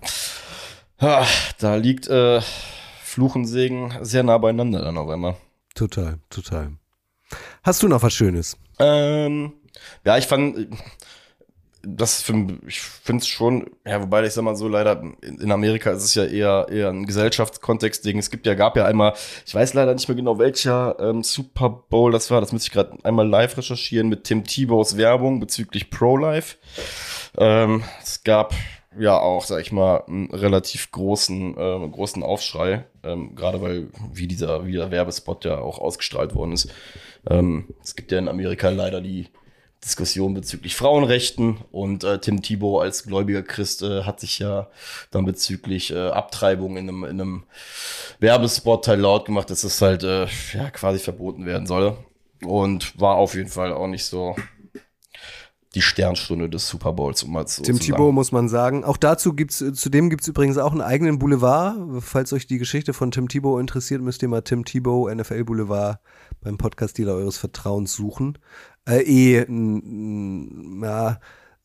ah, 0.99 1.27
da 1.59 1.75
liegt 1.77 2.07
äh, 2.09 2.41
Fluch 3.03 3.35
und 3.35 3.47
Segen 3.47 3.93
sehr 4.03 4.23
nah 4.23 4.39
beieinander 4.39 4.85
dann 4.85 4.99
auf 4.99 5.09
einmal. 5.09 5.37
Total, 5.75 6.19
total. 6.29 6.73
Hast 7.63 7.83
du 7.83 7.89
noch 7.89 8.03
was 8.03 8.13
Schönes? 8.13 8.57
Ähm, 8.79 9.53
ja, 10.05 10.19
ich 10.19 10.27
fand, 10.27 10.69
das 11.83 12.21
für, 12.21 12.35
ich 12.67 12.81
finde 12.81 13.23
es 13.23 13.29
schon, 13.29 13.71
ja, 13.87 14.03
wobei 14.03 14.25
ich 14.25 14.33
sag 14.33 14.43
mal 14.43 14.57
so, 14.57 14.69
leider 14.69 15.03
in 15.23 15.51
Amerika 15.51 15.91
ist 15.91 16.05
es 16.05 16.15
ja 16.15 16.25
eher 16.25 16.67
eher 16.71 16.89
ein 16.89 17.07
Gesellschaftskontext-Ding. 17.07 18.19
Es 18.19 18.31
gibt 18.31 18.47
ja, 18.47 18.55
gab 18.55 18.77
ja 18.77 18.85
einmal, 18.85 19.15
ich 19.47 19.55
weiß 19.55 19.75
leider 19.75 19.95
nicht 19.95 20.09
mehr 20.09 20.17
genau 20.17 20.39
welcher 20.39 20.97
ähm, 21.01 21.23
Super 21.23 21.71
Bowl 21.89 22.13
das 22.13 22.31
war, 22.31 22.41
das 22.41 22.53
müsste 22.53 22.69
ich 22.69 22.73
gerade 22.73 22.97
einmal 23.05 23.29
live 23.29 23.57
recherchieren 23.57 24.09
mit 24.09 24.25
Tim 24.25 24.45
Tebows 24.45 24.97
Werbung 24.97 25.41
bezüglich 25.41 25.91
Pro-Life. 25.91 26.57
Ähm, 27.39 27.83
es 28.03 28.25
gab 28.25 28.55
ja 28.99 29.19
auch, 29.19 29.45
sag 29.45 29.61
ich 29.61 29.73
mal, 29.73 30.05
einen 30.07 30.31
relativ 30.31 30.91
großen, 30.91 31.57
äh, 31.57 31.89
großen 31.89 32.23
Aufschrei, 32.23 32.85
ähm, 33.03 33.35
gerade 33.37 33.63
weil 33.63 33.89
wie 34.13 34.27
dieser, 34.27 34.67
wie 34.67 34.73
der 34.73 34.91
Werbespot 34.91 35.45
ja 35.45 35.59
auch 35.59 35.79
ausgestrahlt 35.79 36.35
worden 36.35 36.53
ist. 36.53 36.71
Ähm, 37.29 37.69
es 37.83 37.95
gibt 37.95 38.13
ja 38.13 38.19
in 38.19 38.29
Amerika 38.29 38.69
leider 38.71 39.01
die 39.01 39.29
Diskussion 39.85 40.35
bezüglich 40.35 40.77
Frauenrechten 40.77 41.59
und 41.73 42.05
äh, 42.05 42.21
Tim 42.21 42.43
Thibault 42.43 42.85
als 42.85 43.05
gläubiger 43.05 43.43
Christ 43.43 43.83
äh, 43.83 44.03
hat 44.03 44.21
sich 44.21 44.39
ja 44.39 44.69
dann 45.11 45.25
bezüglich 45.25 45.91
äh, 45.91 46.09
Abtreibung 46.09 46.77
in 46.77 46.89
einem, 46.89 47.05
in 47.05 47.21
einem 47.21 47.45
Werbespot 48.19 48.87
halt 48.89 49.01
laut 49.01 49.25
gemacht, 49.25 49.49
dass 49.49 49.65
es 49.65 49.81
halt 49.81 50.03
äh, 50.03 50.27
ja 50.53 50.71
quasi 50.71 50.99
verboten 50.99 51.47
werden 51.47 51.67
soll 51.67 51.97
und 52.45 52.99
war 53.01 53.17
auf 53.17 53.35
jeden 53.35 53.49
Fall 53.49 53.73
auch 53.73 53.87
nicht 53.87 54.05
so 54.05 54.37
die 55.75 55.83
Sternstunde 55.83 56.49
des 56.49 56.69
Super 56.69 56.93
Bowls, 56.93 57.23
um 57.23 57.33
mal 57.33 57.47
so 57.47 57.63
Tim 57.63 57.77
zu 57.77 57.85
Thibault 57.85 58.13
muss 58.13 58.33
man 58.33 58.49
sagen. 58.49 58.85
Auch 58.85 58.97
dazu 58.97 59.35
gibt's, 59.35 59.61
äh, 59.61 59.73
zudem 59.73 60.11
gibt's 60.11 60.27
übrigens 60.27 60.59
auch 60.59 60.73
einen 60.73 60.81
eigenen 60.81 61.19
Boulevard. 61.19 61.77
Falls 62.01 62.33
euch 62.33 62.47
die 62.47 62.59
Geschichte 62.59 62.93
von 62.93 63.13
Tim 63.13 63.29
Thibault 63.29 63.61
interessiert, 63.61 64.03
müsst 64.03 64.23
ihr 64.23 64.29
mal 64.29 64.43
Tim 64.43 64.65
Thibault, 64.65 65.15
NFL 65.15 65.45
Boulevard, 65.45 66.01
beim 66.41 66.57
Podcast-Dealer 66.59 67.15
eures 67.15 67.39
Vertrauens 67.39 67.93
suchen. 67.95 68.39
Äh, 68.87 69.03
eh, 69.03 69.43
n- 69.49 69.83
n- 69.85 70.83
ja, 70.83 71.21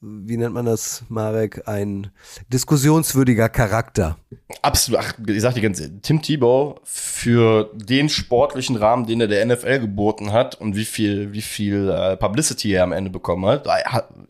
wie 0.05 0.37
nennt 0.37 0.53
man 0.53 0.65
das, 0.65 1.03
Marek, 1.09 1.67
ein 1.67 2.11
diskussionswürdiger 2.53 3.49
Charakter. 3.49 4.17
Absolut, 4.61 4.99
ach, 5.01 5.13
ich 5.27 5.41
sag 5.41 5.55
dir 5.55 5.61
ganz 5.61 5.81
Tim 6.03 6.21
Tebow 6.21 6.79
für 6.83 7.71
den 7.73 8.09
sportlichen 8.09 8.75
Rahmen, 8.75 9.07
den 9.07 9.21
er 9.21 9.27
der 9.27 9.45
NFL 9.45 9.79
geboten 9.79 10.31
hat 10.31 10.55
und 10.61 10.75
wie 10.75 10.85
viel, 10.85 11.33
wie 11.33 11.41
viel 11.41 11.89
äh, 11.89 12.17
Publicity 12.17 12.73
er 12.73 12.83
am 12.83 12.91
Ende 12.91 13.09
bekommen 13.09 13.45
hat, 13.47 13.67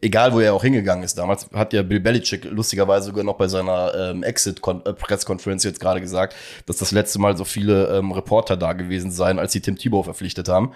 egal 0.02 0.34
wo 0.34 0.40
er 0.40 0.54
auch 0.54 0.64
hingegangen 0.64 1.04
ist 1.04 1.18
damals, 1.18 1.50
hat 1.54 1.74
ja 1.74 1.84
Bill 1.84 2.00
Belichick 2.00 2.46
lustigerweise 2.46 3.08
sogar 3.08 3.26
noch 3.26 3.36
bei 3.36 3.48
seiner 3.48 3.94
ähm, 3.96 4.24
Exit-Press-Conference 4.24 5.64
jetzt 5.66 5.82
gerade 5.82 6.00
gesagt, 6.00 6.36
dass 6.66 6.78
das 6.78 6.92
letzte 6.92 7.20
Mal 7.20 7.36
so 7.36 7.44
viele 7.44 7.98
ähm, 7.98 8.14
Reporter 8.14 8.56
da 8.56 8.74
gewesen 8.74 9.12
seien, 9.12 9.40
als 9.40 9.52
sie 9.52 9.60
Tim 9.60 9.78
Tebow 9.78 10.04
verpflichtet 10.04 10.48
haben. 10.48 10.72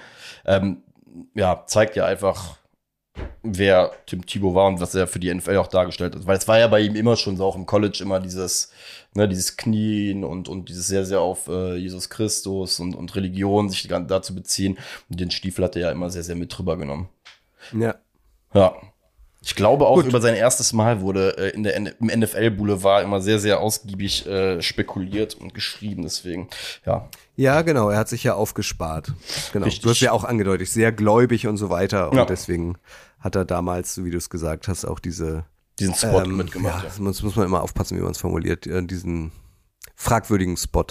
Ähm, 0.45 0.83
ja, 1.33 1.63
zeigt 1.65 1.95
ja 1.95 2.05
einfach, 2.05 2.59
wer 3.43 3.91
Tim 4.05 4.25
Thibault 4.25 4.55
war 4.55 4.67
und 4.67 4.79
was 4.79 4.95
er 4.95 5.08
für 5.08 5.19
die 5.19 5.34
NFL 5.34 5.58
auch 5.58 5.67
dargestellt 5.67 6.15
hat. 6.15 6.25
Weil 6.25 6.38
es 6.38 6.47
war 6.47 6.60
ja 6.60 6.67
bei 6.67 6.82
ihm 6.82 6.95
immer 6.95 7.15
schon 7.15 7.38
so, 7.38 7.45
auch 7.45 7.55
im 7.55 7.65
College 7.65 7.99
immer 8.01 8.19
dieses, 8.19 8.71
ne, 9.13 9.27
dieses 9.27 9.58
Knien 9.58 10.23
und, 10.23 10.49
und 10.49 10.69
dieses 10.69 10.88
sehr, 10.88 11.05
sehr 11.05 11.21
auf 11.21 11.47
äh, 11.47 11.75
Jesus 11.75 12.10
Christus 12.10 12.79
und, 12.79 12.95
und 12.95 13.15
Religion 13.15 13.69
sich 13.69 13.88
dazu 13.88 14.36
beziehen. 14.36 14.77
Und 15.10 15.19
den 15.19 15.32
Stiefel 15.32 15.65
hat 15.65 15.75
er 15.75 15.84
ja 15.84 15.91
immer 15.91 16.10
sehr, 16.10 16.23
sehr 16.23 16.36
mit 16.36 16.55
drüber 16.55 16.77
genommen. 16.77 17.10
Ja. 17.73 17.95
Ja. 18.53 18.75
Ich 19.41 19.55
glaube 19.55 19.88
auch 19.88 19.95
Gut. 19.95 20.08
über 20.08 20.19
sein 20.19 20.36
erstes 20.36 20.73
Mal 20.73 20.99
wurde 20.99 21.38
äh, 21.38 21.49
in 21.51 21.63
der 21.63 21.75
im 21.75 21.93
NFL 21.99 22.51
Boulevard 22.51 23.05
immer 23.05 23.21
sehr 23.21 23.39
sehr 23.39 23.62
ausgiebig 23.62 24.27
äh, 24.27 24.62
spekuliert 24.62 25.34
und 25.36 25.53
geschrieben 25.53 26.03
deswegen 26.03 26.49
ja. 26.86 27.08
Ja, 27.38 27.62
genau, 27.62 27.89
er 27.89 27.99
hat 27.99 28.10
sich 28.10 28.25
ja 28.25 28.34
aufgespart. 28.34 29.13
Genau. 29.53 29.65
Richtig. 29.65 29.84
Du 29.84 29.89
hast 29.89 30.01
ja 30.01 30.12
auch 30.12 30.25
angedeutet, 30.25 30.67
sehr 30.67 30.91
gläubig 30.91 31.47
und 31.47 31.55
so 31.55 31.69
weiter 31.69 32.12
und 32.12 32.17
ja. 32.17 32.25
deswegen 32.25 32.77
hat 33.19 33.36
er 33.36 33.45
damals, 33.45 34.03
wie 34.03 34.12
du 34.12 34.17
es 34.17 34.29
gesagt 34.29 34.67
hast, 34.67 34.86
auch 34.86 34.99
diese 34.99 35.45
diesen 35.79 35.95
Spot 35.95 36.23
ähm, 36.23 36.38
mitgemacht. 36.38 36.84
Ja, 36.84 36.89
ja. 36.89 37.05
Das 37.05 37.21
muss 37.21 37.36
man 37.36 37.45
immer 37.45 37.62
aufpassen, 37.62 37.97
wie 37.97 38.01
man 38.01 38.12
es 38.12 38.17
formuliert, 38.17 38.67
äh, 38.67 38.84
diesen 38.84 39.32
fragwürdigen 39.95 40.58
Spot. 40.58 40.86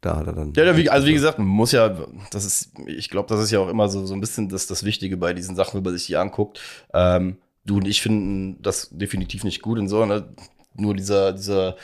Da 0.00 0.16
hat 0.16 0.26
er 0.26 0.32
dann. 0.32 0.52
Ja, 0.54 0.76
wie, 0.76 0.88
also 0.88 1.06
wie 1.06 1.12
gesagt, 1.12 1.38
man 1.38 1.46
muss 1.46 1.72
ja, 1.72 1.94
das 2.30 2.44
ist, 2.44 2.72
ich 2.86 3.10
glaube, 3.10 3.28
das 3.28 3.40
ist 3.40 3.50
ja 3.50 3.58
auch 3.58 3.68
immer 3.68 3.88
so, 3.88 4.06
so 4.06 4.14
ein 4.14 4.20
bisschen 4.20 4.48
das, 4.48 4.66
das 4.66 4.84
Wichtige 4.84 5.16
bei 5.16 5.34
diesen 5.34 5.56
Sachen, 5.56 5.74
wenn 5.74 5.84
man 5.84 5.92
sich 5.92 6.06
die 6.06 6.16
anguckt. 6.16 6.60
Ähm, 6.94 7.36
du 7.66 7.76
und 7.76 7.86
ich 7.86 8.00
finden 8.00 8.60
das 8.62 8.88
definitiv 8.90 9.44
nicht 9.44 9.60
gut 9.60 9.78
und 9.78 9.88
so, 9.88 10.06
ne? 10.06 10.34
Nur 10.74 10.94
dieser, 10.94 11.32
dieser 11.32 11.76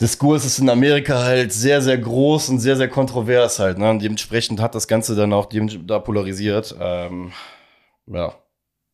Diskurs 0.00 0.44
ist 0.44 0.58
in 0.58 0.68
Amerika 0.68 1.22
halt 1.22 1.52
sehr, 1.52 1.82
sehr 1.82 1.98
groß 1.98 2.48
und 2.48 2.58
sehr, 2.58 2.76
sehr 2.76 2.88
kontrovers 2.88 3.60
halt, 3.60 3.78
ne? 3.78 3.90
Und 3.90 4.02
dementsprechend 4.02 4.60
hat 4.60 4.74
das 4.74 4.88
Ganze 4.88 5.14
dann 5.14 5.32
auch 5.32 5.48
da 5.86 6.00
polarisiert. 6.00 6.74
Ähm, 6.80 7.30
ja. 8.06 8.34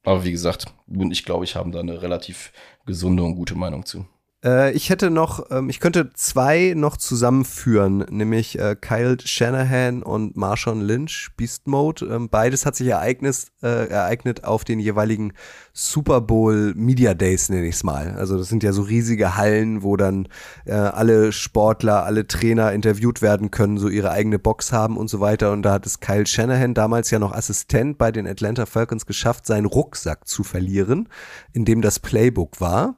Aber 0.02 0.24
wie 0.24 0.32
gesagt, 0.32 0.66
du 0.86 1.02
und 1.02 1.12
ich, 1.12 1.24
glaube 1.24 1.44
ich, 1.44 1.56
haben 1.56 1.72
da 1.72 1.80
eine 1.80 2.02
relativ 2.02 2.52
gesunde 2.86 3.22
und 3.22 3.34
gute 3.34 3.54
Meinung 3.54 3.84
zu. 3.84 4.06
Äh, 4.42 4.72
ich 4.72 4.88
hätte 4.88 5.11
noch, 5.11 5.50
ähm, 5.50 5.68
ich 5.68 5.81
könnte 5.81 6.11
zwei 6.14 6.72
noch 6.74 6.96
zusammenführen, 6.96 8.07
nämlich 8.11 8.59
äh, 8.59 8.74
Kyle 8.81 9.18
Shanahan 9.22 10.03
und 10.03 10.37
Marshawn 10.37 10.81
Lynch, 10.81 11.31
Beast 11.37 11.66
Mode. 11.66 12.07
Ähm, 12.07 12.29
beides 12.31 12.64
hat 12.64 12.74
sich 12.74 12.88
ereignet, 12.88 13.48
äh, 13.62 13.88
ereignet 13.88 14.44
auf 14.44 14.64
den 14.64 14.81
jeweiligen 14.81 15.35
Super 15.72 16.20
Bowl 16.20 16.72
Media 16.74 17.14
Days, 17.14 17.48
nenne 17.50 17.66
ich 17.66 17.76
es 17.76 17.85
mal. 17.85 18.14
Also 18.16 18.38
das 18.38 18.48
sind 18.48 18.62
ja 18.62 18.72
so 18.72 18.83
riesige 18.83 19.37
Hallen, 19.37 19.83
wo 19.83 19.96
dann 19.96 20.29
äh, 20.64 20.72
alle 20.72 21.33
Sportler, 21.33 22.05
alle 22.05 22.26
Trainer 22.26 22.72
interviewt 22.72 23.22
werden 23.22 23.50
können, 23.50 23.79
so 23.79 23.88
ihre 23.88 24.11
eigene 24.11 24.38
Box 24.38 24.72
haben 24.72 24.96
und 24.96 25.09
so 25.09 25.20
weiter. 25.20 25.53
Und 25.53 25.62
da 25.62 25.72
hat 25.72 25.87
es 25.87 26.00
Kyle 26.00 26.26
Shanahan, 26.26 26.72
damals 26.72 27.11
ja 27.11 27.18
noch 27.18 27.33
Assistent 27.33 27.98
bei 27.98 28.11
den 28.11 28.26
Atlanta 28.26 28.64
Falcons, 28.64 29.05
geschafft, 29.05 29.46
seinen 29.46 29.66
Rucksack 29.66 30.26
zu 30.26 30.44
verlieren, 30.44 31.09
in 31.53 31.64
dem 31.64 31.83
das 31.83 31.98
Playbook 31.98 32.61
war. 32.61 32.96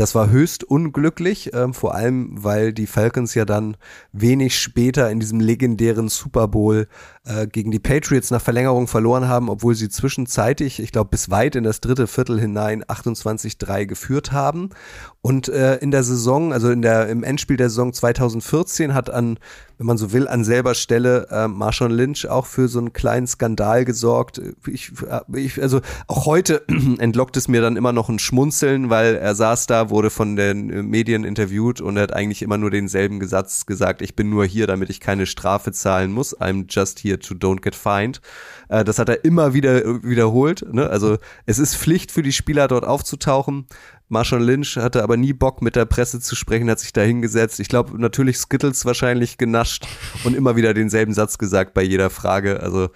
Das 0.00 0.14
war 0.14 0.30
höchst 0.30 0.64
unglücklich, 0.64 1.52
äh, 1.52 1.74
vor 1.74 1.94
allem 1.94 2.30
weil 2.42 2.72
die 2.72 2.86
Falcons 2.86 3.34
ja 3.34 3.44
dann 3.44 3.76
wenig 4.12 4.58
später 4.58 5.10
in 5.10 5.20
diesem 5.20 5.40
legendären 5.40 6.08
Super 6.08 6.48
Bowl 6.48 6.88
äh, 7.26 7.46
gegen 7.46 7.70
die 7.70 7.80
Patriots 7.80 8.30
nach 8.30 8.40
Verlängerung 8.40 8.86
verloren 8.86 9.28
haben, 9.28 9.50
obwohl 9.50 9.74
sie 9.74 9.90
zwischenzeitig, 9.90 10.80
ich 10.80 10.92
glaube 10.92 11.10
bis 11.10 11.28
weit 11.28 11.54
in 11.54 11.64
das 11.64 11.82
dritte 11.82 12.06
Viertel 12.06 12.40
hinein 12.40 12.82
28-3 12.82 13.84
geführt 13.84 14.32
haben. 14.32 14.70
Und 15.20 15.50
äh, 15.50 15.76
in 15.76 15.90
der 15.90 16.02
Saison, 16.02 16.54
also 16.54 16.70
in 16.70 16.80
der 16.80 17.10
im 17.10 17.22
Endspiel 17.22 17.58
der 17.58 17.68
Saison 17.68 17.92
2014 17.92 18.94
hat 18.94 19.10
an 19.10 19.38
wenn 19.80 19.86
man 19.86 19.96
so 19.96 20.12
will, 20.12 20.28
an 20.28 20.44
selber 20.44 20.74
Stelle 20.74 21.26
äh, 21.30 21.48
Marshawn 21.48 21.90
Lynch 21.90 22.28
auch 22.28 22.44
für 22.44 22.68
so 22.68 22.78
einen 22.78 22.92
kleinen 22.92 23.26
Skandal 23.26 23.86
gesorgt. 23.86 24.38
Ich, 24.66 24.92
ich, 25.32 25.62
also 25.62 25.80
auch 26.06 26.26
heute 26.26 26.62
entlockt 26.98 27.38
es 27.38 27.48
mir 27.48 27.62
dann 27.62 27.78
immer 27.78 27.94
noch 27.94 28.10
ein 28.10 28.18
Schmunzeln, 28.18 28.90
weil 28.90 29.14
er 29.14 29.34
saß 29.34 29.68
da, 29.68 29.88
wurde 29.88 30.10
von 30.10 30.36
den 30.36 30.66
Medien 30.90 31.24
interviewt 31.24 31.80
und 31.80 31.96
er 31.96 32.02
hat 32.02 32.12
eigentlich 32.12 32.42
immer 32.42 32.58
nur 32.58 32.70
denselben 32.70 33.26
Satz 33.26 33.64
gesagt, 33.64 34.02
ich 34.02 34.14
bin 34.14 34.28
nur 34.28 34.44
hier, 34.44 34.66
damit 34.66 34.90
ich 34.90 35.00
keine 35.00 35.24
Strafe 35.24 35.72
zahlen 35.72 36.12
muss. 36.12 36.38
I'm 36.38 36.66
just 36.68 36.98
here 37.02 37.18
to 37.18 37.32
don't 37.32 37.62
get 37.62 37.74
fined. 37.74 38.20
Äh, 38.68 38.84
das 38.84 38.98
hat 38.98 39.08
er 39.08 39.24
immer 39.24 39.54
wieder 39.54 40.04
wiederholt. 40.04 40.62
Ne? 40.70 40.90
Also 40.90 41.16
es 41.46 41.58
ist 41.58 41.74
Pflicht 41.74 42.12
für 42.12 42.22
die 42.22 42.32
Spieler 42.32 42.68
dort 42.68 42.84
aufzutauchen. 42.84 43.64
Marshall 44.10 44.42
Lynch 44.42 44.76
hatte 44.76 45.02
aber 45.02 45.16
nie 45.16 45.32
Bock 45.32 45.62
mit 45.62 45.76
der 45.76 45.84
Presse 45.84 46.20
zu 46.20 46.34
sprechen, 46.34 46.68
hat 46.68 46.80
sich 46.80 46.92
da 46.92 47.00
hingesetzt. 47.00 47.60
Ich 47.60 47.68
glaube 47.68 47.98
natürlich 48.00 48.38
Skittles 48.38 48.84
wahrscheinlich 48.84 49.38
genascht 49.38 49.86
und 50.24 50.36
immer 50.36 50.56
wieder 50.56 50.74
denselben 50.74 51.14
Satz 51.14 51.38
gesagt 51.38 51.74
bei 51.74 51.82
jeder 51.82 52.10
Frage. 52.10 52.60
Also 52.60 52.88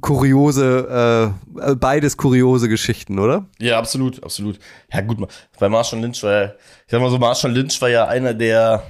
kuriose, 0.00 1.32
äh, 1.56 1.74
beides 1.76 2.16
kuriose 2.16 2.68
Geschichten, 2.68 3.20
oder? 3.20 3.46
Ja, 3.60 3.78
absolut, 3.78 4.22
absolut. 4.24 4.58
Ja 4.92 5.00
gut, 5.00 5.18
bei 5.58 5.68
Marshall 5.68 6.00
Lynch 6.00 6.22
war, 6.24 6.44
ich 6.44 6.90
sag 6.90 7.00
mal 7.00 7.10
so, 7.10 7.18
Marshall 7.18 7.52
Lynch 7.52 7.80
war 7.80 7.88
ja 7.88 8.06
einer 8.06 8.34
der, 8.34 8.82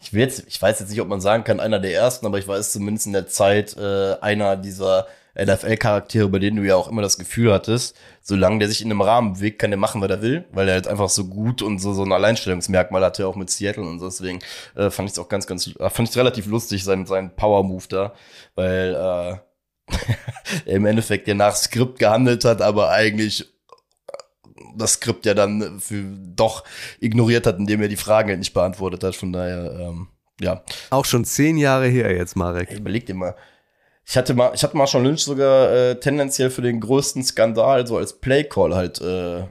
ich 0.00 0.12
will 0.12 0.20
jetzt, 0.20 0.44
ich 0.46 0.62
weiß 0.62 0.78
jetzt 0.78 0.90
nicht, 0.90 1.00
ob 1.00 1.08
man 1.08 1.20
sagen 1.20 1.42
kann, 1.42 1.58
einer 1.58 1.80
der 1.80 1.92
ersten, 1.92 2.24
aber 2.24 2.38
ich 2.38 2.46
weiß 2.46 2.70
zumindest 2.70 3.06
in 3.06 3.12
der 3.14 3.26
Zeit 3.26 3.76
äh, 3.76 4.14
einer 4.20 4.56
dieser 4.56 5.08
NFL-Charaktere, 5.38 6.28
bei 6.28 6.38
denen 6.38 6.56
du 6.56 6.62
ja 6.64 6.76
auch 6.76 6.88
immer 6.88 7.02
das 7.02 7.18
Gefühl 7.18 7.52
hattest, 7.52 7.96
solange 8.22 8.58
der 8.58 8.68
sich 8.68 8.82
in 8.82 8.90
einem 8.90 9.00
Rahmen 9.00 9.34
bewegt, 9.34 9.58
kann 9.58 9.70
der 9.70 9.78
machen, 9.78 10.00
was 10.00 10.10
er 10.10 10.22
will, 10.22 10.44
weil 10.52 10.68
er 10.68 10.74
halt 10.74 10.88
einfach 10.88 11.08
so 11.08 11.26
gut 11.26 11.62
und 11.62 11.78
so, 11.78 11.92
so 11.92 12.02
ein 12.02 12.12
Alleinstellungsmerkmal 12.12 13.04
hatte, 13.04 13.26
auch 13.26 13.36
mit 13.36 13.50
Seattle 13.50 13.84
und 13.84 14.00
so. 14.00 14.06
Deswegen 14.06 14.40
äh, 14.74 14.90
fand 14.90 15.08
ich 15.08 15.12
es 15.12 15.18
auch 15.18 15.28
ganz, 15.28 15.46
ganz, 15.46 15.68
äh, 15.78 15.90
fand 15.90 16.08
ich 16.08 16.16
relativ 16.16 16.46
lustig, 16.46 16.84
sein, 16.84 17.06
sein 17.06 17.34
Power-Move 17.34 17.84
da, 17.88 18.14
weil 18.54 18.94
äh, 18.94 19.36
er 20.66 20.76
im 20.76 20.86
Endeffekt 20.86 21.28
ja 21.28 21.34
nach 21.34 21.54
Skript 21.54 21.98
gehandelt 21.98 22.44
hat, 22.44 22.60
aber 22.60 22.90
eigentlich 22.90 23.46
das 24.76 24.94
Skript 24.94 25.26
ja 25.26 25.34
dann 25.34 25.80
für 25.80 26.02
doch 26.02 26.64
ignoriert 27.00 27.46
hat, 27.46 27.58
indem 27.58 27.82
er 27.82 27.88
die 27.88 27.96
Fragen 27.96 28.28
halt 28.28 28.38
nicht 28.38 28.54
beantwortet 28.54 29.04
hat. 29.04 29.16
Von 29.16 29.32
daher, 29.32 29.72
ähm, 29.78 30.08
ja. 30.40 30.62
Auch 30.90 31.04
schon 31.04 31.24
zehn 31.24 31.56
Jahre 31.56 31.86
her 31.88 32.14
jetzt, 32.14 32.36
Marek. 32.36 32.70
Hey, 32.70 32.78
überleg 32.78 33.06
dir 33.06 33.14
mal, 33.14 33.34
ich 34.08 34.16
hatte 34.16 34.32
mal, 34.32 34.52
ich 34.54 34.62
hatte 34.62 34.76
mal 34.76 34.86
schon 34.86 35.04
Lynch 35.04 35.22
sogar 35.22 35.70
äh, 35.70 36.00
tendenziell 36.00 36.48
für 36.48 36.62
den 36.62 36.80
größten 36.80 37.22
Skandal 37.22 37.86
so 37.86 37.98
als 37.98 38.14
Playcall 38.14 38.74
halt 38.74 39.00
äh, 39.02 39.44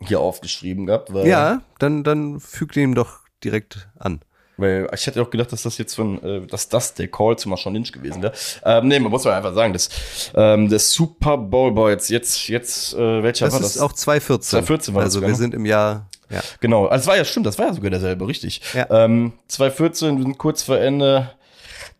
hier 0.00 0.20
aufgeschrieben 0.20 0.86
gehabt. 0.86 1.12
Weil, 1.12 1.26
ja, 1.26 1.60
dann, 1.78 2.04
dann 2.04 2.40
fügt 2.40 2.76
ihm 2.76 2.94
doch 2.94 3.18
direkt 3.44 3.88
an. 3.98 4.20
Weil 4.56 4.88
ich 4.94 5.06
hätte 5.06 5.20
auch 5.20 5.28
gedacht, 5.28 5.52
dass 5.52 5.62
das 5.62 5.76
jetzt 5.76 5.94
von, 5.94 6.22
äh, 6.22 6.46
dass 6.46 6.70
das 6.70 6.94
der 6.94 7.08
Call 7.08 7.36
zu 7.36 7.50
Marshawn 7.50 7.74
Lynch 7.74 7.92
gewesen 7.92 8.22
wäre. 8.22 8.32
Ähm, 8.64 8.88
nee, 8.88 8.98
man 8.98 9.12
muss 9.12 9.24
mal 9.24 9.34
einfach 9.34 9.54
sagen, 9.54 9.74
das, 9.74 9.90
ähm, 10.34 10.70
der 10.70 10.78
Super 10.78 11.36
Bowl 11.36 11.70
Boy 11.72 11.92
jetzt, 11.92 12.08
jetzt, 12.08 12.48
jetzt, 12.48 12.94
äh, 12.94 13.22
welcher 13.22 13.44
das 13.44 13.54
war 13.54 13.60
das? 13.60 13.74
Das 13.74 13.76
ist 13.76 13.82
auch 13.82 13.92
2014. 13.92 14.50
2014 14.64 14.94
war 14.94 15.02
also 15.02 15.20
das. 15.20 15.24
Also 15.24 15.26
wir 15.26 15.28
ne? 15.28 15.34
sind 15.36 15.54
im 15.54 15.66
Jahr, 15.66 16.08
ja. 16.30 16.40
Genau, 16.60 16.86
also 16.86 17.02
es 17.02 17.06
war 17.06 17.16
ja 17.18 17.24
stimmt, 17.26 17.44
das 17.44 17.58
war 17.58 17.66
ja 17.66 17.74
sogar 17.74 17.90
derselbe, 17.90 18.26
richtig. 18.26 18.62
Ja. 18.72 19.04
Ähm, 19.04 19.34
2014, 19.48 20.16
wir 20.16 20.24
sind 20.24 20.38
kurz 20.38 20.62
vor 20.62 20.78
Ende, 20.78 21.30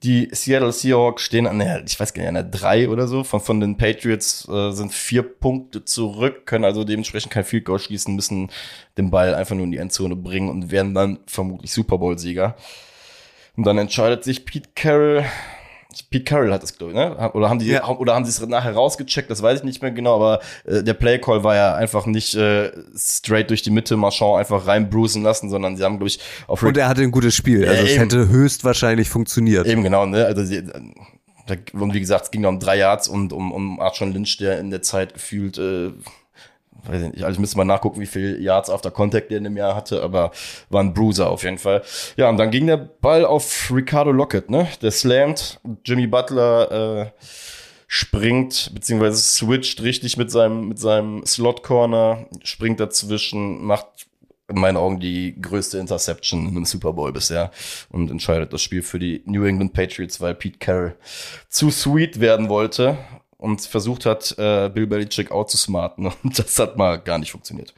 die 0.02 0.28
Seattle 0.32 0.72
Seahawks 0.72 1.22
stehen 1.22 1.46
an 1.46 1.58
der, 1.58 1.82
ich 1.84 1.98
weiß 1.98 2.14
gar 2.14 2.22
nicht, 2.22 2.28
an 2.28 2.34
der 2.34 2.44
drei 2.44 2.88
oder 2.88 3.08
so. 3.08 3.24
Von, 3.24 3.40
von 3.40 3.61
den 3.61 3.76
Patriots 3.76 4.48
äh, 4.48 4.70
sind 4.70 4.92
vier 4.92 5.22
Punkte 5.22 5.84
zurück, 5.84 6.46
können 6.46 6.64
also 6.64 6.84
dementsprechend 6.84 7.32
kein 7.32 7.44
Field 7.44 7.64
Goal 7.64 7.80
schließen, 7.80 8.14
müssen 8.14 8.50
den 8.96 9.11
Ball 9.11 9.34
einfach 9.34 9.56
nur 9.56 9.64
in 9.64 9.72
die 9.72 9.78
Endzone 9.78 10.14
bringen 10.14 10.50
und 10.50 10.70
werden 10.70 10.94
dann 10.94 11.18
vermutlich 11.26 11.72
Super 11.72 11.98
Bowl-Sieger. 11.98 12.54
Und 13.56 13.64
dann 13.64 13.78
entscheidet 13.78 14.22
sich 14.22 14.44
Pete 14.44 14.68
Carroll, 14.76 15.24
Pete 16.11 16.24
Carroll 16.24 16.53
hat 16.53 16.62
das, 16.62 16.77
glaube 16.77 16.92
ich, 16.92 16.98
ne? 16.98 17.31
Oder 17.33 17.48
haben 17.48 17.59
die, 17.59 17.66
ja. 17.66 17.88
oder 17.88 18.14
haben 18.14 18.27
sie 18.27 18.31
es 18.31 18.46
nachher 18.46 18.74
rausgecheckt, 18.74 19.31
das 19.31 19.42
weiß 19.42 19.61
ich 19.61 19.64
nicht 19.64 19.81
mehr 19.81 19.90
genau, 19.90 20.16
aber 20.16 20.40
äh, 20.66 20.83
der 20.83 20.92
Play 20.92 21.18
Call 21.18 21.44
war 21.44 21.57
ja 21.57 21.74
einfach 21.74 22.05
nicht 22.05 22.35
äh, 22.35 22.70
straight 22.94 23.48
durch 23.48 23.62
die 23.62 23.71
Mitte 23.71 23.96
Marchand 23.96 24.37
einfach 24.37 24.67
reinbruisen 24.67 25.23
lassen, 25.23 25.48
sondern 25.48 25.79
sie 25.79 25.85
haben, 25.85 25.96
glaube 25.96 26.08
ich, 26.08 26.21
auf 26.46 26.62
Und 26.62 26.77
er 26.77 26.88
hatte 26.88 27.02
ein 27.02 27.10
gutes 27.10 27.35
Spiel, 27.35 27.67
also 27.67 27.85
ja, 27.85 27.90
es 27.90 27.98
hätte 27.98 28.29
höchstwahrscheinlich 28.29 29.08
funktioniert. 29.08 29.67
Eben 29.67 29.83
genau, 29.83 30.04
ne? 30.04 30.27
Also 30.27 30.44
sie, 30.44 30.62
und 31.73 31.94
wie 31.94 32.00
gesagt, 32.00 32.25
es 32.27 32.31
ging 32.31 32.44
um 32.44 32.60
drei 32.60 32.77
Yards 32.77 33.08
und 33.08 33.33
um, 33.33 33.50
um 33.50 33.81
Archon 33.81 34.12
Lynch, 34.12 34.37
der 34.37 34.58
in 34.58 34.71
der 34.71 34.83
Zeit 34.83 35.15
gefühlt 35.15 35.56
äh, 35.56 35.92
weiß 36.87 37.02
ich 37.02 37.12
nicht, 37.12 37.24
also 37.24 37.35
ich 37.35 37.40
müsste 37.40 37.56
mal 37.56 37.64
nachgucken, 37.64 38.00
wie 38.00 38.06
viel 38.06 38.40
Yards 38.40 38.70
after 38.70 38.90
Contact 38.90 39.31
der 39.31 39.38
in 39.38 39.44
dem 39.44 39.56
Jahr 39.56 39.74
hatte, 39.74 40.02
aber 40.02 40.31
war 40.70 40.83
ein 40.83 40.94
Bruiser 40.94 41.31
auf 41.31 41.42
jeden 41.42 41.58
Fall. 41.58 41.83
Ja, 42.16 42.29
und 42.29 42.37
dann 42.37 42.50
ging 42.50 42.66
der 42.66 42.76
Ball 42.76 43.24
auf 43.24 43.70
Ricardo 43.74 44.12
Lockett, 44.12 44.50
ne? 44.50 44.68
Der 44.83 44.90
slammt, 44.90 45.60
Jimmy 45.85 46.06
Butler 46.06 47.10
äh, 47.10 47.22
springt, 47.87 48.70
beziehungsweise 48.74 49.16
switcht 49.16 49.83
richtig 49.83 50.16
mit 50.16 50.31
seinem, 50.31 50.68
mit 50.68 50.79
seinem 50.79 51.24
Slot-Corner, 51.24 52.26
springt 52.42 52.81
dazwischen, 52.81 53.64
macht 53.64 53.87
in 54.48 54.60
meinen 54.60 54.76
Augen 54.76 54.98
die 54.98 55.38
größte 55.40 55.79
Interception 55.79 56.48
in 56.48 56.56
einem 56.56 56.64
Super 56.64 56.94
Bowl 56.94 57.12
bisher 57.12 57.50
und 57.90 58.10
entscheidet 58.10 58.52
das 58.52 58.62
Spiel 58.62 58.83
für 58.83 58.98
die 58.98 59.22
New 59.26 59.44
England 59.44 59.74
Patriots, 59.74 60.20
weil 60.20 60.35
Pete 60.35 60.58
Carroll 60.58 60.96
zu 61.48 61.70
sweet 61.70 62.20
werden 62.20 62.48
wollte 62.48 62.96
und 63.38 63.62
versucht 63.62 64.04
hat, 64.04 64.34
äh, 64.36 64.68
Bill 64.68 64.86
Belichick 64.86 65.30
outzusmarten 65.30 66.06
und 66.22 66.38
das 66.38 66.58
hat 66.58 66.76
mal 66.76 66.98
gar 66.98 67.18
nicht 67.18 67.32
funktioniert. 67.32 67.72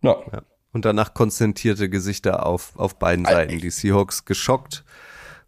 Ja. 0.00 0.16
Ja. 0.32 0.42
Und 0.72 0.84
danach 0.84 1.14
konzentrierte 1.14 1.88
Gesichter 1.88 2.44
auf, 2.44 2.72
auf 2.76 2.98
beiden 2.98 3.24
Seiten. 3.26 3.60
Die 3.60 3.70
Seahawks 3.70 4.24
geschockt, 4.24 4.84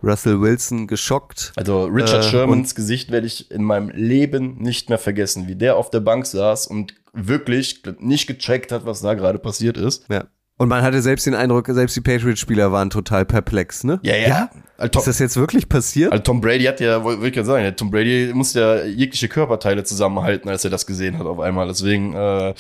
Russell 0.01 0.41
Wilson 0.41 0.87
geschockt. 0.87 1.53
Also 1.57 1.87
Richard 1.87 2.25
Äh, 2.25 2.29
Shermans 2.29 2.77
Gesicht 2.77 3.11
werde 3.11 3.27
ich 3.27 3.51
in 3.51 3.65
meinem 3.65 3.89
Leben 3.89 4.57
nicht 4.59 4.89
mehr 4.89 4.99
vergessen, 4.99 5.49
wie 5.49 5.57
der 5.57 5.77
auf 5.77 5.91
der 5.91 6.01
Bank 6.01 6.27
saß 6.27 6.69
und 6.69 6.95
wirklich 7.13 7.83
nicht 7.99 8.29
gecheckt 8.29 8.71
hat, 8.71 8.87
was 8.87 9.01
da 9.01 9.15
gerade 9.15 9.39
passiert 9.41 9.77
ist. 9.77 10.05
Ja. 10.09 10.27
Und 10.59 10.69
man 10.69 10.83
hatte 10.83 11.03
selbst 11.03 11.27
den 11.27 11.35
Eindruck, 11.35 11.67
selbst 11.69 11.97
die 11.97 12.01
Patriots-Spieler 12.01 12.73
waren 12.73 12.89
total 12.89 13.27
perplex, 13.27 13.85
ne? 13.85 14.01
Ja, 14.03 14.17
ja. 14.17 14.51
Also, 14.79 14.91
Tom, 14.91 15.01
Ist 15.01 15.07
das 15.09 15.19
jetzt 15.19 15.37
wirklich 15.37 15.69
passiert? 15.69 16.13
also 16.13 16.23
Tom 16.23 16.41
Brady 16.41 16.65
hat 16.65 16.81
ja, 16.81 17.05
wollte 17.05 17.27
ich 17.27 17.33
gerade 17.35 17.47
sagen, 17.47 17.77
Tom 17.77 17.91
Brady 17.91 18.33
musste 18.35 18.61
ja 18.61 18.85
jegliche 18.85 19.29
Körperteile 19.29 19.85
zusammenhalten, 19.85 20.49
als 20.49 20.65
er 20.65 20.71
das 20.71 20.87
gesehen 20.87 21.19
hat 21.19 21.27
auf 21.27 21.41
einmal. 21.41 21.67
Deswegen, 21.69 22.15
äh, 22.15 22.55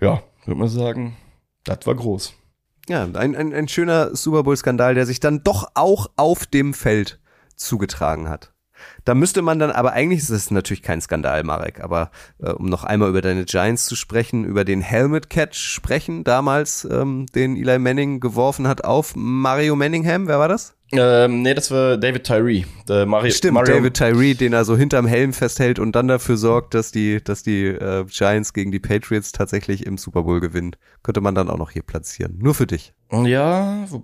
ja, 0.00 0.22
würde 0.46 0.58
man 0.58 0.68
sagen, 0.68 1.16
das 1.64 1.86
war 1.86 1.94
groß. 1.94 2.32
Ja, 2.88 3.04
ein, 3.04 3.36
ein, 3.36 3.52
ein 3.52 3.68
schöner 3.68 4.16
Super 4.16 4.42
Bowl-Skandal, 4.42 4.94
der 4.94 5.04
sich 5.06 5.20
dann 5.20 5.44
doch 5.44 5.70
auch 5.74 6.08
auf 6.16 6.46
dem 6.46 6.72
Feld 6.72 7.20
zugetragen 7.54 8.28
hat. 8.30 8.52
Da 9.04 9.14
müsste 9.14 9.42
man 9.42 9.58
dann, 9.58 9.70
aber 9.70 9.92
eigentlich 9.92 10.20
ist 10.20 10.30
es 10.30 10.50
natürlich 10.50 10.82
kein 10.82 11.00
Skandal, 11.00 11.44
Marek, 11.44 11.80
aber 11.80 12.10
äh, 12.42 12.50
um 12.50 12.66
noch 12.66 12.84
einmal 12.84 13.08
über 13.08 13.22
deine 13.22 13.44
Giants 13.44 13.86
zu 13.86 13.96
sprechen, 13.96 14.44
über 14.44 14.64
den 14.64 14.80
Helmet 14.80 15.30
Catch 15.30 15.56
sprechen, 15.56 16.24
damals, 16.24 16.86
ähm, 16.90 17.26
den 17.34 17.56
Eli 17.56 17.78
Manning 17.78 18.20
geworfen 18.20 18.68
hat 18.68 18.84
auf 18.84 19.14
Mario 19.16 19.76
Manningham, 19.76 20.26
wer 20.26 20.38
war 20.38 20.48
das? 20.48 20.74
Ähm, 20.92 21.42
nee, 21.42 21.54
das 21.54 21.70
war 21.70 21.96
David 21.96 22.24
Tyree. 22.24 22.64
Der 22.88 23.06
Mario, 23.06 23.30
Stimmt, 23.30 23.54
Mario, 23.54 23.76
David 23.76 23.94
Tyree, 23.94 24.34
den 24.34 24.52
er 24.52 24.64
so 24.64 24.76
hinterm 24.76 25.06
Helm 25.06 25.32
festhält 25.32 25.78
und 25.78 25.92
dann 25.92 26.08
dafür 26.08 26.36
sorgt, 26.36 26.74
dass 26.74 26.90
die, 26.90 27.22
dass 27.22 27.44
die 27.44 27.66
äh, 27.66 28.04
Giants 28.06 28.52
gegen 28.52 28.72
die 28.72 28.80
Patriots 28.80 29.30
tatsächlich 29.30 29.86
im 29.86 29.98
Super 29.98 30.24
Bowl 30.24 30.40
gewinnen. 30.40 30.74
Könnte 31.02 31.20
man 31.20 31.34
dann 31.34 31.48
auch 31.48 31.58
noch 31.58 31.70
hier 31.70 31.82
platzieren. 31.82 32.38
Nur 32.38 32.54
für 32.54 32.66
dich. 32.66 32.92
Ja, 33.12 33.84
wo, 33.88 34.00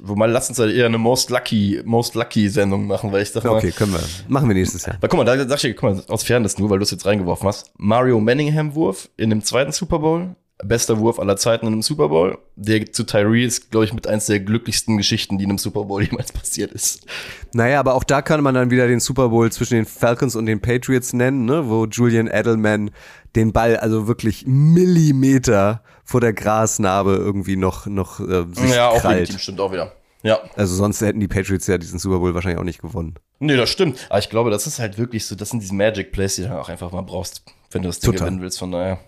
wo 0.00 0.16
mal 0.16 0.30
lass 0.30 0.48
uns 0.48 0.58
halt 0.58 0.74
eher 0.74 0.86
eine 0.86 0.96
Most 0.96 1.28
Lucky, 1.30 1.80
Most 1.84 2.14
Lucky 2.14 2.48
Sendung 2.48 2.86
machen, 2.86 3.12
weil 3.12 3.22
ich 3.22 3.34
mal, 3.34 3.46
Okay, 3.50 3.70
können 3.70 3.92
wir. 3.92 4.00
Machen 4.28 4.48
wir 4.48 4.54
nächstes 4.54 4.86
Jahr. 4.86 4.96
Weil 5.00 5.10
guck 5.10 5.18
mal, 5.18 5.24
da 5.24 5.46
sag 5.46 5.62
ich, 5.64 5.76
guck 5.76 5.94
mal, 5.94 6.02
aus 6.08 6.22
Fairness 6.22 6.58
nur, 6.58 6.70
weil 6.70 6.78
du 6.78 6.84
es 6.84 6.90
jetzt 6.90 7.04
reingeworfen 7.04 7.46
hast. 7.46 7.72
Mario 7.76 8.18
Manningham 8.18 8.74
Wurf 8.74 9.10
in 9.18 9.28
dem 9.30 9.42
zweiten 9.42 9.72
Super 9.72 9.98
Bowl. 9.98 10.34
Bester 10.64 10.98
Wurf 10.98 11.18
aller 11.18 11.36
Zeiten 11.36 11.66
in 11.66 11.74
einem 11.74 11.82
Super 11.82 12.08
Bowl. 12.08 12.38
Der 12.54 12.90
zu 12.90 13.04
Tyree 13.04 13.44
ist, 13.44 13.70
glaube 13.70 13.84
ich, 13.84 13.92
mit 13.92 14.06
eins 14.06 14.24
der 14.24 14.40
glücklichsten 14.40 14.96
Geschichten, 14.96 15.36
die 15.36 15.44
in 15.44 15.50
einem 15.50 15.58
Super 15.58 15.84
Bowl 15.84 16.02
jemals 16.04 16.32
passiert 16.32 16.72
ist. 16.72 17.04
Naja, 17.52 17.78
aber 17.78 17.94
auch 17.94 18.04
da 18.04 18.22
kann 18.22 18.42
man 18.42 18.54
dann 18.54 18.70
wieder 18.70 18.86
den 18.88 19.00
Super 19.00 19.28
Bowl 19.28 19.52
zwischen 19.52 19.74
den 19.74 19.84
Falcons 19.84 20.34
und 20.34 20.46
den 20.46 20.60
Patriots 20.60 21.12
nennen, 21.12 21.44
ne? 21.44 21.68
wo 21.68 21.84
Julian 21.84 22.26
Edelman 22.26 22.90
den 23.36 23.52
Ball 23.52 23.76
also 23.76 24.08
wirklich 24.08 24.44
Millimeter 24.46 25.82
vor 26.04 26.20
der 26.20 26.32
Grasnarbe 26.32 27.16
irgendwie 27.16 27.56
noch, 27.56 27.86
noch 27.86 28.20
äh, 28.20 28.44
sich 28.52 28.74
ja, 28.74 28.88
auch 28.88 29.00
krallt. 29.00 29.20
legitim, 29.20 29.38
stimmt 29.38 29.60
auch 29.60 29.72
wieder. 29.72 29.92
Ja. 30.22 30.40
Also 30.56 30.74
sonst 30.74 31.00
hätten 31.02 31.20
die 31.20 31.28
Patriots 31.28 31.66
ja 31.66 31.78
diesen 31.78 31.98
Super 31.98 32.18
Bowl 32.18 32.34
wahrscheinlich 32.34 32.58
auch 32.58 32.64
nicht 32.64 32.82
gewonnen. 32.82 33.14
Nee, 33.38 33.56
das 33.56 33.70
stimmt. 33.70 34.06
Aber 34.08 34.18
ich 34.18 34.30
glaube, 34.30 34.50
das 34.50 34.66
ist 34.66 34.78
halt 34.78 34.98
wirklich 34.98 35.26
so, 35.26 35.34
das 35.36 35.50
sind 35.50 35.60
diese 35.62 35.74
Magic 35.74 36.10
Plays, 36.10 36.36
die 36.36 36.42
du 36.42 36.48
dann 36.48 36.58
auch 36.58 36.68
einfach 36.68 36.90
mal 36.90 37.02
brauchst, 37.02 37.44
wenn 37.70 37.82
du 37.82 37.88
das 37.88 38.00
Ding 38.00 38.12
Total. 38.12 38.26
gewinnen 38.26 38.42
willst. 38.42 38.58
Von 38.58 38.72
daher. 38.72 38.98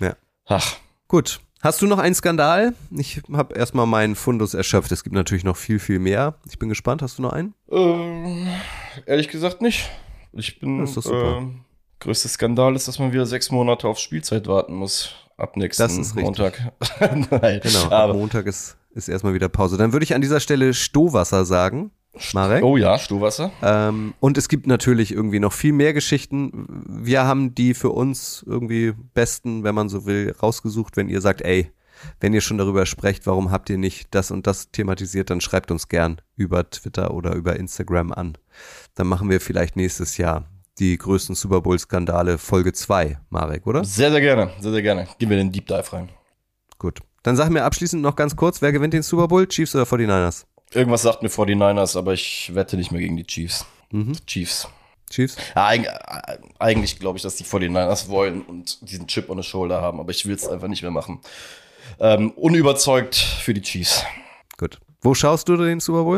Ja. 0.00 0.16
Ach. 0.46 0.76
Gut. 1.08 1.40
Hast 1.62 1.82
du 1.82 1.86
noch 1.86 1.98
einen 1.98 2.14
Skandal? 2.14 2.74
Ich 2.90 3.22
habe 3.32 3.54
erstmal 3.54 3.86
meinen 3.86 4.14
Fundus 4.14 4.54
erschöpft. 4.54 4.92
Es 4.92 5.02
gibt 5.04 5.14
natürlich 5.14 5.44
noch 5.44 5.56
viel, 5.56 5.78
viel 5.78 5.98
mehr. 5.98 6.34
Ich 6.48 6.58
bin 6.58 6.68
gespannt. 6.68 7.02
Hast 7.02 7.18
du 7.18 7.22
noch 7.22 7.32
einen? 7.32 7.54
Ähm, 7.70 8.46
ehrlich 9.04 9.28
gesagt 9.28 9.62
nicht. 9.62 9.90
Ich 10.32 10.60
bin. 10.60 10.80
Das 10.80 10.90
ist 10.90 10.96
doch 10.96 11.02
super. 11.02 11.38
ähm, 11.38 11.60
größter 12.00 12.28
Skandal 12.28 12.74
ist, 12.76 12.88
dass 12.88 12.98
man 12.98 13.12
wieder 13.12 13.26
sechs 13.26 13.50
Monate 13.50 13.88
auf 13.88 13.98
Spielzeit 13.98 14.46
warten 14.46 14.74
muss. 14.74 15.14
Ab 15.36 15.56
nächsten. 15.56 16.04
Montag. 16.20 16.72
Nein, 17.00 17.60
Genau. 17.62 17.84
Ab 17.84 17.92
Aber, 17.92 18.14
Montag 18.14 18.46
ist, 18.46 18.76
ist 18.92 19.08
erstmal 19.08 19.34
wieder 19.34 19.48
Pause. 19.48 19.76
Dann 19.76 19.92
würde 19.92 20.04
ich 20.04 20.14
an 20.14 20.22
dieser 20.22 20.40
Stelle 20.40 20.72
Stohwasser 20.72 21.44
sagen. 21.44 21.90
Marek. 22.32 22.64
oh 22.64 22.78
ja, 22.78 22.98
Stuhlwasser. 22.98 23.52
Ähm, 23.62 24.14
und 24.20 24.38
es 24.38 24.48
gibt 24.48 24.66
natürlich 24.66 25.12
irgendwie 25.12 25.38
noch 25.38 25.52
viel 25.52 25.74
mehr 25.74 25.92
Geschichten. 25.92 26.66
Wir 26.88 27.24
haben 27.24 27.54
die 27.54 27.74
für 27.74 27.90
uns 27.90 28.42
irgendwie 28.46 28.94
besten, 29.12 29.64
wenn 29.64 29.74
man 29.74 29.90
so 29.90 30.06
will, 30.06 30.34
rausgesucht. 30.42 30.96
Wenn 30.96 31.10
ihr 31.10 31.20
sagt, 31.20 31.42
ey, 31.42 31.70
wenn 32.20 32.32
ihr 32.32 32.40
schon 32.40 32.58
darüber 32.58 32.86
sprecht, 32.86 33.26
warum 33.26 33.50
habt 33.50 33.68
ihr 33.70 33.78
nicht 33.78 34.08
das 34.12 34.30
und 34.30 34.46
das 34.46 34.70
thematisiert, 34.70 35.30
dann 35.30 35.40
schreibt 35.40 35.70
uns 35.70 35.88
gern 35.88 36.20
über 36.36 36.68
Twitter 36.68 37.12
oder 37.12 37.34
über 37.34 37.56
Instagram 37.56 38.12
an. 38.12 38.38
Dann 38.94 39.06
machen 39.06 39.28
wir 39.30 39.40
vielleicht 39.40 39.76
nächstes 39.76 40.16
Jahr 40.16 40.48
die 40.78 40.96
größten 40.96 41.34
Super 41.34 41.60
Bowl-Skandale 41.60 42.38
Folge 42.38 42.72
2, 42.72 43.18
Marek, 43.30 43.66
oder? 43.66 43.84
Sehr, 43.84 44.10
sehr 44.10 44.20
gerne. 44.20 44.50
Sehr, 44.60 44.72
sehr 44.72 44.82
gerne. 44.82 45.08
Gehen 45.18 45.30
wir 45.30 45.36
den 45.36 45.50
Deep 45.50 45.66
Dive 45.66 45.92
rein. 45.92 46.08
Gut. 46.78 47.00
Dann 47.22 47.36
sag 47.36 47.50
mir 47.50 47.64
abschließend 47.64 48.02
noch 48.02 48.14
ganz 48.14 48.36
kurz, 48.36 48.62
wer 48.62 48.72
gewinnt 48.72 48.94
den 48.94 49.02
Super 49.02 49.28
Bowl? 49.28 49.48
Chiefs 49.48 49.74
oder 49.74 49.84
49ers? 49.84 50.44
Irgendwas 50.72 51.02
sagt 51.02 51.22
mir 51.22 51.28
49ers, 51.28 51.96
aber 51.96 52.12
ich 52.12 52.52
wette 52.54 52.76
nicht 52.76 52.92
mehr 52.92 53.00
gegen 53.00 53.16
die 53.16 53.26
Chiefs. 53.26 53.66
Mhm. 53.90 54.12
Chiefs. 54.26 54.68
Chiefs? 55.10 55.36
Ja, 55.54 55.72
äh, 55.72 56.38
eigentlich 56.58 56.98
glaube 56.98 57.16
ich, 57.16 57.22
dass 57.22 57.36
die 57.36 57.44
49ers 57.44 58.08
wollen 58.08 58.42
und 58.42 58.90
diesen 58.90 59.06
Chip 59.06 59.30
on 59.30 59.40
the 59.40 59.48
Shoulder 59.48 59.80
haben, 59.80 60.00
aber 60.00 60.10
ich 60.10 60.26
will 60.26 60.34
es 60.34 60.46
einfach 60.46 60.68
nicht 60.68 60.82
mehr 60.82 60.90
machen. 60.90 61.20
Ähm, 62.00 62.30
unüberzeugt 62.32 63.14
für 63.14 63.54
die 63.54 63.62
Chiefs. 63.62 64.04
Wo 65.00 65.14
schaust 65.14 65.48
du 65.48 65.56
den 65.56 65.80
Super 65.80 66.04
Bowl? 66.04 66.16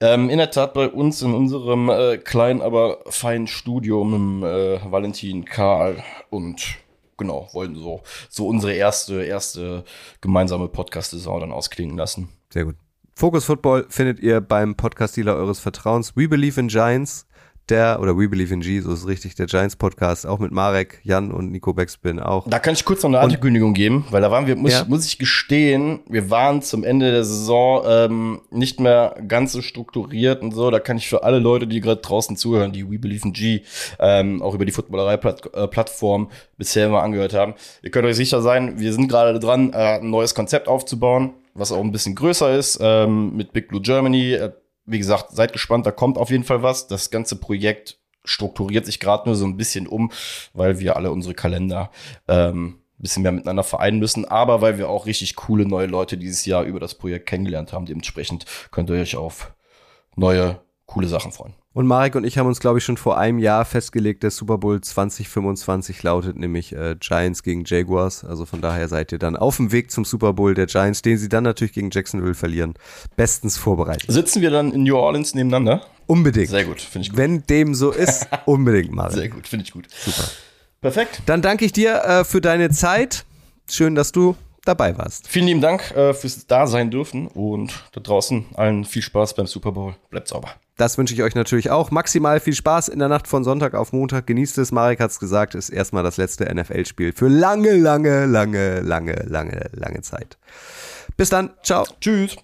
Ähm, 0.00 0.30
in 0.30 0.38
der 0.38 0.50
Tat 0.50 0.74
bei 0.74 0.88
uns 0.88 1.22
in 1.22 1.34
unserem 1.34 1.88
äh, 1.88 2.18
kleinen, 2.18 2.62
aber 2.62 2.98
feinen 3.08 3.46
Studio 3.46 4.04
mit 4.04 4.48
äh, 4.48 4.80
Valentin 4.90 5.44
Karl 5.44 6.02
und 6.30 6.78
genau, 7.16 7.48
wollten 7.52 7.74
so, 7.74 8.02
so 8.28 8.46
unsere 8.46 8.72
erste, 8.72 9.22
erste 9.22 9.84
gemeinsame 10.20 10.68
Podcast-Saison 10.68 11.40
dann 11.40 11.52
ausklingen 11.52 11.96
lassen. 11.96 12.28
Sehr 12.52 12.64
gut. 12.64 12.76
Focus 13.14 13.46
Football 13.46 13.86
findet 13.88 14.20
ihr 14.20 14.40
beim 14.40 14.76
Podcast-Dealer 14.76 15.34
eures 15.34 15.58
Vertrauens. 15.58 16.16
We 16.16 16.28
Believe 16.28 16.60
in 16.60 16.68
Giants, 16.68 17.26
der, 17.70 17.98
oder 18.00 18.16
We 18.16 18.28
Believe 18.28 18.52
in 18.52 18.60
G, 18.60 18.80
so 18.80 18.92
ist 18.92 19.00
es 19.00 19.06
richtig, 19.06 19.34
der 19.34 19.46
Giants-Podcast, 19.46 20.26
auch 20.26 20.38
mit 20.38 20.52
Marek, 20.52 21.00
Jan 21.02 21.30
und 21.32 21.50
Nico 21.52 21.72
Backspin 21.72 22.20
auch. 22.20 22.48
Da 22.48 22.58
kann 22.58 22.74
ich 22.74 22.84
kurz 22.84 23.02
noch 23.02 23.10
eine 23.10 23.20
Ankündigung 23.20 23.74
geben, 23.74 24.06
weil 24.10 24.20
da 24.22 24.30
waren 24.30 24.46
wir, 24.46 24.56
muss, 24.56 24.72
Ja. 24.72 24.82
ich, 24.82 24.88
muss 24.88 25.06
ich 25.06 25.18
gestehen, 25.18 26.00
wir 26.08 26.30
waren 26.30 26.62
zum 26.62 26.84
Ende 26.84 27.10
der 27.10 27.24
Saison 27.24 27.82
ähm, 27.86 28.40
nicht 28.50 28.80
mehr 28.80 29.16
ganz 29.28 29.52
so 29.52 29.62
strukturiert 29.62 30.42
und 30.42 30.52
so. 30.52 30.70
Da 30.70 30.80
kann 30.80 30.96
ich 30.96 31.08
für 31.08 31.22
alle 31.24 31.38
Leute, 31.38 31.66
die 31.66 31.80
gerade 31.80 32.00
draußen 32.00 32.36
zuhören, 32.36 32.72
die 32.72 32.90
We 32.90 32.98
Believe 32.98 33.26
in 33.26 33.32
G, 33.32 33.62
ähm, 33.98 34.42
auch 34.42 34.54
über 34.54 34.64
die 34.64 34.72
Footballerei-Plattform 34.72 36.30
bisher 36.56 36.86
immer 36.86 37.02
angehört 37.02 37.34
haben. 37.34 37.54
Ihr 37.82 37.90
könnt 37.90 38.06
euch 38.06 38.16
sicher 38.16 38.42
sein, 38.42 38.78
wir 38.80 38.92
sind 38.92 39.08
gerade 39.08 39.38
dran, 39.38 39.72
äh, 39.72 39.98
ein 40.00 40.10
neues 40.10 40.34
Konzept 40.34 40.68
aufzubauen, 40.68 41.34
was 41.54 41.72
auch 41.72 41.80
ein 41.82 41.92
bisschen 41.92 42.14
größer 42.14 42.56
ist, 42.56 42.78
ähm, 42.80 43.36
mit 43.36 43.52
Big 43.52 43.68
Blue 43.68 43.80
Germany. 43.80 44.32
Äh, 44.34 44.52
wie 44.88 44.98
gesagt, 44.98 45.30
seid 45.30 45.52
gespannt, 45.52 45.86
da 45.86 45.90
kommt 45.90 46.18
auf 46.18 46.30
jeden 46.30 46.44
Fall 46.44 46.62
was. 46.62 46.86
Das 46.86 47.10
ganze 47.10 47.36
Projekt 47.36 47.98
strukturiert 48.24 48.86
sich 48.86 49.00
gerade 49.00 49.28
nur 49.28 49.36
so 49.36 49.44
ein 49.46 49.56
bisschen 49.56 49.86
um, 49.86 50.10
weil 50.52 50.80
wir 50.80 50.96
alle 50.96 51.10
unsere 51.10 51.34
Kalender 51.34 51.90
ähm, 52.26 52.80
ein 52.98 53.02
bisschen 53.02 53.22
mehr 53.22 53.32
miteinander 53.32 53.62
vereinen 53.62 53.98
müssen, 53.98 54.24
aber 54.24 54.60
weil 54.60 54.76
wir 54.76 54.88
auch 54.88 55.06
richtig 55.06 55.36
coole 55.36 55.66
neue 55.66 55.86
Leute 55.86 56.18
dieses 56.18 56.44
Jahr 56.46 56.64
über 56.64 56.80
das 56.80 56.94
Projekt 56.94 57.26
kennengelernt 57.26 57.72
haben. 57.72 57.86
Dementsprechend 57.86 58.44
könnt 58.70 58.90
ihr 58.90 58.96
euch 58.96 59.16
auf 59.16 59.54
neue, 60.16 60.60
coole 60.86 61.06
Sachen 61.06 61.32
freuen. 61.32 61.54
Und 61.74 61.86
Marek 61.86 62.14
und 62.14 62.24
ich 62.24 62.38
haben 62.38 62.46
uns, 62.46 62.60
glaube 62.60 62.78
ich, 62.78 62.84
schon 62.84 62.96
vor 62.96 63.18
einem 63.18 63.38
Jahr 63.38 63.64
festgelegt, 63.64 64.22
der 64.22 64.30
Super 64.30 64.56
Bowl 64.56 64.80
2025 64.80 66.02
lautet 66.02 66.36
nämlich 66.36 66.74
äh, 66.74 66.96
Giants 66.98 67.42
gegen 67.42 67.64
Jaguars. 67.64 68.24
Also 68.24 68.46
von 68.46 68.60
daher 68.62 68.88
seid 68.88 69.12
ihr 69.12 69.18
dann 69.18 69.36
auf 69.36 69.58
dem 69.58 69.70
Weg 69.70 69.90
zum 69.90 70.04
Super 70.04 70.32
Bowl 70.32 70.54
der 70.54 70.66
Giants, 70.66 71.02
den 71.02 71.18
sie 71.18 71.28
dann 71.28 71.44
natürlich 71.44 71.74
gegen 71.74 71.90
Jacksonville 71.90 72.34
verlieren, 72.34 72.74
bestens 73.16 73.58
vorbereitet. 73.58 74.10
Sitzen 74.10 74.40
wir 74.40 74.50
dann 74.50 74.72
in 74.72 74.84
New 74.84 74.96
Orleans 74.96 75.34
nebeneinander? 75.34 75.84
Unbedingt. 76.06 76.48
Sehr 76.48 76.64
gut, 76.64 76.80
finde 76.80 77.04
ich 77.04 77.10
gut. 77.10 77.18
Wenn 77.18 77.46
dem 77.46 77.74
so 77.74 77.90
ist, 77.90 78.26
unbedingt, 78.46 78.92
Marek. 78.92 79.12
Sehr 79.12 79.28
gut, 79.28 79.46
finde 79.46 79.64
ich 79.64 79.72
gut. 79.72 79.88
Super. 79.90 80.26
Perfekt. 80.80 81.22
Dann 81.26 81.42
danke 81.42 81.66
ich 81.66 81.72
dir 81.72 82.02
äh, 82.02 82.24
für 82.24 82.40
deine 82.40 82.70
Zeit. 82.70 83.26
Schön, 83.70 83.94
dass 83.94 84.10
du 84.10 84.36
dabei 84.64 84.96
warst. 84.96 85.28
Vielen 85.28 85.46
lieben 85.46 85.60
Dank 85.60 85.90
äh, 85.90 86.14
fürs 86.14 86.46
Dasein 86.46 86.90
dürfen 86.90 87.26
und 87.26 87.84
da 87.92 88.00
draußen 88.00 88.46
allen 88.54 88.84
viel 88.84 89.02
Spaß 89.02 89.34
beim 89.34 89.46
Super 89.46 89.72
Bowl. 89.72 89.96
Bleibt 90.10 90.28
sauber. 90.28 90.54
Das 90.78 90.96
wünsche 90.96 91.12
ich 91.12 91.22
euch 91.24 91.34
natürlich 91.34 91.70
auch. 91.70 91.90
Maximal 91.90 92.38
viel 92.38 92.54
Spaß 92.54 92.88
in 92.88 93.00
der 93.00 93.08
Nacht 93.08 93.26
von 93.26 93.42
Sonntag 93.42 93.74
auf 93.74 93.92
Montag. 93.92 94.26
Genießt 94.26 94.58
es. 94.58 94.72
Marek 94.72 95.00
hat's 95.00 95.18
gesagt, 95.18 95.56
ist 95.56 95.70
erstmal 95.70 96.04
das 96.04 96.16
letzte 96.16 96.44
NFL-Spiel 96.54 97.12
für 97.12 97.28
lange, 97.28 97.76
lange, 97.76 98.26
lange, 98.26 98.80
lange, 98.80 99.24
lange, 99.26 99.70
lange 99.72 100.00
Zeit. 100.02 100.38
Bis 101.16 101.30
dann. 101.30 101.50
Ciao. 101.62 101.84
Tschüss. 102.00 102.38